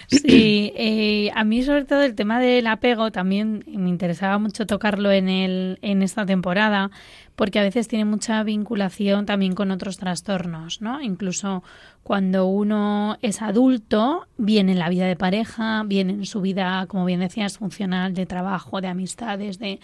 Sí, 0.08 0.72
eh, 0.78 1.32
a 1.36 1.44
mí 1.44 1.64
sobre 1.64 1.84
todo 1.84 2.04
el 2.04 2.16
tema 2.16 2.40
del 2.40 2.66
apego 2.68 3.12
también 3.12 3.66
me 3.68 3.90
interesaba 3.90 4.38
mucho 4.38 4.66
tocarlo 4.66 5.12
en, 5.12 5.28
el, 5.28 5.80
en 5.82 6.02
esta 6.02 6.26
temporada, 6.26 6.92
porque 7.36 7.60
a 7.60 7.64
veces 7.64 7.90
tiene 7.90 8.06
mucha 8.06 8.42
vinculación 8.44 9.26
también 9.26 9.54
con 9.54 9.70
otros 9.70 9.98
trastornos, 9.98 10.82
¿no? 10.82 11.02
Incluso 11.02 11.62
cuando 12.04 12.46
uno 12.46 13.18
es 13.22 13.42
adulto, 13.42 14.28
viene 14.38 14.72
en 14.72 14.80
la 14.80 14.88
vida 14.88 15.08
de 15.08 15.18
pareja, 15.18 15.84
viene 15.86 16.14
en 16.14 16.26
su 16.26 16.40
vida, 16.40 16.86
como 16.88 17.04
bien 17.04 17.20
decías, 17.20 17.58
funcional, 17.58 18.14
de 18.14 18.26
trabajo, 18.26 18.80
de 18.80 18.88
amistades, 18.88 19.60
de 19.60 19.82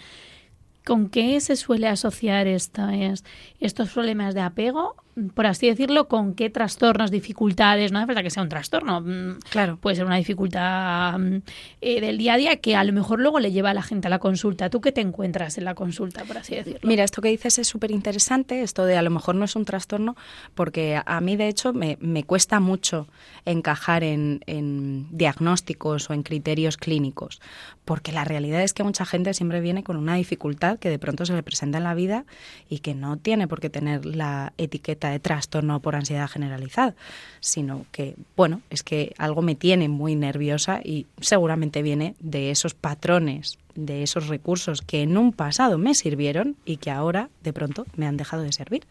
¿Con 0.84 1.08
qué 1.08 1.40
se 1.40 1.56
suele 1.56 1.88
asociar 1.88 2.46
estos 2.46 3.90
problemas 3.92 4.34
de 4.34 4.42
apego? 4.42 4.96
Por 5.34 5.46
así 5.46 5.68
decirlo, 5.68 6.08
¿con 6.08 6.34
qué 6.34 6.50
trastornos, 6.50 7.12
dificultades? 7.12 7.92
No 7.92 7.98
hace 7.98 8.06
falta 8.06 8.22
que 8.24 8.30
sea 8.30 8.42
un 8.42 8.48
trastorno. 8.48 9.00
Mm, 9.00 9.38
claro. 9.48 9.76
Puede 9.76 9.94
ser 9.94 10.06
una 10.06 10.16
dificultad 10.16 11.18
mm, 11.18 11.42
eh, 11.80 12.00
del 12.00 12.18
día 12.18 12.34
a 12.34 12.36
día 12.36 12.56
que 12.56 12.74
a 12.74 12.82
lo 12.82 12.92
mejor 12.92 13.20
luego 13.20 13.38
le 13.38 13.52
lleva 13.52 13.70
a 13.70 13.74
la 13.74 13.82
gente 13.82 14.08
a 14.08 14.10
la 14.10 14.18
consulta. 14.18 14.70
¿Tú 14.70 14.80
qué 14.80 14.90
te 14.90 15.00
encuentras 15.00 15.56
en 15.56 15.64
la 15.64 15.76
consulta, 15.76 16.24
por 16.24 16.38
así 16.38 16.56
decirlo? 16.56 16.80
Mira, 16.82 17.04
esto 17.04 17.22
que 17.22 17.28
dices 17.28 17.60
es 17.60 17.68
súper 17.68 17.92
interesante. 17.92 18.62
Esto 18.62 18.84
de 18.86 18.96
a 18.96 19.02
lo 19.02 19.10
mejor 19.10 19.36
no 19.36 19.44
es 19.44 19.54
un 19.54 19.64
trastorno, 19.64 20.16
porque 20.54 21.00
a 21.04 21.20
mí, 21.20 21.36
de 21.36 21.46
hecho, 21.46 21.72
me, 21.72 21.96
cuesta 22.24 22.58
mucho 22.58 23.06
encajar 23.44 24.02
en, 24.02 24.40
en 24.46 25.06
diagnósticos 25.16 26.10
o 26.10 26.14
en 26.14 26.24
criterios 26.24 26.76
clínicos. 26.76 27.40
Porque 27.84 28.10
la 28.10 28.24
realidad 28.24 28.62
es 28.62 28.72
que 28.72 28.82
mucha 28.82 29.04
gente 29.04 29.32
siempre 29.34 29.60
viene 29.60 29.84
con 29.84 29.96
una 29.96 30.16
dificultad 30.16 30.78
que 30.78 30.90
de 30.90 30.98
pronto 30.98 31.24
se 31.24 31.34
le 31.34 31.42
presenta 31.42 31.78
en 31.78 31.84
la 31.84 31.94
vida 31.94 32.24
y 32.68 32.80
que 32.80 32.94
no 32.94 33.16
tiene 33.18 33.46
por 33.46 33.60
qué 33.60 33.70
tener 33.70 34.06
la 34.06 34.54
etiqueta 34.58 35.03
de 35.10 35.20
trastorno 35.20 35.80
por 35.80 35.96
ansiedad 35.96 36.28
generalizada, 36.28 36.94
sino 37.40 37.86
que, 37.92 38.14
bueno, 38.36 38.62
es 38.70 38.82
que 38.82 39.14
algo 39.18 39.42
me 39.42 39.54
tiene 39.54 39.88
muy 39.88 40.14
nerviosa 40.14 40.80
y 40.82 41.06
seguramente 41.20 41.82
viene 41.82 42.14
de 42.20 42.50
esos 42.50 42.74
patrones, 42.74 43.58
de 43.74 44.02
esos 44.02 44.28
recursos 44.28 44.82
que 44.82 45.02
en 45.02 45.16
un 45.16 45.32
pasado 45.32 45.78
me 45.78 45.94
sirvieron 45.94 46.56
y 46.64 46.76
que 46.76 46.90
ahora 46.90 47.30
de 47.42 47.52
pronto 47.52 47.86
me 47.96 48.06
han 48.06 48.16
dejado 48.16 48.42
de 48.42 48.52
servir. 48.52 48.86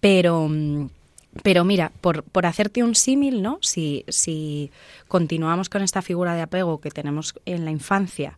Pero 0.00 0.50
pero 1.44 1.64
mira, 1.64 1.92
por, 2.00 2.24
por 2.24 2.44
hacerte 2.44 2.82
un 2.82 2.96
símil, 2.96 3.40
¿no? 3.40 3.58
Si, 3.62 4.04
si 4.08 4.72
continuamos 5.06 5.68
con 5.68 5.82
esta 5.82 6.02
figura 6.02 6.34
de 6.34 6.42
apego 6.42 6.80
que 6.80 6.90
tenemos 6.90 7.34
en 7.46 7.64
la 7.64 7.70
infancia, 7.70 8.36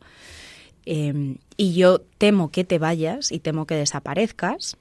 Em, 0.85 1.37
y 1.57 1.75
yo 1.75 2.01
temo 2.19 2.51
que 2.51 2.65
te 2.65 2.79
vayas 2.79 3.31
y 3.31 3.39
temo 3.39 3.67
que 3.67 3.77
desaparezcas, 3.77 4.77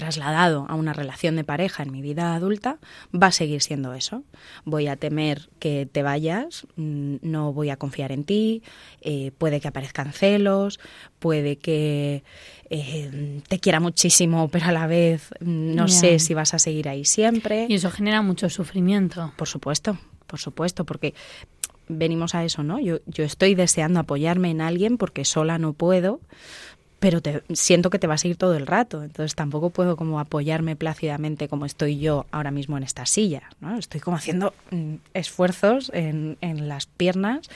trasladado 0.00 0.64
a 0.70 0.74
una 0.76 0.94
relación 0.94 1.36
de 1.36 1.44
pareja 1.44 1.82
en 1.82 1.92
mi 1.92 2.00
vida 2.00 2.34
adulta, 2.34 2.78
va 3.14 3.26
a 3.26 3.32
seguir 3.32 3.60
siendo 3.60 3.92
eso. 3.92 4.24
Voy 4.64 4.86
a 4.86 4.96
temer 4.96 5.50
que 5.58 5.86
te 5.90 6.02
vayas, 6.02 6.66
mm, 6.76 7.16
no 7.20 7.52
voy 7.52 7.68
a 7.68 7.76
confiar 7.76 8.10
en 8.10 8.24
ti, 8.24 8.62
eh, 9.02 9.30
puede 9.36 9.60
que 9.60 9.68
aparezcan 9.68 10.14
celos, 10.14 10.80
puede 11.18 11.56
que 11.56 12.24
eh, 12.70 13.42
te 13.46 13.60
quiera 13.60 13.78
muchísimo, 13.78 14.48
pero 14.48 14.66
a 14.68 14.72
la 14.72 14.86
vez 14.86 15.28
mm, 15.40 15.74
no 15.74 15.86
sé 15.86 16.18
si 16.18 16.32
vas 16.32 16.54
a 16.54 16.58
seguir 16.58 16.88
ahí 16.88 17.04
siempre. 17.04 17.66
Y 17.68 17.74
eso 17.74 17.90
genera 17.90 18.22
mucho 18.22 18.48
sufrimiento. 18.48 19.34
Por 19.36 19.48
supuesto, 19.48 19.98
por 20.26 20.40
supuesto, 20.40 20.86
porque 20.86 21.12
venimos 21.88 22.34
a 22.34 22.42
eso, 22.42 22.62
¿no? 22.62 22.80
Yo, 22.80 23.00
yo 23.04 23.24
estoy 23.24 23.54
deseando 23.54 24.00
apoyarme 24.00 24.50
en 24.50 24.62
alguien 24.62 24.96
porque 24.96 25.26
sola 25.26 25.58
no 25.58 25.74
puedo, 25.74 26.20
pero 27.00 27.20
te, 27.20 27.42
siento 27.52 27.90
que 27.90 27.98
te 27.98 28.06
va 28.06 28.14
a 28.14 28.18
seguir 28.18 28.36
todo 28.36 28.54
el 28.54 28.66
rato. 28.66 29.02
Entonces 29.02 29.34
tampoco 29.34 29.70
puedo 29.70 29.96
como 29.96 30.20
apoyarme 30.20 30.76
plácidamente 30.76 31.48
como 31.48 31.66
estoy 31.66 31.98
yo 31.98 32.26
ahora 32.30 32.50
mismo 32.50 32.76
en 32.76 32.84
esta 32.84 33.06
silla, 33.06 33.42
¿no? 33.60 33.76
Estoy 33.76 34.00
como 34.00 34.16
haciendo 34.16 34.54
mm, 34.70 34.96
esfuerzos 35.14 35.90
en, 35.94 36.36
en 36.40 36.68
las 36.68 36.86
piernas 36.86 37.48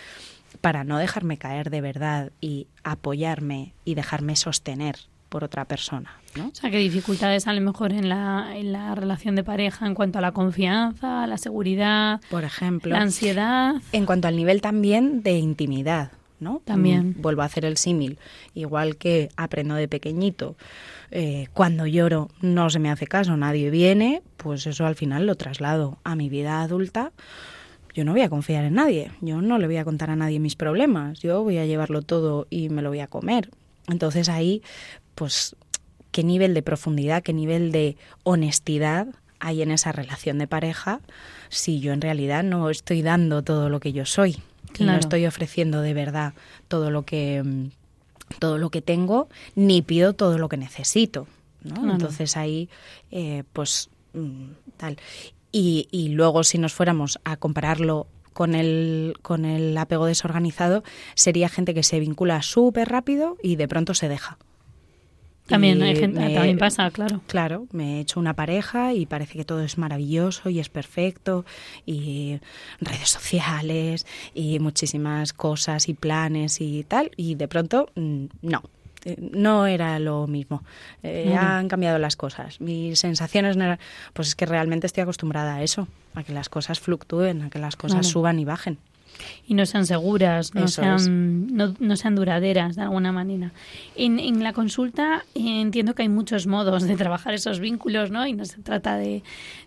para 0.61 0.83
no 0.83 0.99
dejarme 0.99 1.37
caer 1.37 1.71
de 1.71 1.81
verdad 1.81 2.33
y 2.41 2.67
apoyarme 2.83 3.75
y 3.85 3.95
dejarme 3.95 4.35
sostener 4.35 4.97
por 5.29 5.45
otra 5.45 5.65
persona. 5.65 6.17
¿no? 6.37 6.47
O 6.47 6.55
sea, 6.55 6.71
¿qué 6.71 6.79
dificultades 6.79 7.47
a 7.49 7.53
lo 7.53 7.61
mejor 7.61 7.93
en 7.93 8.09
la, 8.09 8.53
en 8.55 8.73
la 8.73 8.95
relación 8.95 9.35
de 9.35 9.43
pareja 9.43 9.87
en 9.87 9.95
cuanto 9.95 10.19
a 10.19 10.23
la 10.23 10.33
confianza, 10.33 11.27
la 11.27 11.39
seguridad, 11.39 12.21
por 12.31 12.45
ejemplo, 12.45 12.93
la 12.93 13.03
ansiedad? 13.03 13.75
En 13.93 14.07
cuanto 14.07 14.29
al 14.29 14.37
nivel 14.37 14.61
también 14.61 15.23
de 15.23 15.33
intimidad. 15.33 16.13
¿No? 16.45 16.63
También. 16.65 17.09
Mm, 17.09 17.23
vuelvo 17.23 17.43
a 17.43 17.47
hacer 17.47 17.65
el 17.65 17.77
símil. 17.77 18.19
Igual 18.55 18.97
que 18.97 19.31
aprendo 19.37 19.75
de 19.75 19.89
pequeñito, 19.89 20.57
eh, 21.11 21.49
cuando 21.53 21.87
lloro 21.87 22.31
no 22.41 22.71
se 22.71 22.79
me 22.79 22.91
hace 22.91 23.09
caso, 23.09 23.37
nadie 23.37 23.71
viene, 23.71 24.23
pues 24.37 24.67
eso 24.67 24.87
al 24.87 24.95
final 24.95 25.27
lo 25.27 25.35
traslado 25.35 25.99
a 26.05 26.15
mi 26.15 26.29
vida 26.29 26.63
adulta. 26.63 27.11
Yo 27.95 28.05
no 28.05 28.13
voy 28.13 28.23
a 28.23 28.29
confiar 28.29 28.65
en 28.65 28.75
nadie, 28.75 29.11
yo 29.21 29.41
no 29.41 29.59
le 29.59 29.67
voy 29.67 29.77
a 29.77 29.85
contar 29.85 30.11
a 30.11 30.17
nadie 30.17 30.41
mis 30.41 30.57
problemas, 30.57 31.21
yo 31.21 31.43
voy 31.43 31.59
a 31.59 31.67
llevarlo 31.67 32.03
todo 32.03 32.47
y 32.51 32.69
me 32.69 32.83
lo 32.83 32.91
voy 32.91 33.01
a 33.01 33.07
comer. 33.07 33.51
Entonces 33.89 34.29
ahí 34.29 34.63
pues 35.15 35.57
qué 36.11 36.25
nivel 36.25 36.55
de 36.55 36.63
profundidad, 36.63 37.23
qué 37.23 37.33
nivel 37.33 37.73
de 37.73 37.97
honestidad 38.23 39.09
hay 39.41 39.63
en 39.63 39.71
esa 39.71 39.93
relación 39.93 40.39
de 40.39 40.47
pareja 40.47 41.01
si 41.51 41.81
yo 41.81 41.93
en 41.93 42.01
realidad 42.01 42.43
no 42.43 42.71
estoy 42.71 43.03
dando 43.03 43.43
todo 43.43 43.69
lo 43.69 43.79
que 43.79 43.93
yo 43.93 44.07
soy, 44.07 44.39
no 44.81 44.95
estoy 44.97 45.27
ofreciendo 45.27 45.81
de 45.81 45.95
verdad 45.95 46.35
todo 46.69 46.91
lo 46.91 47.05
que 47.05 47.71
todo 48.39 48.59
lo 48.59 48.71
que 48.71 48.83
tengo 48.83 49.29
ni 49.55 49.83
pido 49.83 50.15
todo 50.15 50.39
lo 50.39 50.49
que 50.49 50.57
necesito. 50.57 51.27
¿no? 51.63 51.93
Entonces 51.93 52.37
ahí, 52.37 52.69
eh, 53.11 53.43
pues, 53.53 53.89
mm, 54.13 54.51
tal. 54.77 54.99
Y, 55.51 55.89
y 55.91 56.11
luego 56.11 56.45
si 56.45 56.59
nos 56.59 56.75
fuéramos 56.75 57.19
a 57.25 57.37
compararlo 57.37 58.07
con 58.35 58.55
el, 58.55 59.15
con 59.23 59.45
el 59.45 59.77
apego 59.79 60.07
desorganizado, 60.07 60.85
sería 61.15 61.49
gente 61.49 61.73
que 61.73 61.83
se 61.83 62.01
vincula 62.01 62.43
súper 62.43 62.89
rápido 62.89 63.39
y 63.43 63.57
de 63.57 63.69
pronto 63.69 63.95
se 63.95 64.09
deja. 64.09 64.37
También 65.47 65.83
hay 65.83 65.95
gente, 65.97 66.21
también 66.21 66.57
pasa, 66.57 66.91
claro. 66.91 67.21
Claro, 67.27 67.67
me 67.73 67.99
he 67.99 68.01
hecho 68.01 68.19
una 68.19 68.33
pareja 68.33 68.95
y 68.95 69.05
parece 69.05 69.35
que 69.35 69.45
todo 69.45 69.63
es 69.63 69.77
maravilloso 69.77 70.49
y 70.49 70.59
es 70.59 70.71
perfecto 70.71 71.45
y 71.85 72.41
redes 72.81 73.11
sociales 73.11 74.07
y 74.33 74.59
muchísimas 74.59 75.35
cosas 75.35 75.89
y 75.91 75.95
planes 75.95 76.63
y 76.63 76.85
tal 76.85 77.11
y 77.17 77.35
de 77.35 77.47
pronto 77.47 77.91
mm, 77.95 78.25
no, 78.41 78.63
eh, 79.05 79.17
no 79.19 79.67
era 79.67 79.99
lo 79.99 80.27
mismo. 80.27 80.63
Eh, 81.03 81.37
han 81.39 81.69
cambiado 81.69 81.99
las 81.99 82.17
cosas. 82.17 82.61
Mis 82.63 82.99
sensaciones 82.99 83.59
no 83.59 83.65
eran... 83.65 83.79
Pues 84.15 84.29
es 84.29 84.35
que 84.35 84.47
realmente 84.47 84.87
estoy 84.87 85.03
acostumbrada 85.03 85.57
a 85.57 85.63
eso, 85.63 85.89
a 86.15 86.23
que 86.23 86.33
las 86.33 86.49
cosas 86.49 86.81
fluctúen, 86.81 87.43
a 87.43 87.51
que 87.51 87.59
las 87.59 87.77
cosas 87.77 88.07
suban 88.07 88.39
y 88.39 88.47
bajen 88.47 88.79
y 89.47 89.55
no 89.55 89.67
sean 89.67 89.87
seguras, 89.87 90.55
no 90.55 90.69
sean, 90.69 91.49
no, 91.55 91.97
sean 91.97 92.15
duraderas 92.15 92.77
de 92.77 92.83
alguna 92.83 93.13
manera. 93.13 93.53
En, 93.97 94.19
en 94.19 94.43
la 94.43 94.53
consulta 94.53 95.25
eh, 95.35 95.61
entiendo 95.61 95.95
que 95.95 96.03
hay 96.03 96.09
muchos 96.09 96.47
modos 96.47 96.85
de 96.85 96.97
trabajar 96.97 97.35
esos 97.35 97.61
vínculos, 97.61 98.11
¿no? 98.11 98.27
Y 98.27 98.33
no 98.33 98.45
se 98.45 98.63
trata 98.63 98.97
de, 98.97 99.23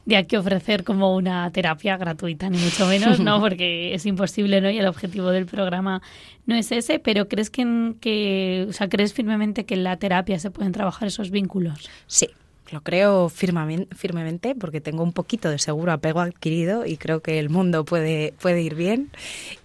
de 0.05 0.17
aquí 0.17 0.35
ofrecer 0.35 0.83
como 0.83 1.15
una 1.15 1.49
terapia 1.51 1.97
gratuita, 1.97 2.49
ni 2.49 2.57
mucho 2.57 2.87
menos, 2.87 3.19
¿no? 3.19 3.39
Porque 3.41 3.93
es 3.93 4.05
imposible, 4.05 4.61
¿no? 4.61 4.69
Y 4.69 4.77
el 4.79 4.87
objetivo 4.87 5.29
del 5.29 5.45
programa 5.45 6.01
no 6.45 6.55
es 6.55 6.71
ese, 6.71 6.99
pero 6.99 7.27
¿crees 7.27 7.49
que, 7.49 7.93
que 7.99 8.65
o 8.69 8.73
sea, 8.73 8.89
crees 8.89 9.13
firmemente 9.13 9.65
que 9.65 9.75
en 9.75 9.83
la 9.83 9.97
terapia 9.97 10.39
se 10.39 10.49
pueden 10.51 10.71
trabajar 10.71 11.07
esos 11.07 11.29
vínculos? 11.29 11.89
Sí, 12.07 12.29
lo 12.71 12.81
creo 12.81 13.29
firmemente 13.29 14.55
porque 14.55 14.81
tengo 14.81 15.03
un 15.03 15.13
poquito 15.13 15.49
de 15.49 15.59
seguro 15.59 15.91
apego 15.91 16.19
adquirido 16.19 16.85
y 16.85 16.97
creo 16.97 17.21
que 17.21 17.39
el 17.39 17.49
mundo 17.49 17.85
puede, 17.85 18.33
puede 18.41 18.61
ir 18.61 18.75
bien. 18.75 19.09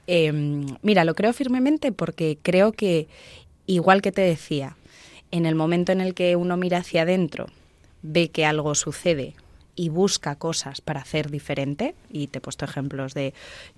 Em, 0.07 0.67
mira, 0.83 1.05
lo 1.05 1.15
creo 1.15 1.33
firmemente 1.33 1.93
porque 1.93 2.39
creo 2.43 2.73
que, 2.73 3.09
igual 3.67 4.03
que 4.03 4.13
te 4.13 4.23
decía, 4.23 4.77
en 5.31 5.47
el 5.47 5.55
momento 5.55 5.93
en 5.93 6.01
el 6.01 6.15
que 6.15 6.37
uno 6.37 6.57
mira 6.57 6.79
hacia 6.79 7.03
adentro, 7.03 7.47
ve 8.03 8.29
que 8.29 8.45
algo 8.45 8.75
sucede 8.75 9.35
y 9.75 9.89
busca 9.89 10.37
cosas 10.37 10.81
para 10.81 11.01
hacer 11.01 11.31
diferente, 11.31 11.95
y 12.11 12.27
te 12.27 12.39
he 12.39 12.41
puesto 12.43 12.67
ejemplos 12.67 13.15
de 13.15 13.33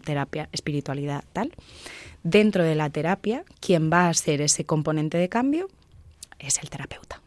terapia, 0.05 0.49
espiritualidad, 0.51 1.23
tal, 1.33 1.53
dentro 2.25 2.65
de 2.65 2.75
la 2.75 2.91
terapia, 2.91 3.45
quien 3.61 3.93
va 3.93 4.09
a 4.09 4.15
ser 4.15 4.41
ese 4.41 4.65
componente 4.65 5.19
de 5.19 5.29
cambio 5.29 5.69
es 6.47 6.59
el 6.59 6.71
terapeuta. 6.71 7.21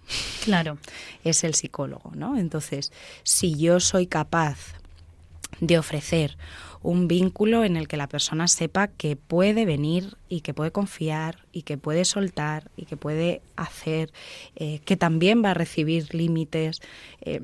Claro. 0.44 0.78
Es 1.24 1.44
el 1.44 1.56
psicólogo, 1.56 2.12
¿no? 2.16 2.38
Entonces, 2.38 2.92
si 3.24 3.56
yo 3.56 3.80
soy 3.80 4.08
capaz 4.08 4.58
de 5.60 5.78
ofrecer 5.78 6.38
un 6.84 7.08
vínculo 7.08 7.64
en 7.64 7.76
el 7.76 7.88
que 7.88 7.98
la 7.98 8.08
persona 8.08 8.48
sepa 8.48 8.88
que 8.88 9.16
puede 9.16 9.66
venir 9.66 10.16
y 10.30 10.42
que 10.42 10.54
puede 10.54 10.72
confiar 10.72 11.46
y 11.52 11.64
que 11.64 11.78
puede 11.78 12.06
soltar 12.06 12.70
y 12.78 12.86
que 12.86 12.98
puede 12.98 13.42
hacer, 13.56 14.14
eh, 14.56 14.80
que 14.86 14.96
también 14.96 15.44
va 15.44 15.52
a 15.52 15.54
recibir 15.56 16.14
límites, 16.14 16.82
eh, 17.22 17.42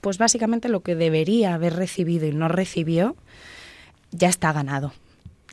pues 0.00 0.18
básicamente 0.18 0.68
lo 0.68 0.80
que 0.80 0.94
debería 0.94 1.54
haber 1.54 1.74
recibido 1.76 2.26
y 2.26 2.32
no 2.32 2.48
recibió, 2.48 3.16
ya 4.10 4.28
está 4.28 4.52
ganado 4.52 4.92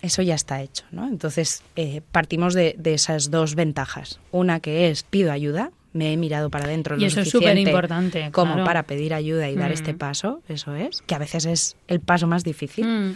eso 0.06 0.22
ya 0.22 0.36
está 0.36 0.62
hecho, 0.62 0.86
¿no? 0.92 1.08
Entonces, 1.08 1.64
eh, 1.76 2.02
partimos 2.12 2.54
de, 2.54 2.78
esas 2.84 3.32
dos 3.32 3.56
ventajas. 3.56 4.20
Una 4.32 4.60
que 4.60 4.90
es 4.90 5.04
pido 5.04 5.32
ayuda, 5.32 5.72
me 5.94 6.14
he 6.14 6.18
mirado 6.18 6.50
para 6.50 6.66
adentro 6.66 6.98
y 6.98 7.06
eso 7.06 7.22
es 7.22 7.30
súper 7.30 7.58
importante 7.58 8.30
como 8.32 8.66
para 8.66 8.84
pedir 8.84 9.14
ayuda 9.14 9.50
y 9.50 9.56
dar 9.56 9.72
este 9.72 9.94
mm. 9.94 9.98
paso 9.98 10.42
eso 10.50 10.76
es 10.76 11.02
que 11.02 11.16
a 11.16 11.20
veces 11.20 11.46
es 11.46 11.78
el 11.88 12.02
paso 12.02 12.28
más 12.28 12.44
difícil 12.44 12.86
mm. 12.86 13.16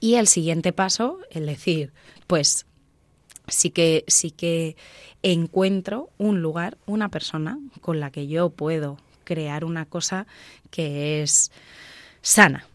y 0.00 0.16
el 0.16 0.26
siguiente 0.26 0.72
paso 0.72 1.20
el 1.30 1.46
decir 1.46 1.92
pues 2.26 2.66
sí 3.46 3.70
que 3.70 4.02
sí 4.08 4.32
que 4.32 4.74
encuentro 5.22 6.10
un 6.18 6.42
lugar 6.42 6.76
una 6.86 7.08
persona 7.08 7.56
con 7.80 8.00
la 8.00 8.10
que 8.10 8.26
yo 8.26 8.50
puedo 8.50 8.98
crear 9.22 9.64
una 9.64 9.84
cosa 9.84 10.26
que 10.72 11.22
es 11.22 11.52
sana 12.20 12.66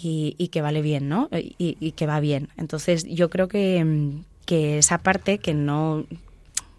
y, 0.00 0.48
que 0.48 0.62
vale 0.62 0.82
bien, 0.82 1.08
¿no? 1.08 1.28
Y, 1.32 1.92
que 1.92 2.06
va 2.06 2.20
bien. 2.20 2.48
Entonces 2.56 3.04
yo 3.04 3.30
creo 3.30 3.48
que, 3.48 4.12
que 4.46 4.78
esa 4.78 4.98
parte 4.98 5.38
que 5.38 5.54
no 5.54 6.06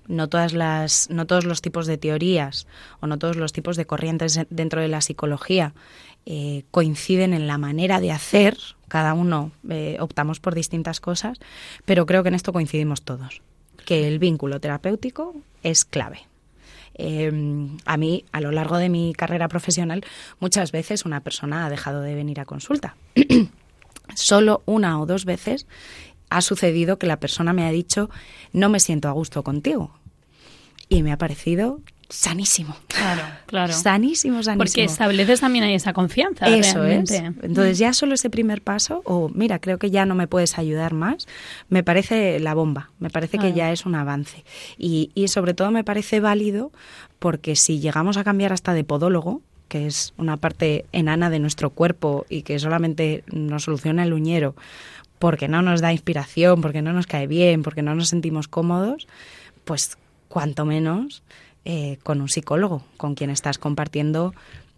no 0.07 0.28
todas 0.28 0.53
las 0.53 1.07
no 1.11 1.28
todos 1.28 1.45
los 1.45 1.61
tipos 1.61 1.86
de 1.86 1.99
teorías 1.99 2.65
o 2.99 3.05
no 3.05 3.20
todos 3.20 3.36
los 3.36 3.53
tipos 3.53 3.78
de 3.78 3.86
corrientes 3.86 4.39
dentro 4.49 4.82
de 4.82 4.88
la 4.88 5.01
psicología 5.01 5.76
eh, 6.26 6.63
coinciden 6.72 7.32
en 7.32 7.45
la 7.45 7.59
manera 7.59 7.99
de 7.99 8.11
hacer 8.11 8.57
cada 8.88 9.13
uno 9.13 9.51
eh, 9.70 9.97
optamos 9.99 10.39
por 10.39 10.55
distintas 10.55 10.99
cosas 10.99 11.38
pero 11.86 12.07
creo 12.07 12.24
que 12.24 12.30
en 12.30 12.36
esto 12.36 12.53
coincidimos 12.53 13.03
todos 13.03 13.43
que 13.86 14.07
el 14.07 14.17
vínculo 14.17 14.59
terapéutico 14.59 15.36
es 15.61 15.86
clave 15.86 16.28
Em, 16.94 17.78
a 17.86 17.98
mí, 17.98 18.26
a 18.32 18.42
lo 18.42 18.52
largo 18.52 18.78
de 18.78 18.90
mi 18.90 19.14
carrera 19.14 19.48
profesional, 19.48 20.04
muchas 20.40 20.72
veces 20.72 21.06
una 21.06 21.22
persona 21.22 21.66
ha 21.66 21.70
dejado 21.70 22.02
de 22.02 22.16
venir 22.16 22.40
a 22.40 22.46
consulta. 22.46 22.96
Solo 24.16 24.64
una 24.66 25.00
o 25.00 25.06
dos 25.06 25.26
veces 25.26 25.68
ha 26.30 26.42
sucedido 26.42 27.00
que 27.00 27.08
la 27.08 27.20
persona 27.20 27.54
me 27.54 27.66
ha 27.66 27.72
dicho, 27.72 28.10
no 28.54 28.70
me 28.70 28.80
siento 28.80 29.08
a 29.08 29.14
gusto 29.14 29.44
contigo. 29.44 29.92
Y 30.90 31.04
me 31.04 31.12
ha 31.12 31.18
parecido 31.18 31.82
sanísimo. 32.10 32.76
Claro, 32.88 33.22
claro. 33.45 33.74
Sanísimo, 33.74 34.43
sanísimo. 34.43 34.57
Porque 34.57 34.84
estableces 34.84 35.39
también 35.39 35.64
ahí 35.64 35.76
esa 35.76 35.93
confianza. 35.93 36.47
Eso 36.47 36.84
es. 36.84 37.12
Entonces 37.12 37.78
ya 37.78 37.93
solo 37.93 38.16
ese 38.16 38.30
primer 38.30 38.62
paso, 38.62 39.01
o 39.05 39.30
mira, 39.30 39.60
creo 39.60 39.78
que 39.78 39.91
ya 39.91 40.05
no 40.05 40.16
me 40.16 40.28
puedes 40.28 40.57
ayudar 40.57 40.93
más, 40.93 41.28
me 41.70 41.84
parece 41.84 42.39
la 42.39 42.53
bomba, 42.53 42.89
me 42.99 43.10
parece 43.10 43.38
que 43.38 43.53
ya 43.53 43.72
es 43.72 43.86
un 43.86 43.95
avance. 43.95 44.43
Y, 44.78 45.12
y 45.14 45.28
sobre 45.28 45.53
todo 45.53 45.72
me 45.72 45.84
parece 45.84 46.20
válido 46.20 46.72
porque 47.20 47.55
si 47.55 47.80
llegamos 47.80 48.18
a 48.18 48.24
cambiar 48.24 48.53
hasta 48.53 48.74
de 48.74 48.84
podólogo, 48.84 49.41
que 49.68 49.86
es 49.86 50.14
una 50.18 50.38
parte 50.38 50.86
enana 50.91 51.30
de 51.30 51.39
nuestro 51.39 51.70
cuerpo 51.70 52.26
y 52.28 52.41
que 52.41 52.57
solamente 52.57 53.24
nos 53.32 53.64
soluciona 53.64 54.03
el 54.03 54.14
uñero, 54.14 54.55
porque 55.20 55.47
no 55.47 55.62
nos 55.62 55.82
da 55.82 55.91
inspiración, 55.91 56.62
porque 56.62 56.82
no 56.82 56.91
nos 56.91 57.05
cae 57.05 57.28
bien, 57.28 57.62
porque 57.62 57.82
no 57.82 57.93
nos 57.93 58.10
sentimos 58.10 58.47
cómodos, 58.47 59.07
pues 59.66 59.97
cuanto 60.28 60.66
menos 60.66 61.24
eh, 61.72 61.99
con 62.01 62.20
un 62.20 62.30
psicólogo, 62.30 62.82
con 62.97 63.13
quien 63.13 63.30
estás 63.30 63.59
compartiendo 63.59 64.34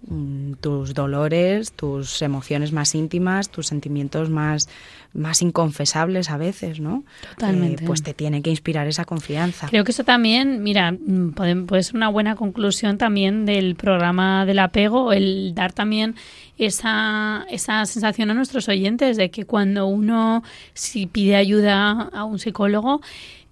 mm, 0.10 0.56
tus 0.60 0.94
dolores, 0.94 1.72
tus 1.72 2.22
emociones 2.22 2.74
más 2.74 2.96
íntimas, 2.96 3.48
tus 3.48 3.68
sentimientos 3.68 4.30
más, 4.30 4.68
más 5.14 5.42
inconfesables 5.42 6.30
a 6.30 6.36
veces, 6.36 6.82
¿no? 6.82 7.06
Totalmente. 7.30 7.86
Eh, 7.86 7.88
pues 7.88 8.04
te 8.04 8.14
tiene 8.14 8.42
que 8.42 8.50
inspirar 8.50 8.88
esa 8.88 9.06
confianza. 9.06 9.68
Creo 9.70 9.86
que 9.86 9.92
eso 9.92 10.04
también, 10.04 10.64
mira, 10.64 10.92
mm, 10.92 11.32
puede 11.66 11.84
ser 11.84 11.96
una 11.96 12.10
buena 12.10 12.36
conclusión 12.36 12.98
también 12.98 13.46
del 13.46 13.76
programa 13.76 14.46
del 14.46 14.60
apego, 14.60 15.14
el 15.14 15.54
dar 15.56 15.72
también 15.72 16.16
esa, 16.58 17.46
esa 17.50 17.86
sensación 17.86 18.32
a 18.32 18.34
nuestros 18.34 18.68
oyentes 18.68 19.16
de 19.16 19.32
que 19.32 19.46
cuando 19.46 19.88
uno 19.88 20.44
si 20.74 21.08
pide 21.08 21.38
ayuda 21.38 22.10
a 22.12 22.26
un 22.26 22.38
psicólogo, 22.38 23.00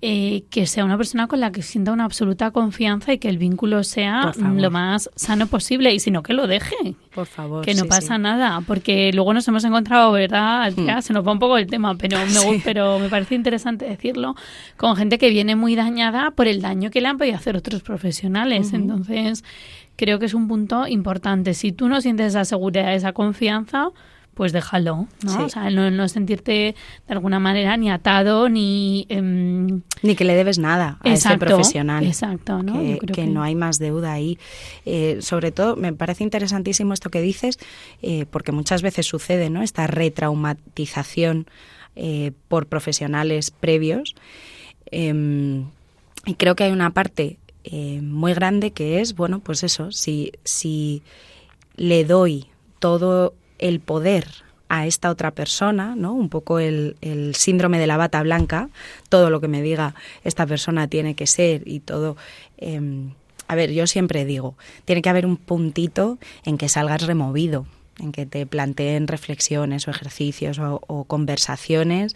eh, 0.02 0.44
que 0.50 0.66
sea 0.66 0.86
una 0.86 0.96
persona 0.96 1.28
con 1.28 1.42
la 1.42 1.52
que 1.52 1.62
sienta 1.62 1.92
una 1.92 2.06
absoluta 2.06 2.52
confianza 2.52 3.12
y 3.12 3.18
que 3.18 3.28
el 3.28 3.38
vínculo 3.38 3.84
sea 3.84 4.32
lo 4.56 4.72
más 4.72 5.10
sano 5.16 5.48
posible 5.48 5.94
y 5.94 6.00
si 6.00 6.10
no 6.10 6.24
que 6.24 6.34
lo 6.34 6.48
deje. 6.48 6.96
Por 7.14 7.26
favor. 7.26 7.66
Que 7.66 7.74
no 7.74 7.84
pasa 7.84 8.18
nada, 8.18 8.62
porque 8.66 9.12
luego 9.14 9.34
nos 9.34 9.46
hemos 9.50 9.64
encontrado, 9.66 10.14
¿verdad? 10.14 10.72
Hmm. 10.72 11.02
se 11.02 11.12
nos 11.12 11.28
va 11.28 11.34
un 11.34 11.40
poco 11.40 11.58
el 11.58 11.68
tema, 11.68 11.96
pero 11.96 12.18
me, 12.18 12.62
pero 12.64 12.98
me 12.98 13.10
parece 13.10 13.36
interesante 13.36 13.86
decirlo, 13.86 14.36
con 14.78 14.96
gente 14.96 15.18
que 15.18 15.30
viene 15.30 15.58
muy 15.58 15.76
dañada 15.76 16.32
por 16.32 16.48
el 16.48 16.62
daño 16.62 16.92
que 16.92 17.02
le 17.02 17.10
han 17.10 17.18
podido 17.18 17.36
hacer 17.36 17.58
otros 17.58 17.82
profesionales. 17.82 18.72
Entonces, 18.72 19.44
creo 19.98 20.18
que 20.18 20.28
es 20.28 20.34
un 20.34 20.48
punto 20.48 20.88
importante. 20.88 21.54
Si 21.54 21.74
tú 21.74 21.90
no 21.90 22.00
sientes 22.00 22.28
esa 22.28 22.46
seguridad, 22.46 22.94
esa 22.94 23.12
confianza, 23.12 23.90
pues 24.40 24.54
déjalo, 24.54 25.10
¿no? 25.22 25.44
O 25.44 25.50
sea, 25.50 25.70
no, 25.70 26.08
sentirte 26.08 26.52
de 26.52 27.14
alguna 27.14 27.42
manera 27.42 27.76
ni 27.76 27.92
atado 27.92 28.48
ni... 28.48 29.06
Em, 29.10 29.82
ni 30.02 30.16
que 30.16 30.24
le 30.24 30.34
debes 30.34 30.58
nada 30.60 30.98
a 31.02 31.10
ese 31.10 31.38
profesional. 31.38 32.06
Exacto, 32.06 32.64
¿no? 32.64 32.80
Que, 33.00 33.28
no 33.28 33.44
hay 33.44 33.56
más 33.56 33.80
deuda 33.80 34.14
ahí. 34.14 34.40
Eh, 34.86 35.18
sobre 35.20 35.52
todo, 35.52 35.76
me 35.76 35.92
parece 35.92 36.24
interesantísimo 36.24 36.94
esto 36.94 37.10
que 37.10 37.20
dices, 37.20 37.60
eh, 38.02 38.28
porque 38.32 38.54
muchas 38.54 38.82
veces 38.82 39.08
sucede, 39.08 39.50
¿no? 39.50 39.62
Esta 39.62 39.88
retraumatización 39.88 41.48
eh, 41.98 42.32
por 42.48 42.68
profesionales 42.68 43.52
previos. 43.52 44.16
Em, 44.90 45.66
y 46.26 46.36
creo 46.36 46.56
que 46.56 46.64
hay 46.64 46.72
una 46.72 46.92
parte 46.92 47.40
muy 48.02 48.34
grande 48.34 48.72
que 48.72 49.02
es, 49.02 49.16
bueno, 49.16 49.42
pues 49.42 49.64
eso, 49.64 49.92
si, 49.92 50.32
si 50.46 51.04
le 51.76 52.06
doy 52.06 52.48
todo 52.80 53.34
el 53.60 53.80
poder 53.80 54.28
a 54.70 54.86
esta 54.86 55.10
otra 55.10 55.32
persona, 55.32 55.96
¿no? 55.96 56.14
Un 56.14 56.30
poco 56.30 56.60
el, 56.60 56.96
síndrome 57.34 57.80
de 57.80 57.88
la 57.88 57.98
bata 57.98 58.22
blanca, 58.22 58.70
todo 59.10 59.30
lo 59.30 59.42
que 59.42 59.48
me 59.48 59.62
diga 59.62 59.96
esta 60.24 60.46
persona 60.46 60.88
tiene 60.88 61.16
que 61.16 61.28
ser 61.28 61.68
y 61.68 61.80
todo. 61.80 62.18
Em, 62.58 63.12
a 63.48 63.56
ver, 63.56 63.72
yo 63.72 63.88
siempre 63.88 64.26
digo, 64.26 64.56
tiene 64.86 65.02
que 65.02 65.10
haber 65.10 65.26
un 65.26 65.38
puntito 65.38 66.20
en 66.46 66.60
que 66.60 66.70
salgas 66.70 67.02
removido, 67.08 67.66
en 68.00 68.12
que 68.12 68.28
te 68.28 68.46
planteen 68.46 69.08
reflexiones 69.08 69.88
o 69.88 69.92
ejercicios 69.92 70.60
o, 70.60 71.04
conversaciones 71.06 72.16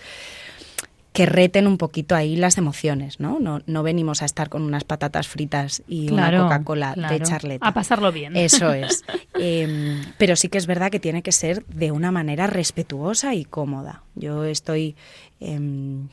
que 1.13 1.27
reten 1.27 1.67
un 1.67 1.77
poquito 1.77 2.15
ahí 2.15 2.35
las 2.35 2.57
emociones, 2.57 3.19
¿no? 3.19 3.39
No, 3.39 3.61
no 3.67 3.83
venimos 3.83 4.23
a 4.23 4.25
estar 4.25 4.49
con 4.49 4.63
unas 4.63 4.83
patatas 4.83 5.27
fritas 5.27 5.83
y 5.87 6.11
una 6.11 6.35
Coca-Cola 6.35 6.95
de 6.95 7.21
charleta. 7.21 7.67
A 7.67 7.73
pasarlo 7.73 8.11
bien. 8.11 8.35
Eso 8.35 8.73
es. 8.73 9.05
Em, 9.35 10.01
pero 10.17 10.35
sí 10.35 10.49
que 10.49 10.57
es 10.57 10.65
verdad 10.65 10.89
que 10.89 10.99
tiene 10.99 11.21
que 11.21 11.31
ser 11.31 11.63
de 11.67 11.91
una 11.91 12.11
manera 12.11 12.47
respetuosa 12.47 13.35
y 13.35 13.45
cómoda. 13.45 14.03
Yo 14.15 14.43
estoy... 14.43 14.95
Em, 15.39 16.09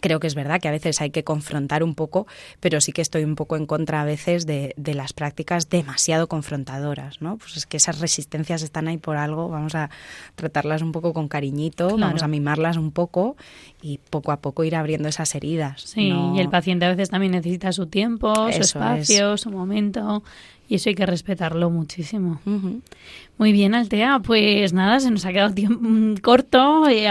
creo 0.00 0.20
que 0.20 0.26
es 0.26 0.34
verdad 0.34 0.60
que 0.60 0.68
a 0.68 0.70
veces 0.70 1.00
hay 1.00 1.10
que 1.10 1.24
confrontar 1.24 1.82
un 1.82 1.94
poco, 1.94 2.26
pero 2.60 2.80
sí 2.80 2.92
que 2.92 3.02
estoy 3.02 3.24
un 3.24 3.34
poco 3.34 3.56
en 3.56 3.66
contra 3.66 4.02
a 4.02 4.04
veces 4.04 4.46
de, 4.46 4.74
de, 4.76 4.94
las 4.94 5.12
prácticas 5.12 5.68
demasiado 5.68 6.28
confrontadoras, 6.28 7.20
¿no? 7.20 7.36
Pues 7.36 7.56
es 7.56 7.66
que 7.66 7.76
esas 7.76 8.00
resistencias 8.00 8.62
están 8.62 8.88
ahí 8.88 8.98
por 8.98 9.16
algo, 9.16 9.48
vamos 9.48 9.74
a 9.74 9.90
tratarlas 10.34 10.82
un 10.82 10.92
poco 10.92 11.12
con 11.12 11.28
cariñito, 11.28 11.96
vamos 11.96 12.22
a 12.22 12.28
mimarlas 12.28 12.76
un 12.76 12.90
poco 12.90 13.36
y 13.82 13.98
poco 14.10 14.32
a 14.32 14.38
poco 14.38 14.64
ir 14.64 14.76
abriendo 14.76 15.08
esas 15.08 15.34
heridas. 15.34 15.82
Sí, 15.82 16.12
y 16.34 16.40
el 16.40 16.48
paciente 16.48 16.86
a 16.86 16.90
veces 16.90 17.10
también 17.10 17.32
necesita 17.32 17.72
su 17.72 17.86
tiempo, 17.86 18.34
su 18.52 18.60
espacio, 18.60 19.36
su 19.36 19.50
momento 19.50 20.22
y 20.68 20.76
eso 20.76 20.88
hay 20.88 20.94
que 20.94 21.06
respetarlo 21.06 21.70
muchísimo. 21.70 22.40
Muy 23.38 23.52
bien, 23.52 23.74
Altea. 23.74 24.20
Pues 24.20 24.72
nada, 24.72 24.98
se 24.98 25.10
nos 25.10 25.26
ha 25.26 25.32
quedado 25.32 25.52
tiempo 25.52 25.78
mm, 25.82 26.16
corto. 26.16 26.88
Eh, 26.88 27.06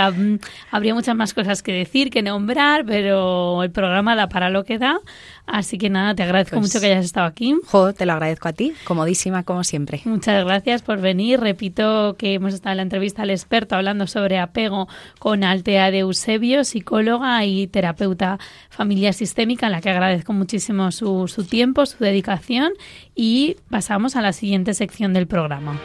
habría 0.72 0.96
muchas 0.96 1.16
más 1.16 1.34
cosas 1.36 1.62
que 1.62 1.72
decir, 1.72 2.10
que 2.10 2.24
nombrar, 2.24 2.84
pero 2.86 3.62
el 3.62 3.70
programa 3.70 4.16
da 4.16 4.28
para 4.28 4.50
lo 4.50 4.64
que 4.64 4.80
da. 4.80 5.00
Así 5.46 5.78
que 5.78 5.92
nada, 5.92 6.16
te 6.16 6.24
agradezco 6.24 6.56
pues 6.58 6.68
mucho 6.68 6.80
que 6.80 6.88
hayas 6.88 7.06
estado 7.06 7.28
aquí. 7.28 7.56
Jo, 7.68 7.94
te 7.94 8.08
lo 8.08 8.14
agradezco 8.14 8.48
a 8.48 8.54
ti, 8.54 8.74
comodísima 8.86 9.44
como 9.44 9.64
siempre. 9.64 10.02
Muchas 10.06 10.44
gracias 10.44 10.82
por 10.82 11.00
venir. 11.00 11.40
Repito 11.40 12.16
que 12.18 12.34
hemos 12.34 12.56
estado 12.56 12.72
en 12.72 12.78
la 12.78 12.84
entrevista 12.84 13.22
al 13.22 13.30
experto 13.30 13.76
hablando 13.76 14.08
sobre 14.08 14.40
apego 14.40 14.88
con 15.20 15.44
Altea 15.44 15.92
de 15.92 16.00
Eusebio, 16.00 16.64
psicóloga 16.64 17.46
y 17.46 17.68
terapeuta 17.68 18.40
familiar 18.70 19.14
sistémica, 19.14 19.68
a 19.68 19.70
la 19.70 19.82
que 19.82 19.92
agradezco 19.92 20.34
muchísimo 20.34 20.92
su, 20.92 21.28
su 21.28 21.44
tiempo, 21.44 21.86
su 21.86 22.04
dedicación 22.04 22.74
y 23.14 23.58
pasamos 23.70 24.16
a 24.16 24.24
la 24.24 24.34
siguiente 24.34 24.74
sección 24.74 25.14
del 25.14 25.28
programa. 25.28 25.80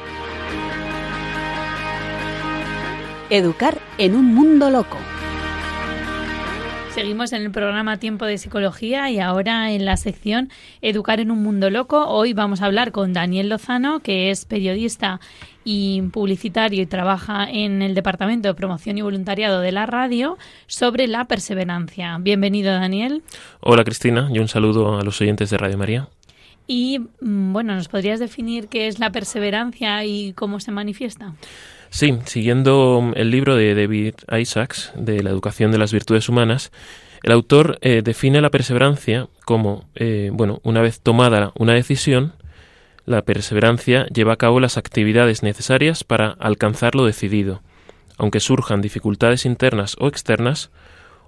Educar 3.31 3.79
en 3.97 4.17
un 4.17 4.35
mundo 4.35 4.71
loco. 4.71 4.99
Seguimos 6.93 7.33
en 7.33 7.43
el 7.43 7.53
programa 7.53 7.97
Tiempo 7.99 8.25
de 8.25 8.39
Psicología 8.39 9.09
y 9.09 9.21
ahora 9.21 9.71
en 9.71 9.85
la 9.85 9.97
sección 9.97 10.51
Educar 10.83 11.21
en 11.21 11.31
un 11.31 11.41
Mundo 11.41 11.71
Loco. 11.71 12.09
Hoy 12.09 12.33
vamos 12.33 12.61
a 12.61 12.67
hablar 12.67 12.91
con 12.91 13.13
Daniel 13.13 13.49
Lozano, 13.49 14.01
que 14.01 14.33
es 14.33 14.47
periodista 14.47 15.21
y 15.65 16.03
publicitario 16.11 16.83
y 16.83 16.87
trabaja 16.87 17.49
en 17.49 17.83
el 17.83 17.95
Departamento 17.95 18.49
de 18.49 18.55
Promoción 18.55 18.99
y 18.99 19.03
Voluntariado 19.03 19.61
de 19.61 19.71
la 19.71 19.87
radio 19.87 20.37
sobre 20.67 21.07
la 21.07 21.27
perseverancia. 21.27 22.19
Bienvenido, 22.21 22.73
Daniel. 22.73 23.23
Hola, 23.61 23.85
Cristina, 23.85 24.29
y 24.33 24.41
un 24.41 24.49
saludo 24.49 24.99
a 24.99 25.05
los 25.05 25.21
oyentes 25.21 25.51
de 25.51 25.57
Radio 25.57 25.79
María. 25.79 26.09
Y 26.67 26.99
mm, 27.21 27.53
bueno, 27.53 27.77
¿nos 27.77 27.87
podrías 27.87 28.19
definir 28.19 28.67
qué 28.67 28.89
es 28.89 28.99
la 28.99 29.13
perseverancia 29.13 30.05
y 30.05 30.33
cómo 30.33 30.59
se 30.59 30.73
manifiesta? 30.73 31.35
Sí, 31.91 32.17
siguiendo 32.25 33.13
el 33.17 33.33
libro 33.33 33.57
de 33.57 33.75
David 33.75 34.15
Isaacs, 34.39 34.93
de 34.95 35.25
la 35.25 35.31
educación 35.31 35.73
de 35.73 35.79
las 35.79 35.93
virtudes 35.93 36.29
humanas, 36.29 36.71
el 37.25 37.33
autor 37.33 37.79
eh, 37.83 38.03
define 38.03 38.41
la 38.41 38.51
perseverancia 38.51 39.27
como, 39.45 39.89
eh, 39.97 40.31
bueno, 40.33 40.61
una 40.63 40.83
vez 40.83 41.01
tomada 41.01 41.53
una 41.59 41.75
decisión, 41.75 42.33
la 43.07 43.23
perseverancia 43.23 44.07
lleva 44.07 44.35
a 44.35 44.37
cabo 44.37 44.61
las 44.61 44.77
actividades 44.77 45.43
necesarias 45.43 46.05
para 46.05 46.31
alcanzar 46.39 46.95
lo 46.95 47.05
decidido, 47.05 47.61
aunque 48.17 48.39
surjan 48.39 48.83
dificultades 48.83 49.45
internas 49.45 49.97
o 49.99 50.07
externas, 50.07 50.71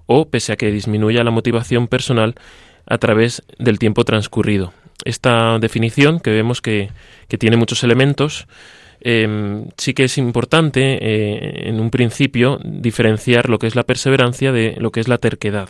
o 0.05 0.29
pese 0.29 0.53
a 0.53 0.55
que 0.55 0.71
disminuya 0.71 1.25
la 1.25 1.31
motivación 1.31 1.89
personal 1.89 2.35
a 2.85 2.97
través 2.99 3.43
del 3.59 3.79
tiempo 3.79 4.05
transcurrido. 4.05 4.73
Esta 5.03 5.59
definición, 5.59 6.21
que 6.21 6.31
vemos 6.31 6.61
que, 6.61 6.89
que 7.27 7.37
tiene 7.37 7.57
muchos 7.57 7.83
elementos, 7.83 8.47
Em, 9.05 9.65
sí 9.77 9.93
que 9.93 10.05
es 10.05 10.17
importante 10.17 10.97
eh, 11.01 11.67
en 11.67 11.81
un 11.81 11.89
principio 11.89 12.57
diferenciar 12.63 13.49
lo 13.49 13.59
que 13.59 13.67
es 13.67 13.75
la 13.75 13.83
perseverancia 13.83 14.53
de 14.53 14.77
lo 14.79 14.91
que 14.91 15.01
es 15.01 15.09
la 15.09 15.17
terquedad. 15.17 15.69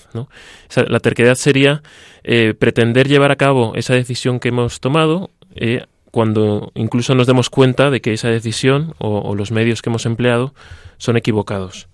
la 0.76 1.00
terquedad 1.00 1.34
sería 1.34 1.82
eh, 2.24 2.54
pretender 2.54 3.08
llevar 3.08 3.32
a 3.32 3.36
cabo 3.36 3.74
esa 3.74 3.96
decisión 3.96 4.40
que 4.40 4.50
hemos 4.50 4.80
tomado 4.80 5.32
eh, 5.56 5.88
cuando 6.12 6.72
incluso 6.76 7.16
nos 7.16 7.26
demos 7.26 7.50
cuenta 7.50 7.90
de 7.90 8.02
que 8.02 8.14
esa 8.14 8.30
decisión 8.30 8.94
o, 9.00 9.34
los 9.34 9.52
medios 9.52 9.82
que 9.82 9.90
hemos 9.90 10.06
empleado 10.06 10.54
son 10.98 11.18
equivocados. 11.18 11.88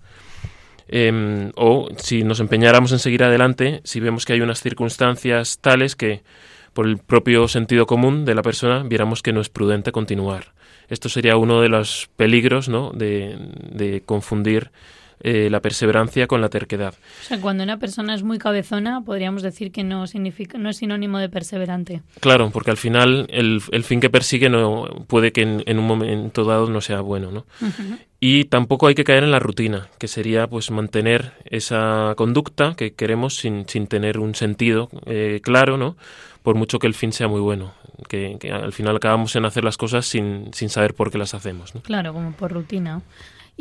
Em, 0.88 1.52
o 1.56 1.88
si 1.96 2.22
nos 2.22 2.40
empeñáramos 2.40 2.92
en 2.92 2.98
seguir 2.98 3.24
adelante, 3.24 3.80
si 3.84 3.98
vemos 3.98 4.26
que 4.26 4.34
hay 4.34 4.42
unas 4.42 4.60
circunstancias 4.60 5.58
tales 5.62 5.96
que 5.96 6.20
por 6.72 6.86
el 6.86 6.98
propio 6.98 7.48
sentido 7.48 7.86
común 7.86 8.24
de 8.24 8.34
la 8.34 8.42
persona 8.42 8.82
viéramos 8.82 9.22
que 9.22 9.32
no 9.32 9.40
es 9.40 9.48
prudente 9.48 9.92
continuar. 9.92 10.52
Esto 10.88 11.08
sería 11.08 11.36
uno 11.36 11.60
de 11.60 11.68
los 11.68 12.10
peligros 12.16 12.68
¿no? 12.68 12.90
de, 12.92 14.02
confundir 14.06 14.70
eh, 15.20 15.48
la 15.50 15.60
perseverancia 15.60 16.26
con 16.26 16.40
la 16.40 16.48
terquedad. 16.48 16.94
O 16.94 17.24
sea, 17.24 17.40
cuando 17.40 17.64
una 17.64 17.78
persona 17.78 18.14
es 18.14 18.22
muy 18.22 18.38
cabezona, 18.38 19.02
podríamos 19.02 19.42
decir 19.42 19.72
que 19.72 19.84
no 19.84 20.06
significa, 20.06 20.58
no 20.58 20.70
es 20.70 20.78
sinónimo 20.78 21.18
de 21.18 21.28
perseverante. 21.28 22.02
Claro, 22.20 22.50
porque 22.50 22.70
al 22.70 22.76
final 22.76 23.26
el, 23.30 23.60
fin 23.84 24.00
que 24.00 24.10
persigue 24.10 24.48
no 24.48 25.04
puede 25.06 25.32
que 25.32 25.42
en, 25.42 25.78
un 25.78 25.86
momento 25.86 26.44
dado 26.44 26.68
no 26.68 26.80
sea 26.80 27.00
bueno, 27.00 27.30
¿no? 27.30 27.46
Y 28.18 28.44
tampoco 28.44 28.86
hay 28.86 28.94
que 28.94 29.04
caer 29.04 29.24
en 29.24 29.30
la 29.30 29.38
rutina, 29.38 29.88
que 29.98 30.08
sería 30.08 30.46
pues 30.46 30.70
mantener 30.70 31.32
esa 31.44 32.14
conducta 32.16 32.74
que 32.76 32.92
queremos 32.92 33.36
sin, 33.36 33.66
sin 33.66 33.86
tener 33.86 34.18
un 34.18 34.34
sentido 34.34 34.90
eh, 35.06 35.40
claro, 35.42 35.76
¿no? 35.76 35.96
Por 36.42 36.54
mucho 36.54 36.78
que 36.78 36.86
el 36.86 36.94
fin 36.94 37.12
sea 37.12 37.28
muy 37.28 37.40
bueno 37.40 37.72
que, 38.08 38.38
al 38.52 38.72
final 38.72 38.96
acabamos 38.96 39.34
en 39.36 39.44
hacer 39.44 39.64
las 39.64 39.76
cosas 39.76 40.06
sin, 40.06 40.50
sin 40.52 40.68
saber 40.68 40.94
por 40.94 41.10
qué 41.10 41.18
las 41.18 41.34
hacemos. 41.34 41.72
Claro, 41.82 42.12
como 42.12 42.32
por 42.32 42.52
rutina. 42.52 43.02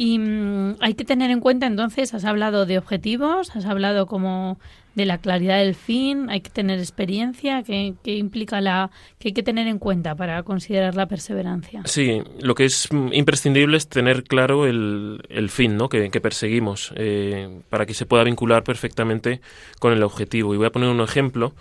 Y 0.02 0.18
mm, 0.18 0.78
hay 0.80 0.94
que 0.94 1.04
tener 1.04 1.30
en 1.30 1.42
cuenta 1.42 1.68
entonces, 1.68 2.14
has 2.14 2.24
hablado 2.24 2.66
de 2.66 2.78
objetivos, 2.78 3.54
has 3.54 3.66
hablado 3.66 4.06
como 4.06 4.58
de 4.96 5.06
la 5.06 5.18
claridad 5.18 5.58
del 5.58 5.76
fin, 5.76 6.30
hay 6.30 6.40
que 6.40 6.50
tener 6.50 6.80
experiencia, 6.80 7.64
¿qué, 7.64 7.94
implica 8.06 8.62
la 8.62 8.92
que 9.18 9.28
hay 9.28 9.34
que 9.34 9.44
tener 9.44 9.68
en 9.68 9.78
cuenta 9.78 10.16
para 10.16 10.42
considerar 10.44 10.96
la 10.96 11.08
perseverancia? 11.08 11.82
Sí, 11.84 12.22
lo 12.40 12.56
que 12.56 12.64
es 12.64 12.88
imprescindible 13.12 13.76
es 13.76 13.90
tener 13.90 14.24
claro 14.24 14.68
el, 14.68 15.22
el 15.28 15.50
fin 15.50 15.76
¿no? 15.76 15.90
que, 15.90 16.10
perseguimos 16.22 16.94
eh, 16.96 17.60
para 17.70 17.86
que 17.86 17.94
se 17.94 18.06
pueda 18.06 18.24
vincular 18.24 18.64
perfectamente 18.64 19.42
con 19.80 19.92
el 19.92 20.02
objetivo. 20.04 20.54
Y 20.54 20.58
voy 20.58 20.68
a 20.68 20.72
poner 20.72 20.88
un 20.88 21.02
ejemplo. 21.02 21.54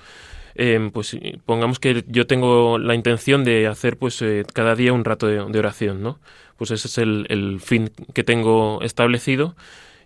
Em, 0.60 0.90
pues 0.90 1.16
pongamos 1.46 1.78
que 1.78 2.04
yo 2.08 2.26
tengo 2.26 2.78
la 2.78 2.96
intención 2.96 3.44
de 3.44 3.68
hacer 3.68 3.96
pues 3.96 4.20
eh, 4.22 4.44
cada 4.52 4.74
día 4.74 4.92
un 4.92 5.04
rato 5.04 5.28
de, 5.28 5.58
oración, 5.58 6.02
¿no? 6.02 6.18
Pues 6.58 6.72
ese 6.72 6.88
es 6.88 6.98
el, 6.98 7.60
fin 7.60 7.90
que 8.12 8.24
tengo 8.24 8.82
establecido 8.82 9.54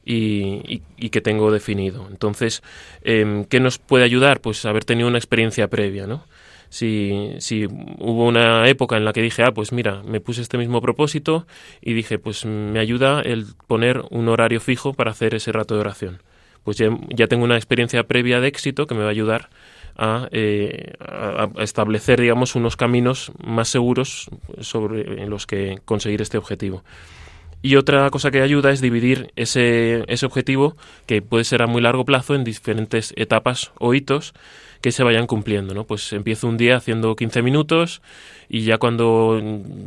y, 0.05 0.83
que 1.11 1.21
tengo 1.21 1.51
definido. 1.51 2.07
Entonces, 2.11 2.63
em, 3.03 3.45
¿qué 3.47 3.59
nos 3.59 3.79
puede 3.79 4.05
ayudar? 4.05 4.41
Pues 4.41 4.65
haber 4.67 4.85
tenido 4.85 5.09
una 5.09 5.19
experiencia 5.19 5.69
previa, 5.69 6.07
¿no? 6.07 6.25
Si, 6.69 7.35
si, 7.39 7.67
hubo 7.67 8.27
una 8.27 8.69
época 8.69 8.97
en 8.97 9.05
la 9.05 9.13
que 9.13 9.21
dije, 9.23 9.43
ah, 9.43 9.53
pues 9.53 9.73
mira, 9.73 10.03
me 10.05 10.21
puse 10.21 10.41
este 10.43 10.57
mismo 10.59 10.81
propósito 10.81 11.47
y 11.83 11.93
dije, 11.95 12.19
pues 12.19 12.47
me 12.47 12.79
ayuda 12.79 13.21
el 13.23 13.47
poner 13.67 14.03
un 14.11 14.29
horario 14.29 14.61
fijo 14.61 14.95
para 14.95 15.11
hacer 15.11 15.35
ese 15.35 15.53
rato 15.53 15.75
de 15.75 15.81
oración. 15.81 16.23
Pues 16.65 16.77
ya, 16.79 16.89
ya 17.11 17.27
tengo 17.27 17.45
una 17.45 17.57
experiencia 17.57 18.05
previa 18.05 18.41
de 18.41 18.49
éxito 18.49 18.87
que 18.87 18.95
me 18.95 19.01
va 19.03 19.09
a 19.09 19.11
ayudar 19.11 19.51
eh, 19.99 20.93
a, 21.01 21.49
establecer, 21.59 22.21
digamos, 22.21 22.55
unos 22.55 22.77
caminos 22.77 23.33
más 23.45 23.69
seguros 23.69 24.31
sobre 24.61 25.27
los 25.27 25.47
que 25.47 25.79
conseguir 25.85 26.23
este 26.23 26.39
objetivo. 26.39 26.83
Y 27.63 27.77
otra 27.77 28.11
cosa 28.11 28.33
que 28.33 28.43
ayuda 28.43 28.73
es 28.73 28.81
dividir 28.81 29.33
ese, 29.37 30.05
ese 30.09 30.27
objetivo, 30.27 30.77
que 31.07 31.23
puede 31.23 31.45
ser 31.45 31.63
a 31.63 31.69
muy 31.69 31.81
largo 31.81 32.05
plazo, 32.05 32.35
en 32.35 32.43
diferentes 32.43 33.13
etapas 33.17 33.71
o 33.79 33.95
hitos 33.95 34.35
que 34.83 34.91
se 34.91 35.05
vayan 35.05 35.29
cumpliendo, 35.29 35.73
¿no? 35.73 35.85
Pues 35.85 36.13
empiezo 36.13 36.49
un 36.49 36.57
día 36.57 36.77
haciendo 36.77 37.15
15 37.15 37.41
minutos 37.43 38.03
y 38.49 38.63
ya 38.63 38.79
cuando 38.79 39.41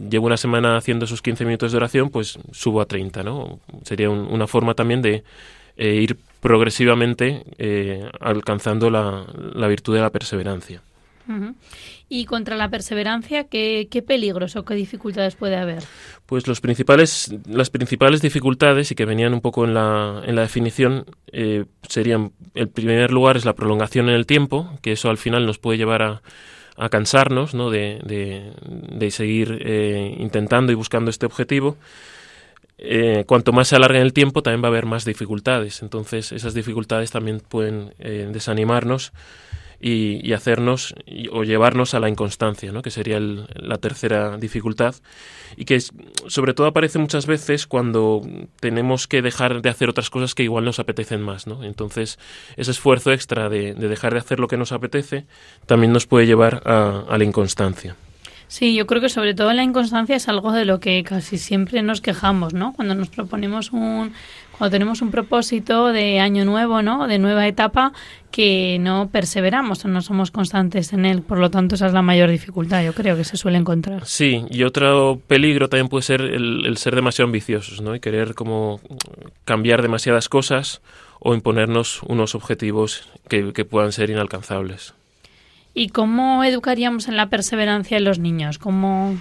llevo 0.09 0.25
una 0.25 0.37
semana 0.37 0.77
haciendo 0.77 1.03
esos 1.03 1.21
15 1.21 1.43
minutos 1.43 1.73
de 1.73 1.77
oración, 1.77 2.09
pues 2.09 2.39
subo 2.51 2.79
a 2.79 2.85
30, 2.85 3.21
¿no? 3.23 3.59
Sería 3.83 4.09
una 4.09 4.47
forma 4.47 4.73
también 4.73 5.01
de 5.01 5.23
eh, 5.75 5.95
ir 5.95 6.17
progresivamente 6.41 7.43
eh, 7.57 8.09
alcanzando 8.19 8.89
la, 8.89 9.25
virtud 9.67 9.95
de 9.95 10.01
la 10.01 10.09
perseverancia. 10.09 10.81
Y 12.07 12.25
contra 12.25 12.55
la 12.55 12.69
perseverancia, 12.69 13.45
¿qué, 13.45 14.03
peligros 14.05 14.55
o 14.55 14.63
qué 14.63 14.75
dificultades 14.75 15.35
puede 15.35 15.55
haber? 15.55 15.83
Pues 16.27 16.47
los 16.47 16.61
principales, 16.61 17.33
las 17.49 17.71
principales 17.71 18.21
dificultades, 18.21 18.91
y 18.91 18.95
que 18.95 19.05
venían 19.05 19.33
un 19.33 19.41
poco 19.41 19.65
en 19.65 19.73
la, 19.73 20.21
en 20.23 20.35
la 20.35 20.43
definición, 20.43 21.05
eh, 21.31 21.65
serían, 21.89 22.31
el 22.53 22.69
primer 22.69 23.11
lugar 23.11 23.37
es 23.37 23.45
la 23.45 23.53
prolongación 23.53 24.09
en 24.09 24.15
el 24.15 24.27
tiempo, 24.27 24.77
que 24.83 24.91
eso 24.91 25.09
al 25.09 25.17
final 25.17 25.47
nos 25.47 25.57
puede 25.57 25.79
llevar 25.79 26.03
a, 26.03 26.21
a 26.77 26.89
cansarnos 26.89 27.53
¿no? 27.53 27.69
de, 27.69 28.01
de, 28.03 29.11
seguir 29.11 29.59
eh, 29.61 30.15
intentando 30.19 30.71
y 30.71 30.75
buscando 30.75 31.09
este 31.09 31.25
objetivo, 31.25 31.77
eh, 32.77 33.23
cuanto 33.27 33.53
más 33.53 33.69
se 33.69 33.75
alargue 33.75 34.01
el 34.01 34.13
tiempo 34.13 34.41
también 34.43 34.63
va 34.63 34.67
a 34.67 34.71
haber 34.71 34.85
más 34.85 35.05
dificultades. 35.05 35.81
Entonces 35.81 36.31
esas 36.31 36.53
dificultades 36.53 37.11
también 37.11 37.39
pueden 37.39 37.93
eh, 37.99 38.29
desanimarnos 38.31 39.13
y, 39.79 40.33
hacernos 40.33 40.95
o 41.31 41.43
llevarnos 41.43 41.93
a 41.93 41.99
la 41.99 42.09
inconstancia, 42.09 42.71
¿no? 42.71 42.81
que 42.81 42.91
sería 42.91 43.19
la 43.19 43.77
tercera 43.77 44.37
dificultad 44.37 44.95
y 45.57 45.65
que 45.65 45.79
sobre 45.79 46.53
todo 46.53 46.67
aparece 46.67 46.97
muchas 46.97 47.27
veces 47.27 47.67
cuando 47.67 48.21
tenemos 48.59 49.07
que 49.07 49.21
dejar 49.21 49.61
de 49.61 49.69
hacer 49.69 49.89
otras 49.89 50.09
cosas 50.09 50.33
que 50.33 50.43
igual 50.43 50.65
nos 50.65 50.79
apetecen 50.79 51.21
más. 51.21 51.45
¿no? 51.45 51.63
Entonces 51.63 52.19
ese 52.57 52.71
esfuerzo 52.71 53.11
extra 53.11 53.47
de, 53.49 53.73
dejar 53.73 54.13
de 54.13 54.19
hacer 54.19 54.39
lo 54.39 54.47
que 54.47 54.57
nos 54.57 54.71
apetece 54.71 55.25
también 55.65 55.93
nos 55.93 56.07
puede 56.07 56.25
llevar 56.25 56.63
a 56.65 57.17
la 57.17 57.23
inconstancia. 57.23 57.95
Sí, 58.47 58.75
yo 58.75 58.85
creo 58.85 59.01
que 59.01 59.09
sobre 59.09 59.33
todo 59.33 59.51
la 59.53 59.63
inconstancia 59.63 60.15
es 60.15 60.27
algo 60.29 60.51
de 60.51 60.65
lo 60.65 60.79
que 60.79 61.03
casi 61.03 61.37
siempre 61.37 61.81
nos 61.81 62.01
quejamos, 62.01 62.53
¿no? 62.53 62.73
Cuando 62.73 62.95
nos 62.95 63.09
proponemos 63.09 63.71
un, 63.71 64.13
cuando 64.57 64.71
tenemos 64.71 65.01
un 65.01 65.11
propósito 65.11 65.87
de 65.87 66.19
año 66.19 66.45
nuevo, 66.45 66.81
¿no? 66.81 67.07
De 67.07 67.17
nueva 67.17 67.47
etapa, 67.47 67.91
que 68.31 68.77
no 68.79 69.09
perseveramos 69.11 69.83
o 69.85 69.87
no 69.87 70.01
somos 70.01 70.31
constantes 70.31 70.93
en 70.93 71.05
él. 71.05 71.21
Por 71.21 71.39
lo 71.39 71.49
tanto, 71.49 71.75
esa 71.75 71.87
es 71.87 71.93
la 71.93 72.01
mayor 72.01 72.29
dificultad, 72.29 72.83
yo 72.83 72.93
creo, 72.93 73.15
que 73.17 73.23
se 73.23 73.37
suele 73.37 73.57
encontrar. 73.57 74.05
Sí, 74.05 74.45
y 74.49 74.63
otro 74.63 75.19
peligro 75.27 75.67
también 75.67 75.89
puede 75.89 76.03
ser 76.03 76.21
el, 76.21 76.77
ser 76.77 76.95
demasiado 76.95 77.27
ambiciosos, 77.27 77.81
¿no? 77.81 77.95
Y 77.95 77.99
querer 77.99 78.35
como 78.35 78.79
cambiar 79.43 79.81
demasiadas 79.81 80.29
cosas 80.29 80.81
o 81.19 81.33
imponernos 81.33 82.03
unos 82.03 82.35
objetivos 82.35 83.09
que 83.27 83.65
puedan 83.65 83.91
ser 83.91 84.09
inalcanzables. 84.11 84.93
¿Y 85.77 85.89
cómo 85.89 86.43
educaríamos 86.45 87.09
en 87.09 87.17
la 87.17 87.29
perseverancia 87.29 87.97
en 87.97 88.05
los 88.05 88.17
niños? 88.17 88.57
¿Cómo... 88.57 89.17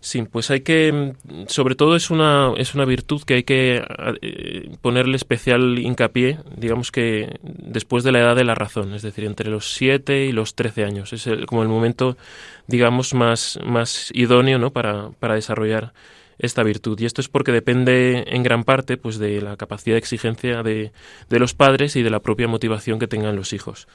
Sí, 0.00 0.22
pues 0.22 0.48
hay 0.52 0.60
que, 0.60 1.14
sobre 1.48 1.74
todo 1.74 1.96
es 1.96 2.10
una, 2.10 2.52
es 2.56 2.76
una 2.76 2.84
virtud 2.84 3.22
que 3.22 3.34
hay 3.34 3.42
que 3.42 3.82
eh, 4.22 4.76
ponerle 4.80 5.16
especial 5.16 5.76
hincapié, 5.76 6.38
digamos 6.56 6.92
que 6.92 7.40
después 7.42 8.04
de 8.04 8.12
la 8.12 8.20
edad 8.20 8.36
de 8.36 8.44
la 8.44 8.54
razón, 8.54 8.94
es 8.94 9.02
decir, 9.02 9.24
entre 9.24 9.50
los 9.50 9.74
7 9.74 10.26
y 10.26 10.30
los 10.30 10.54
13 10.54 10.84
años. 10.84 11.12
Es 11.12 11.28
como 11.46 11.62
el 11.62 11.68
momento, 11.68 12.16
digamos, 12.68 13.12
más, 13.12 13.58
más 13.64 14.10
idóneo 14.14 14.60
¿no? 14.60 14.70
para, 14.70 15.10
para 15.18 15.34
desarrollar 15.34 15.92
esta 16.38 16.62
virtud. 16.62 16.98
Y 17.00 17.06
esto 17.06 17.20
es 17.20 17.28
porque 17.28 17.52
depende 17.52 18.24
en 18.28 18.42
gran 18.42 18.64
parte 18.64 18.96
pues, 18.96 19.18
de 19.18 19.40
la 19.40 19.56
capacidad 19.56 19.94
de 19.94 19.98
exigencia 19.98 20.62
de, 20.62 20.92
de 21.28 21.38
los 21.38 21.54
padres 21.54 21.96
y 21.96 22.02
de 22.02 22.10
la 22.10 22.20
propia 22.20 22.48
motivación 22.48 22.98
que 22.98 23.06
tengan 23.06 23.36
los 23.36 23.52
hijos. 23.52 23.88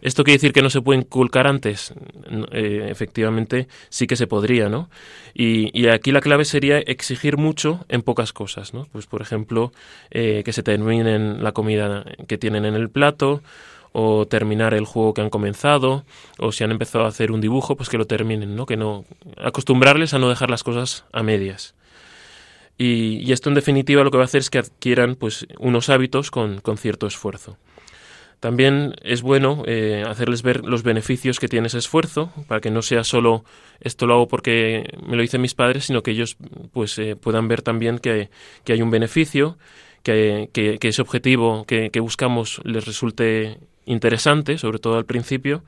¿Esto 0.00 0.24
quiere 0.24 0.36
decir 0.36 0.52
que 0.52 0.62
no 0.62 0.70
se 0.70 0.80
puede 0.80 1.00
inculcar 1.00 1.46
antes? 1.46 1.92
Eh, 2.52 2.86
efectivamente, 2.88 3.68
sí 3.88 4.06
que 4.06 4.16
se 4.16 4.26
podría, 4.26 4.68
¿no? 4.68 4.88
Y, 5.34 5.70
y, 5.78 5.88
aquí 5.88 6.10
la 6.10 6.20
clave 6.20 6.44
sería 6.44 6.78
exigir 6.78 7.36
mucho 7.36 7.84
en 7.88 8.02
pocas 8.02 8.32
cosas, 8.32 8.72
¿no? 8.74 8.86
Pues, 8.92 9.06
por 9.06 9.22
ejemplo, 9.22 9.72
eh, 10.10 10.42
que 10.44 10.52
se 10.52 10.62
terminen 10.62 11.44
la 11.44 11.52
comida 11.52 12.04
que 12.26 12.38
tienen 12.38 12.64
en 12.64 12.74
el 12.74 12.88
plato, 12.88 13.42
o 13.92 14.26
terminar 14.26 14.74
el 14.74 14.84
juego 14.84 15.14
que 15.14 15.20
han 15.20 15.30
comenzado, 15.30 16.04
o 16.38 16.52
si 16.52 16.64
han 16.64 16.70
empezado 16.70 17.04
a 17.04 17.08
hacer 17.08 17.32
un 17.32 17.40
dibujo, 17.40 17.76
pues 17.76 17.88
que 17.88 17.98
lo 17.98 18.06
terminen, 18.06 18.54
¿no? 18.54 18.66
Que 18.66 18.76
no 18.76 19.04
acostumbrarles 19.36 20.14
a 20.14 20.18
no 20.18 20.28
dejar 20.28 20.50
las 20.50 20.62
cosas 20.62 21.04
a 21.12 21.22
medias. 21.22 21.74
Y, 22.82 23.30
esto 23.30 23.50
en 23.50 23.54
definitiva 23.54 24.02
lo 24.02 24.10
que 24.10 24.16
va 24.16 24.22
a 24.22 24.24
hacer 24.24 24.38
es 24.38 24.48
que 24.48 24.56
adquieran 24.56 25.14
pues 25.14 25.46
unos 25.58 25.90
hábitos 25.90 26.30
con, 26.30 26.62
cierto 26.78 27.06
esfuerzo. 27.06 27.58
También 28.40 28.94
es 29.02 29.20
bueno 29.20 29.64
eh, 29.66 30.02
hacerles 30.08 30.40
ver 30.42 30.64
los 30.64 30.82
beneficios 30.82 31.38
que 31.38 31.46
tiene 31.46 31.66
ese 31.66 31.76
esfuerzo, 31.76 32.32
para 32.48 32.62
que 32.62 32.70
no 32.70 32.80
sea 32.80 33.04
solo 33.04 33.44
esto 33.82 34.06
lo 34.06 34.14
hago 34.14 34.28
porque 34.28 34.96
me 35.06 35.16
lo 35.16 35.20
dicen 35.20 35.42
mis 35.42 35.52
padres, 35.52 35.84
sino 35.84 36.02
que 36.02 36.12
ellos 36.12 36.38
pues 36.72 36.98
eh, 36.98 37.16
puedan 37.16 37.48
ver 37.48 37.60
también 37.60 37.98
que, 37.98 38.30
hay 38.66 38.80
un 38.80 38.90
beneficio, 38.90 39.58
que, 40.02 40.48
que, 40.54 40.78
ese 40.80 41.02
objetivo 41.02 41.66
que, 41.66 41.90
que 41.90 42.00
buscamos 42.00 42.62
les 42.64 42.86
resulte 42.86 43.58
interesante, 43.84 44.56
sobre 44.56 44.78
todo 44.78 44.96
al 44.96 45.04
principio, 45.04 45.64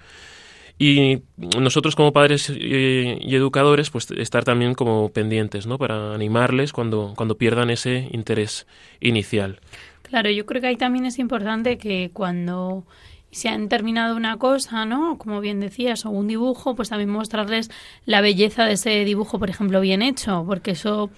y 0.82 1.22
nosotros 1.36 1.94
como 1.94 2.12
padres 2.12 2.50
y, 2.50 3.36
educadores, 3.36 3.90
pues 3.90 4.10
estar 4.10 4.42
también 4.42 4.74
como 4.74 5.10
pendientes, 5.10 5.64
¿no? 5.64 5.78
Para 5.78 6.12
animarles 6.12 6.72
cuando, 6.72 7.14
cuando 7.16 7.38
pierdan 7.38 7.70
ese 7.70 8.08
interés 8.10 8.66
inicial. 9.00 9.60
Claro, 10.02 10.28
yo 10.30 10.44
creo 10.44 10.60
que 10.60 10.66
ahí 10.66 10.76
también 10.76 11.06
es 11.06 11.20
importante 11.20 11.78
que 11.78 12.10
cuando 12.12 12.84
se 13.30 13.48
han 13.48 13.68
terminado 13.68 14.16
una 14.16 14.38
cosa, 14.38 14.84
¿no? 14.84 15.18
Como 15.18 15.40
bien 15.40 15.60
decías, 15.60 16.04
o 16.04 16.10
un 16.10 16.26
dibujo, 16.26 16.74
pues 16.74 16.88
también 16.88 17.10
mostrarles 17.10 17.70
la 18.04 18.20
belleza 18.20 18.64
de 18.64 18.72
ese 18.72 19.04
dibujo, 19.04 19.38
por 19.38 19.50
ejemplo, 19.50 19.80
bien 19.80 20.02
hecho, 20.02 20.42
porque 20.48 20.72
eso 20.72 21.10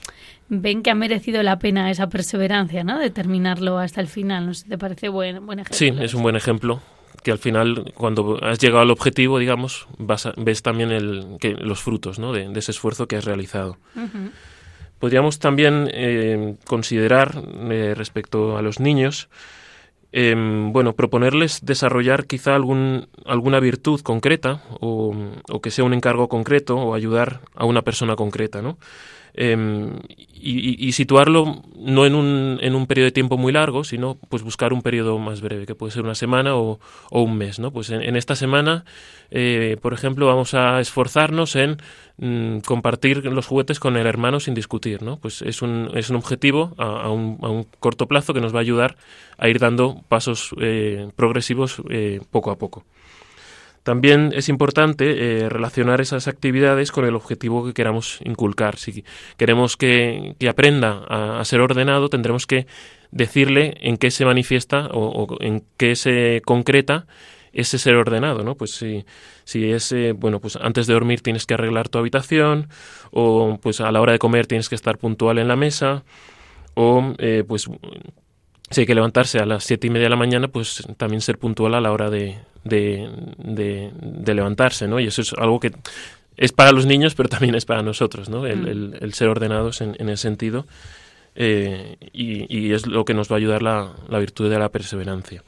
ven 0.50 0.82
que 0.82 0.90
ha 0.90 0.94
merecido 0.94 1.42
la 1.42 1.58
pena 1.58 1.90
esa 1.90 2.10
perseverancia, 2.10 2.84
¿no? 2.84 2.98
De 2.98 3.08
terminarlo 3.08 3.78
hasta 3.78 4.02
el 4.02 4.08
final. 4.08 4.44
No 4.44 4.52
sé, 4.52 4.68
¿te 4.68 4.76
parece 4.76 5.08
buen, 5.08 5.46
buen 5.46 5.60
ejemplo? 5.60 5.78
Sí, 5.78 5.90
es 6.04 6.12
un 6.12 6.22
buen 6.22 6.36
ejemplo 6.36 6.82
que 7.24 7.32
al 7.32 7.38
final, 7.38 7.92
cuando 7.96 8.38
has 8.42 8.58
llegado 8.58 8.82
al 8.82 8.90
objetivo, 8.90 9.38
digamos, 9.38 9.88
vas 9.98 10.28
ves 10.36 10.62
también 10.62 10.92
el, 10.92 11.38
que, 11.40 11.54
los 11.54 11.82
frutos 11.82 12.18
¿no? 12.18 12.32
de, 12.32 12.52
ese 12.54 12.70
esfuerzo 12.70 13.08
que 13.08 13.16
has 13.16 13.24
realizado. 13.24 13.78
Podríamos 14.98 15.38
también 15.38 15.88
eh, 15.92 16.54
considerar, 16.66 17.42
eh, 17.70 17.94
respecto 17.96 18.58
a 18.58 18.62
los 18.62 18.78
niños, 18.78 19.30
em, 20.12 20.70
bueno, 20.70 20.92
proponerles 20.92 21.64
desarrollar 21.64 22.26
quizá 22.26 22.54
algún, 22.54 23.08
alguna 23.24 23.58
virtud 23.58 24.00
concreta 24.02 24.62
o, 24.80 25.16
o, 25.50 25.60
que 25.62 25.70
sea 25.70 25.84
un 25.84 25.94
encargo 25.94 26.28
concreto 26.28 26.76
o 26.76 26.94
ayudar 26.94 27.40
a 27.54 27.64
una 27.64 27.82
persona 27.82 28.16
concreta, 28.16 28.60
¿no? 28.60 28.76
Em, 29.36 29.98
y, 30.46 30.92
situarlo 30.92 31.62
no 31.76 32.06
en 32.06 32.14
un, 32.14 32.58
en 32.60 32.74
un 32.76 32.86
periodo 32.86 33.06
de 33.06 33.12
tiempo 33.12 33.36
muy 33.36 33.50
largo, 33.52 33.82
sino 33.82 34.16
pues 34.28 34.42
buscar 34.42 34.72
un 34.72 34.82
periodo 34.82 35.18
más 35.18 35.40
breve, 35.40 35.66
que 35.66 35.74
puede 35.74 35.90
ser 35.90 36.02
una 36.02 36.14
semana 36.14 36.54
o, 36.54 36.78
un 37.10 37.36
mes. 37.36 37.58
¿no? 37.58 37.72
Pues 37.72 37.90
en, 37.90 38.14
esta 38.14 38.36
semana, 38.36 38.84
eh, 39.30 39.76
por 39.80 39.92
ejemplo, 39.92 40.26
vamos 40.26 40.54
a 40.54 40.80
esforzarnos 40.80 41.56
en 41.56 41.78
mm, 42.18 42.58
compartir 42.58 43.24
los 43.24 43.46
juguetes 43.46 43.80
con 43.80 43.96
el 43.96 44.06
hermano 44.06 44.38
sin 44.38 44.54
discutir. 44.54 45.02
¿no? 45.02 45.16
Pues 45.16 45.42
es 45.42 45.62
un, 45.62 45.90
es 45.94 46.10
un 46.10 46.16
objetivo 46.16 46.74
a, 46.78 47.08
un, 47.10 47.38
a 47.42 47.48
un 47.48 47.66
corto 47.80 48.06
plazo 48.06 48.34
que 48.34 48.40
nos 48.40 48.54
va 48.54 48.58
a 48.58 48.62
ayudar 48.62 48.96
a 49.38 49.48
ir 49.48 49.58
dando 49.58 50.02
pasos 50.08 50.54
eh, 50.60 51.08
progresivos 51.16 51.82
eh, 51.90 52.20
poco 52.30 52.50
a 52.50 52.58
poco. 52.58 52.84
También 53.84 54.32
es 54.34 54.48
importante 54.48 55.04
eh, 55.44 55.48
relacionar 55.50 56.00
esas 56.00 56.26
actividades 56.26 56.90
con 56.90 57.04
el 57.04 57.14
objetivo 57.14 57.66
que 57.66 57.74
queramos 57.74 58.18
inculcar. 58.24 58.78
Si 58.78 59.04
queremos 59.36 59.76
que, 59.76 60.34
aprenda 60.48 61.04
a, 61.06 61.44
ser 61.44 61.60
ordenado, 61.60 62.08
tendremos 62.08 62.46
que 62.46 62.66
decirle 63.10 63.74
en 63.82 63.98
qué 63.98 64.10
se 64.10 64.24
manifiesta 64.24 64.88
o, 64.90 65.36
en 65.40 65.64
qué 65.76 65.96
se 65.96 66.40
concreta 66.46 67.06
ese 67.52 67.78
ser 67.78 67.96
ordenado, 67.96 68.42
¿no? 68.42 68.56
Pues 68.56 68.70
si, 68.70 69.04
si 69.44 69.70
es, 69.70 69.92
eh, 69.92 70.12
bueno, 70.12 70.40
pues 70.40 70.56
antes 70.56 70.86
de 70.86 70.94
dormir 70.94 71.20
tienes 71.20 71.44
que 71.44 71.52
arreglar 71.52 71.90
tu 71.90 71.98
habitación, 71.98 72.68
o 73.10 73.58
pues 73.62 73.82
a 73.82 73.92
la 73.92 74.00
hora 74.00 74.12
de 74.12 74.18
comer 74.18 74.46
tienes 74.46 74.70
que 74.70 74.74
estar 74.74 74.96
puntual 74.96 75.38
en 75.38 75.46
la 75.46 75.56
mesa, 75.56 76.04
o 76.72 77.14
eh, 77.18 77.44
pues 77.46 77.68
si 78.70 78.80
hay 78.80 78.86
que 78.86 78.94
levantarse 78.94 79.38
a 79.38 79.46
las 79.46 79.64
siete 79.64 79.86
y 79.86 79.90
media 79.90 80.04
de 80.04 80.10
la 80.10 80.16
mañana, 80.16 80.48
pues 80.48 80.86
también 80.96 81.20
ser 81.20 81.38
puntual 81.38 81.74
a 81.74 81.80
la 81.80 81.92
hora 81.92 82.10
de, 82.10 82.38
de, 82.64 84.34
levantarse, 84.34 84.88
¿no? 84.88 85.00
Y 85.00 85.06
eso 85.06 85.22
es 85.22 85.32
algo 85.34 85.60
que 85.60 85.72
es 86.36 86.52
para 86.52 86.72
los 86.72 86.86
niños, 86.86 87.14
pero 87.14 87.28
también 87.28 87.54
es 87.54 87.64
para 87.64 87.82
nosotros, 87.82 88.28
¿no? 88.28 88.46
El, 88.46 88.98
mm. 89.00 89.12
ser 89.12 89.28
ordenados 89.28 89.80
en, 89.80 89.96
en 89.98 90.08
ese 90.08 90.22
sentido. 90.22 90.66
Eh, 91.36 91.96
y, 92.12 92.72
es 92.72 92.86
lo 92.86 93.04
que 93.04 93.14
nos 93.14 93.30
va 93.30 93.36
a 93.36 93.38
ayudar 93.38 93.62
la, 93.62 93.92
la 94.08 94.18
virtud 94.18 94.48
de 94.48 94.58
la 94.58 94.68
perseverancia. 94.68 95.42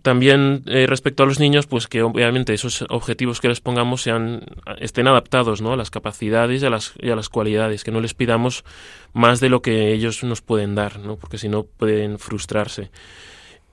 También 0.00 0.62
eh, 0.66 0.86
respecto 0.86 1.22
a 1.22 1.26
los 1.26 1.38
niños, 1.38 1.66
pues 1.66 1.86
que 1.86 2.02
obviamente 2.02 2.54
esos 2.54 2.84
objetivos 2.88 3.40
que 3.40 3.48
les 3.48 3.60
pongamos 3.60 4.02
sean, 4.02 4.42
estén 4.78 5.06
adaptados 5.06 5.60
¿no? 5.60 5.72
a 5.72 5.76
las 5.76 5.90
capacidades 5.90 6.62
y 6.62 6.66
a 6.66 6.70
las, 6.70 6.94
y 6.98 7.10
a 7.10 7.16
las 7.16 7.28
cualidades, 7.28 7.84
que 7.84 7.90
no 7.90 8.00
les 8.00 8.14
pidamos 8.14 8.64
más 9.12 9.40
de 9.40 9.50
lo 9.50 9.60
que 9.60 9.92
ellos 9.92 10.24
nos 10.24 10.40
pueden 10.40 10.74
dar, 10.74 10.98
¿no? 10.98 11.16
porque 11.16 11.36
si 11.36 11.48
no 11.48 11.64
pueden 11.64 12.18
frustrarse. 12.18 12.90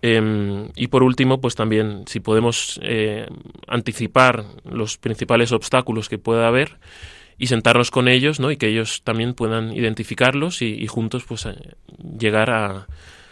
Em, 0.01 0.69
y 0.75 0.87
por 0.87 1.03
último, 1.03 1.41
pues 1.41 1.55
también 1.55 2.03
si 2.07 2.19
podemos 2.19 2.79
eh, 2.83 3.27
anticipar 3.67 4.45
los 4.63 4.97
principales 4.97 5.51
obstáculos 5.51 6.07
que 6.07 6.17
pueda 6.17 6.47
haber 6.47 6.77
y 7.37 7.47
sentarnos 7.47 7.91
con 7.91 8.07
ellos, 8.07 8.39
¿no? 8.39 8.51
Y 8.51 8.57
que 8.57 8.67
ellos 8.67 9.01
también 9.03 9.33
puedan 9.33 9.73
identificarlos 9.73 10.61
y, 10.61 10.85
juntos, 10.87 11.23
pues, 11.27 11.45
eh, 11.45 11.55
llegar 12.17 12.49
a, 12.49 12.87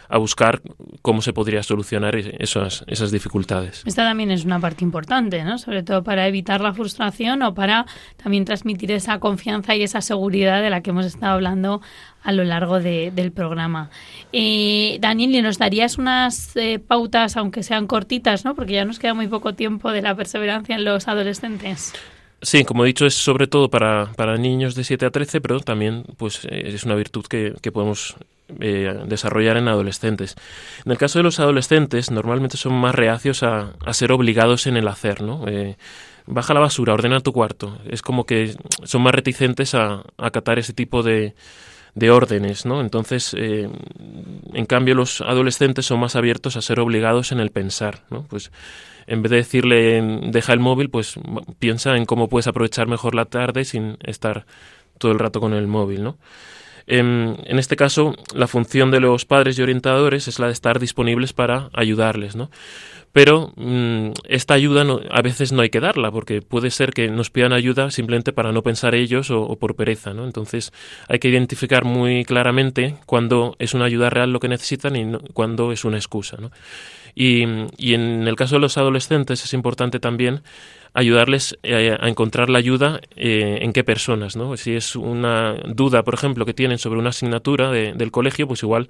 a 0.08 0.18
buscar 0.18 0.62
cómo 1.02 1.22
se 1.22 1.32
podría 1.32 1.62
solucionar 1.62 2.16
esas, 2.16 2.84
esas 2.86 3.10
dificultades. 3.10 3.82
Esta 3.86 4.04
también 4.04 4.30
es 4.30 4.44
una 4.44 4.58
parte 4.60 4.84
importante, 4.84 5.44
¿no? 5.44 5.58
Sobre 5.58 5.82
todo 5.82 6.02
para 6.02 6.26
evitar 6.26 6.60
la 6.60 6.72
frustración 6.72 7.42
o 7.42 7.54
para 7.54 7.86
también 8.22 8.44
transmitir 8.44 8.92
esa 8.92 9.20
confianza 9.20 9.74
y 9.74 9.82
esa 9.82 10.00
seguridad 10.00 10.62
de 10.62 10.70
la 10.70 10.82
que 10.82 10.90
hemos 10.90 11.06
estado 11.06 11.34
hablando 11.34 11.80
a 12.22 12.32
lo 12.32 12.44
largo 12.44 12.80
del 12.80 13.32
programa. 13.32 13.90
Eh, 14.32 14.98
Daniel, 15.00 15.42
¿nos 15.42 15.58
darías 15.58 15.98
unas 15.98 16.56
eh, 16.56 16.78
pautas, 16.78 17.36
aunque 17.36 17.62
sean 17.62 17.86
cortitas, 17.86 18.44
¿no? 18.44 18.54
porque 18.54 18.74
ya 18.74 18.84
nos 18.84 18.98
queda 18.98 19.14
muy 19.14 19.28
poco 19.28 19.54
tiempo 19.54 19.92
de 19.92 20.02
la 20.02 20.14
perseverancia 20.14 20.76
en 20.76 20.84
los 20.84 21.08
adolescentes? 21.08 21.94
Sí, 22.40 22.64
como 22.64 22.84
he 22.84 22.86
dicho, 22.86 23.04
es 23.06 23.14
sobre 23.14 23.48
todo 23.48 23.68
para, 23.68 24.12
para 24.16 24.36
niños 24.36 24.74
de 24.74 24.84
7 24.84 25.06
a 25.06 25.10
13, 25.10 25.40
pero 25.40 25.60
también 25.60 26.04
pues, 26.16 26.44
eh, 26.44 26.70
es 26.74 26.84
una 26.84 26.94
virtud 26.94 27.26
que, 27.26 27.54
que 27.60 27.72
podemos 27.72 28.16
eh, 28.60 28.94
desarrollar 29.06 29.56
en 29.56 29.68
adolescentes. 29.68 30.36
En 30.84 30.92
el 30.92 30.98
caso 30.98 31.18
de 31.18 31.24
los 31.24 31.40
adolescentes, 31.40 32.10
normalmente 32.10 32.56
son 32.56 32.74
más 32.74 32.94
reacios 32.94 33.42
a, 33.42 33.72
a 33.84 33.92
ser 33.92 34.12
obligados 34.12 34.66
en 34.66 34.76
el 34.76 34.88
hacer, 34.88 35.22
¿no? 35.22 35.44
baja 36.30 36.52
la 36.54 36.60
basura, 36.60 36.92
ordena 36.92 37.20
tu 37.20 37.32
cuarto. 37.32 37.78
Es 37.88 38.02
como 38.02 38.24
que 38.24 38.54
son 38.84 39.02
más 39.02 39.14
reticentes 39.14 39.74
a 39.74 40.02
acatar 40.18 40.58
ese 40.58 40.74
tipo 40.74 41.02
de, 41.02 41.34
de 41.98 42.10
órdenes, 42.10 42.64
¿no? 42.64 42.80
Entonces, 42.80 43.34
eh, 43.36 43.68
en 44.54 44.66
cambio, 44.66 44.94
los 44.94 45.20
adolescentes 45.20 45.86
son 45.86 46.00
más 46.00 46.14
abiertos 46.16 46.56
a 46.56 46.62
ser 46.62 46.78
obligados 46.80 47.32
en 47.32 47.40
el 47.40 47.50
pensar, 47.50 48.04
¿no? 48.10 48.22
Pues 48.24 48.52
en 49.06 49.22
vez 49.22 49.30
de 49.30 49.36
decirle 49.36 50.20
deja 50.30 50.52
el 50.52 50.60
móvil, 50.60 50.90
pues 50.90 51.14
piensa 51.58 51.96
en 51.96 52.04
cómo 52.04 52.28
puedes 52.28 52.46
aprovechar 52.46 52.86
mejor 52.86 53.14
la 53.14 53.24
tarde 53.24 53.64
sin 53.64 53.96
estar 54.04 54.46
todo 54.98 55.12
el 55.12 55.18
rato 55.18 55.40
con 55.40 55.54
el 55.54 55.66
móvil, 55.66 56.04
¿no? 56.04 56.18
En, 56.88 57.36
en, 57.44 57.58
este 57.58 57.76
caso, 57.76 58.14
la 58.34 58.46
función 58.46 58.90
de 58.90 59.00
los 59.00 59.24
padres 59.24 59.58
y 59.58 59.62
orientadores 59.62 60.26
es 60.26 60.38
la 60.38 60.46
de 60.46 60.52
estar 60.52 60.78
disponibles 60.78 61.32
para 61.32 61.68
ayudarles, 61.74 62.34
¿no? 62.34 62.50
pero 63.12 63.52
mm, 63.56 64.10
esta 64.28 64.54
ayuda 64.54 64.84
a 65.10 65.22
veces 65.22 65.52
no 65.52 65.62
hay 65.62 65.70
que 65.70 65.80
darla, 65.80 66.10
porque 66.10 66.42
puede 66.42 66.70
ser 66.70 66.92
que 66.92 67.08
nos 67.08 67.30
pidan 67.30 67.52
ayuda 67.52 67.90
simplemente 67.90 68.32
para 68.32 68.52
no 68.52 68.62
pensar 68.62 68.94
ellos 68.94 69.30
o, 69.30 69.56
por 69.56 69.76
pereza, 69.76 70.14
¿no? 70.14 70.24
Entonces 70.24 70.72
hay 71.08 71.18
que 71.18 71.28
identificar 71.28 71.84
muy 71.84 72.24
claramente 72.24 72.96
cuándo 73.06 73.56
es 73.58 73.74
una 73.74 73.86
ayuda 73.86 74.10
real 74.10 74.32
lo 74.32 74.40
que 74.40 74.48
necesitan 74.48 74.96
y 74.96 75.10
cuándo 75.32 75.72
es 75.72 75.84
una 75.84 75.96
excusa, 75.96 76.36
¿no? 76.40 76.50
Y, 77.20 77.44
y, 77.78 77.94
en 77.94 78.28
el 78.28 78.36
caso 78.36 78.54
de 78.54 78.60
los 78.60 78.78
adolescentes 78.78 79.42
es 79.42 79.52
importante 79.52 79.98
también 79.98 80.42
ayudarles 80.94 81.58
eh, 81.64 81.98
a 81.98 82.08
encontrar 82.08 82.48
la 82.48 82.58
ayuda 82.58 83.00
eh, 83.16 83.58
en 83.60 83.72
qué 83.72 83.82
personas, 83.82 84.36
¿no? 84.36 84.56
Si 84.56 84.76
es 84.76 84.94
una 84.94 85.54
duda, 85.66 86.04
por 86.04 86.14
ejemplo, 86.14 86.46
que 86.46 86.54
tienen 86.54 86.78
sobre 86.78 87.00
una 87.00 87.08
asignatura 87.08 87.72
del 87.72 88.10
colegio, 88.12 88.46
pues 88.46 88.62
igual 88.62 88.88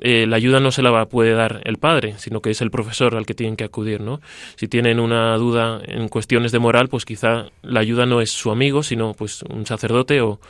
eh, 0.00 0.26
la 0.26 0.34
ayuda 0.34 0.58
no 0.58 0.72
se 0.72 0.82
la 0.82 1.06
puede 1.06 1.32
dar 1.32 1.60
el 1.64 1.76
padre, 1.76 2.14
sino 2.18 2.42
que 2.42 2.50
es 2.50 2.60
el 2.60 2.72
profesor 2.72 3.14
al 3.14 3.24
que 3.24 3.34
tienen 3.34 3.54
que 3.54 3.62
acudir, 3.62 4.00
¿no? 4.00 4.20
Si 4.56 4.66
tienen 4.66 4.98
una 4.98 5.36
duda 5.36 5.80
en 5.84 6.08
cuestiones 6.08 6.50
de 6.50 6.58
moral, 6.58 6.88
pues 6.88 7.04
quizá 7.04 7.46
la 7.62 7.78
ayuda 7.78 8.04
no 8.04 8.20
es 8.20 8.32
su 8.32 8.50
amigo, 8.50 8.82
sino 8.82 9.14
pues 9.14 9.42
un 9.42 9.64
sacerdote 9.64 10.22
o, 10.22 10.40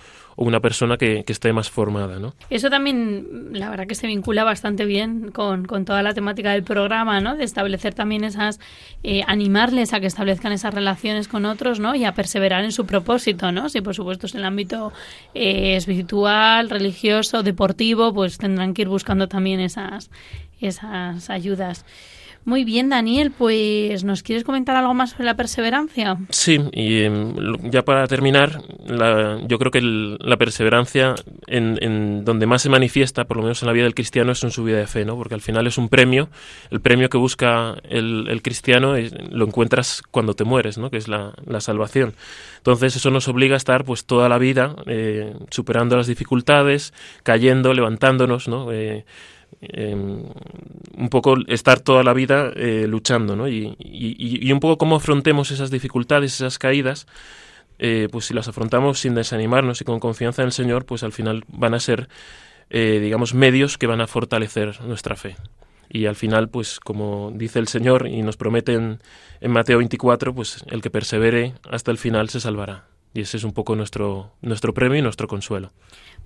una 0.40 0.60
persona 0.60 0.96
que, 0.96 1.22
esté 1.28 1.52
más 1.52 1.70
formada. 1.70 2.18
¿no? 2.18 2.34
Eso 2.48 2.70
también, 2.70 3.50
la 3.52 3.68
verdad 3.68 3.86
que 3.86 3.94
se 3.94 4.06
vincula 4.06 4.42
bastante 4.42 4.86
bien 4.86 5.30
con, 5.30 5.66
toda 5.84 6.02
la 6.02 6.14
temática 6.14 6.52
del 6.52 6.64
programa, 6.64 7.20
¿no? 7.20 7.36
de 7.36 7.44
establecer 7.44 7.94
también 7.94 8.24
esas, 8.24 8.58
eh, 9.02 9.22
animarles 9.26 9.92
a 9.92 10.00
que 10.00 10.06
establezcan 10.06 10.52
esas 10.52 10.72
relaciones 10.72 11.28
con 11.28 11.44
otros 11.44 11.78
¿no? 11.78 11.94
y 11.94 12.04
a 12.04 12.14
perseverar 12.14 12.64
en 12.64 12.72
su 12.72 12.86
propósito. 12.86 13.52
¿no? 13.52 13.68
Si 13.68 13.82
por 13.82 13.94
supuesto 13.94 14.26
es 14.26 14.34
en 14.34 14.40
el 14.40 14.46
ámbito 14.46 14.92
eh, 15.34 15.76
espiritual, 15.76 16.70
religioso, 16.70 17.42
deportivo, 17.42 18.12
pues 18.14 18.38
tendrán 18.38 18.72
que 18.72 18.82
ir 18.82 18.88
buscando 18.88 19.28
también 19.28 19.60
esas, 19.60 20.10
esas 20.60 21.28
ayudas. 21.28 21.84
Muy 22.44 22.64
bien, 22.64 22.88
Daniel, 22.88 23.32
pues 23.36 24.02
¿nos 24.02 24.22
quieres 24.22 24.44
comentar 24.44 24.74
algo 24.74 24.94
más 24.94 25.10
sobre 25.10 25.24
la 25.24 25.34
perseverancia? 25.34 26.16
Sí, 26.30 26.58
y 26.72 27.02
em, 27.02 27.34
ya 27.70 27.82
para 27.82 28.06
terminar, 28.06 28.62
yo 29.46 29.58
creo 29.58 29.70
que 29.70 29.80
la 29.82 30.38
perseverancia 30.38 31.14
en, 31.46 32.24
donde 32.24 32.46
más 32.46 32.62
se 32.62 32.70
manifiesta, 32.70 33.24
por 33.24 33.36
lo 33.36 33.42
menos 33.42 33.62
en 33.62 33.66
la 33.66 33.74
vida 33.74 33.84
del 33.84 33.94
cristiano, 33.94 34.32
es 34.32 34.42
en 34.42 34.50
su 34.50 34.64
vida 34.64 34.78
de 34.78 34.86
fe, 34.86 35.04
¿no? 35.04 35.16
Porque 35.16 35.34
al 35.34 35.42
final 35.42 35.66
es 35.66 35.76
un 35.76 35.90
premio, 35.90 36.30
el 36.70 36.80
premio 36.80 37.10
que 37.10 37.18
busca 37.18 37.76
el, 37.84 38.40
cristiano 38.42 38.94
lo 39.30 39.44
encuentras 39.44 40.02
cuando 40.10 40.32
te 40.32 40.44
mueres, 40.44 40.78
¿no? 40.78 40.90
Que 40.90 40.96
es 40.96 41.08
la, 41.08 41.34
salvación. 41.60 42.14
Entonces 42.56 42.96
eso 42.96 43.10
nos 43.10 43.28
obliga 43.28 43.54
a 43.54 43.58
estar 43.58 43.84
pues 43.84 44.06
toda 44.06 44.30
la 44.30 44.38
vida 44.38 44.76
eh, 44.86 45.34
superando 45.50 45.96
las 45.96 46.06
dificultades, 46.06 46.94
cayendo, 47.22 47.74
levantándonos, 47.74 48.48
¿no? 48.48 48.72
Eh, 48.72 49.04
Em, 49.60 50.24
un 50.96 51.08
poco 51.10 51.36
estar 51.46 51.80
toda 51.80 52.02
la 52.02 52.14
vida 52.14 52.50
eh, 52.56 52.86
luchando, 52.88 53.36
¿no? 53.36 53.46
Y, 53.48 54.50
un 54.52 54.60
poco 54.60 54.78
cómo 54.78 54.96
afrontemos 54.96 55.50
esas 55.50 55.70
dificultades, 55.70 56.34
esas 56.34 56.58
caídas, 56.58 57.06
eh, 57.78 58.08
pues 58.10 58.26
si 58.26 58.34
las 58.34 58.48
afrontamos 58.48 59.00
sin 59.00 59.14
desanimarnos 59.14 59.80
y 59.80 59.84
con 59.84 60.00
confianza 60.00 60.42
en 60.42 60.46
el 60.46 60.52
Señor, 60.52 60.86
pues 60.86 61.02
al 61.02 61.12
final 61.12 61.44
van 61.48 61.74
a 61.74 61.80
ser, 61.80 62.08
eh, 62.70 63.00
digamos, 63.02 63.34
medios 63.34 63.76
que 63.76 63.86
van 63.86 64.00
a 64.00 64.06
fortalecer 64.06 64.80
nuestra 64.82 65.16
fe. 65.16 65.36
Y 65.90 66.06
al 66.06 66.16
final, 66.16 66.48
pues 66.48 66.80
como 66.80 67.32
dice 67.34 67.58
el 67.58 67.68
Señor 67.68 68.06
y 68.06 68.22
nos 68.22 68.36
promete 68.36 68.74
en, 68.74 69.00
en 69.40 69.50
Mateo 69.50 69.78
24, 69.78 70.34
pues 70.34 70.64
el 70.68 70.80
que 70.80 70.90
persevere 70.90 71.54
hasta 71.68 71.90
el 71.90 71.98
final 71.98 72.28
se 72.30 72.40
salvará. 72.40 72.84
Y 73.12 73.22
ese 73.22 73.38
es 73.38 73.44
un 73.44 73.52
poco 73.52 73.74
nuestro, 73.74 74.32
nuestro 74.40 74.72
premio 74.72 74.98
y 74.98 75.02
nuestro 75.02 75.26
consuelo. 75.26 75.72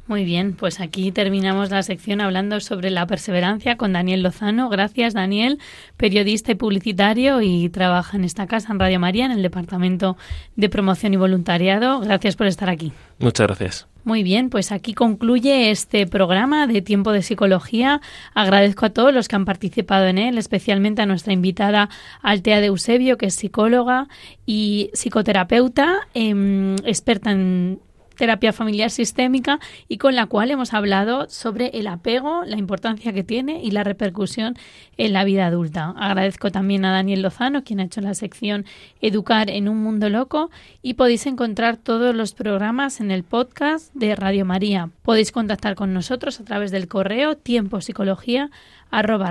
Muy 0.06 0.24
bien, 0.24 0.52
pues 0.52 0.80
aquí 0.80 1.12
terminamos 1.12 1.70
la 1.70 1.82
sección 1.82 2.20
hablando 2.20 2.60
sobre 2.60 2.90
la 2.90 3.06
perseverancia 3.06 3.78
con 3.78 3.94
Daniel 3.94 4.22
Lozano. 4.22 4.68
Gracias, 4.68 5.14
Daniel, 5.14 5.58
periodista 5.96 6.52
y 6.52 6.56
publicitario 6.56 7.40
y 7.40 7.70
trabaja 7.70 8.18
en 8.18 8.24
esta 8.24 8.46
casa, 8.46 8.72
en 8.72 8.80
Radio 8.80 9.00
María, 9.00 9.24
en 9.24 9.32
el 9.32 9.42
Departamento 9.42 10.18
de 10.56 10.68
Promoción 10.68 11.14
y 11.14 11.16
Voluntariado. 11.16 12.00
Gracias 12.00 12.36
por 12.36 12.46
estar 12.46 12.68
aquí. 12.68 12.92
Muchas 13.18 13.46
gracias. 13.46 13.88
Muy 14.04 14.22
bien, 14.22 14.50
pues 14.50 14.72
aquí 14.72 14.92
concluye 14.92 15.70
este 15.70 16.06
programa 16.06 16.66
de 16.66 16.82
Tiempo 16.82 17.10
de 17.12 17.22
Psicología. 17.22 18.02
Agradezco 18.34 18.84
a 18.84 18.90
todos 18.90 19.14
los 19.14 19.28
que 19.28 19.36
han 19.36 19.46
participado 19.46 20.06
en 20.06 20.18
él, 20.18 20.36
especialmente 20.36 21.00
a 21.00 21.06
nuestra 21.06 21.32
invitada 21.32 21.88
Altea 22.20 22.60
de 22.60 22.66
Eusebio, 22.66 23.16
que 23.16 23.26
es 23.26 23.34
psicóloga 23.34 24.08
y 24.44 24.90
psicoterapeuta, 24.92 26.00
em, 26.12 26.76
experta 26.84 27.30
en 27.30 27.80
terapia 28.16 28.52
familiar 28.52 28.90
sistémica 28.90 29.60
y 29.88 29.98
con 29.98 30.14
la 30.14 30.26
cual 30.26 30.50
hemos 30.50 30.74
hablado 30.74 31.28
sobre 31.28 31.68
el 31.74 31.86
apego, 31.86 32.44
la 32.44 32.56
importancia 32.56 33.12
que 33.12 33.24
tiene 33.24 33.62
y 33.62 33.70
la 33.70 33.84
repercusión 33.84 34.56
en 34.96 35.12
la 35.12 35.24
vida 35.24 35.46
adulta. 35.46 35.94
Agradezco 35.96 36.50
también 36.50 36.84
a 36.84 36.92
Daniel 36.92 37.22
Lozano, 37.22 37.64
quien 37.64 37.80
ha 37.80 37.84
hecho 37.84 38.00
la 38.00 38.14
sección 38.14 38.64
Educar 39.00 39.50
en 39.50 39.68
un 39.68 39.82
mundo 39.82 40.08
loco 40.08 40.50
y 40.82 40.94
podéis 40.94 41.26
encontrar 41.26 41.76
todos 41.76 42.14
los 42.14 42.34
programas 42.34 43.00
en 43.00 43.10
el 43.10 43.24
podcast 43.24 43.92
de 43.94 44.14
Radio 44.16 44.44
María. 44.44 44.90
Podéis 45.02 45.32
contactar 45.32 45.74
con 45.74 45.92
nosotros 45.92 46.40
a 46.40 46.44
través 46.44 46.70
del 46.70 46.88
correo 46.88 47.36
tiempopsicología 47.36 48.50
arroba 48.90 49.30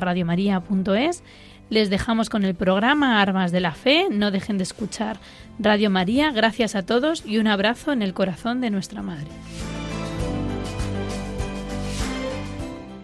les 1.73 1.89
dejamos 1.89 2.29
con 2.29 2.45
el 2.45 2.53
programa 2.53 3.19
Armas 3.19 3.51
de 3.51 3.59
la 3.59 3.73
Fe. 3.73 4.07
No 4.11 4.29
dejen 4.29 4.57
de 4.57 4.63
escuchar 4.63 5.17
Radio 5.57 5.89
María. 5.89 6.31
Gracias 6.31 6.75
a 6.75 6.85
todos 6.85 7.23
y 7.25 7.39
un 7.39 7.47
abrazo 7.47 7.91
en 7.91 8.03
el 8.03 8.13
corazón 8.13 8.61
de 8.61 8.69
nuestra 8.69 9.01
Madre. 9.01 9.27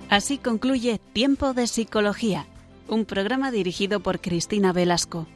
Así 0.09 0.37
concluye 0.37 0.99
Tiempo 1.13 1.53
de 1.53 1.67
Psicología, 1.67 2.45
un 2.87 3.05
programa 3.05 3.51
dirigido 3.51 3.99
por 3.99 4.21
Cristina 4.21 4.71
Velasco. 4.71 5.27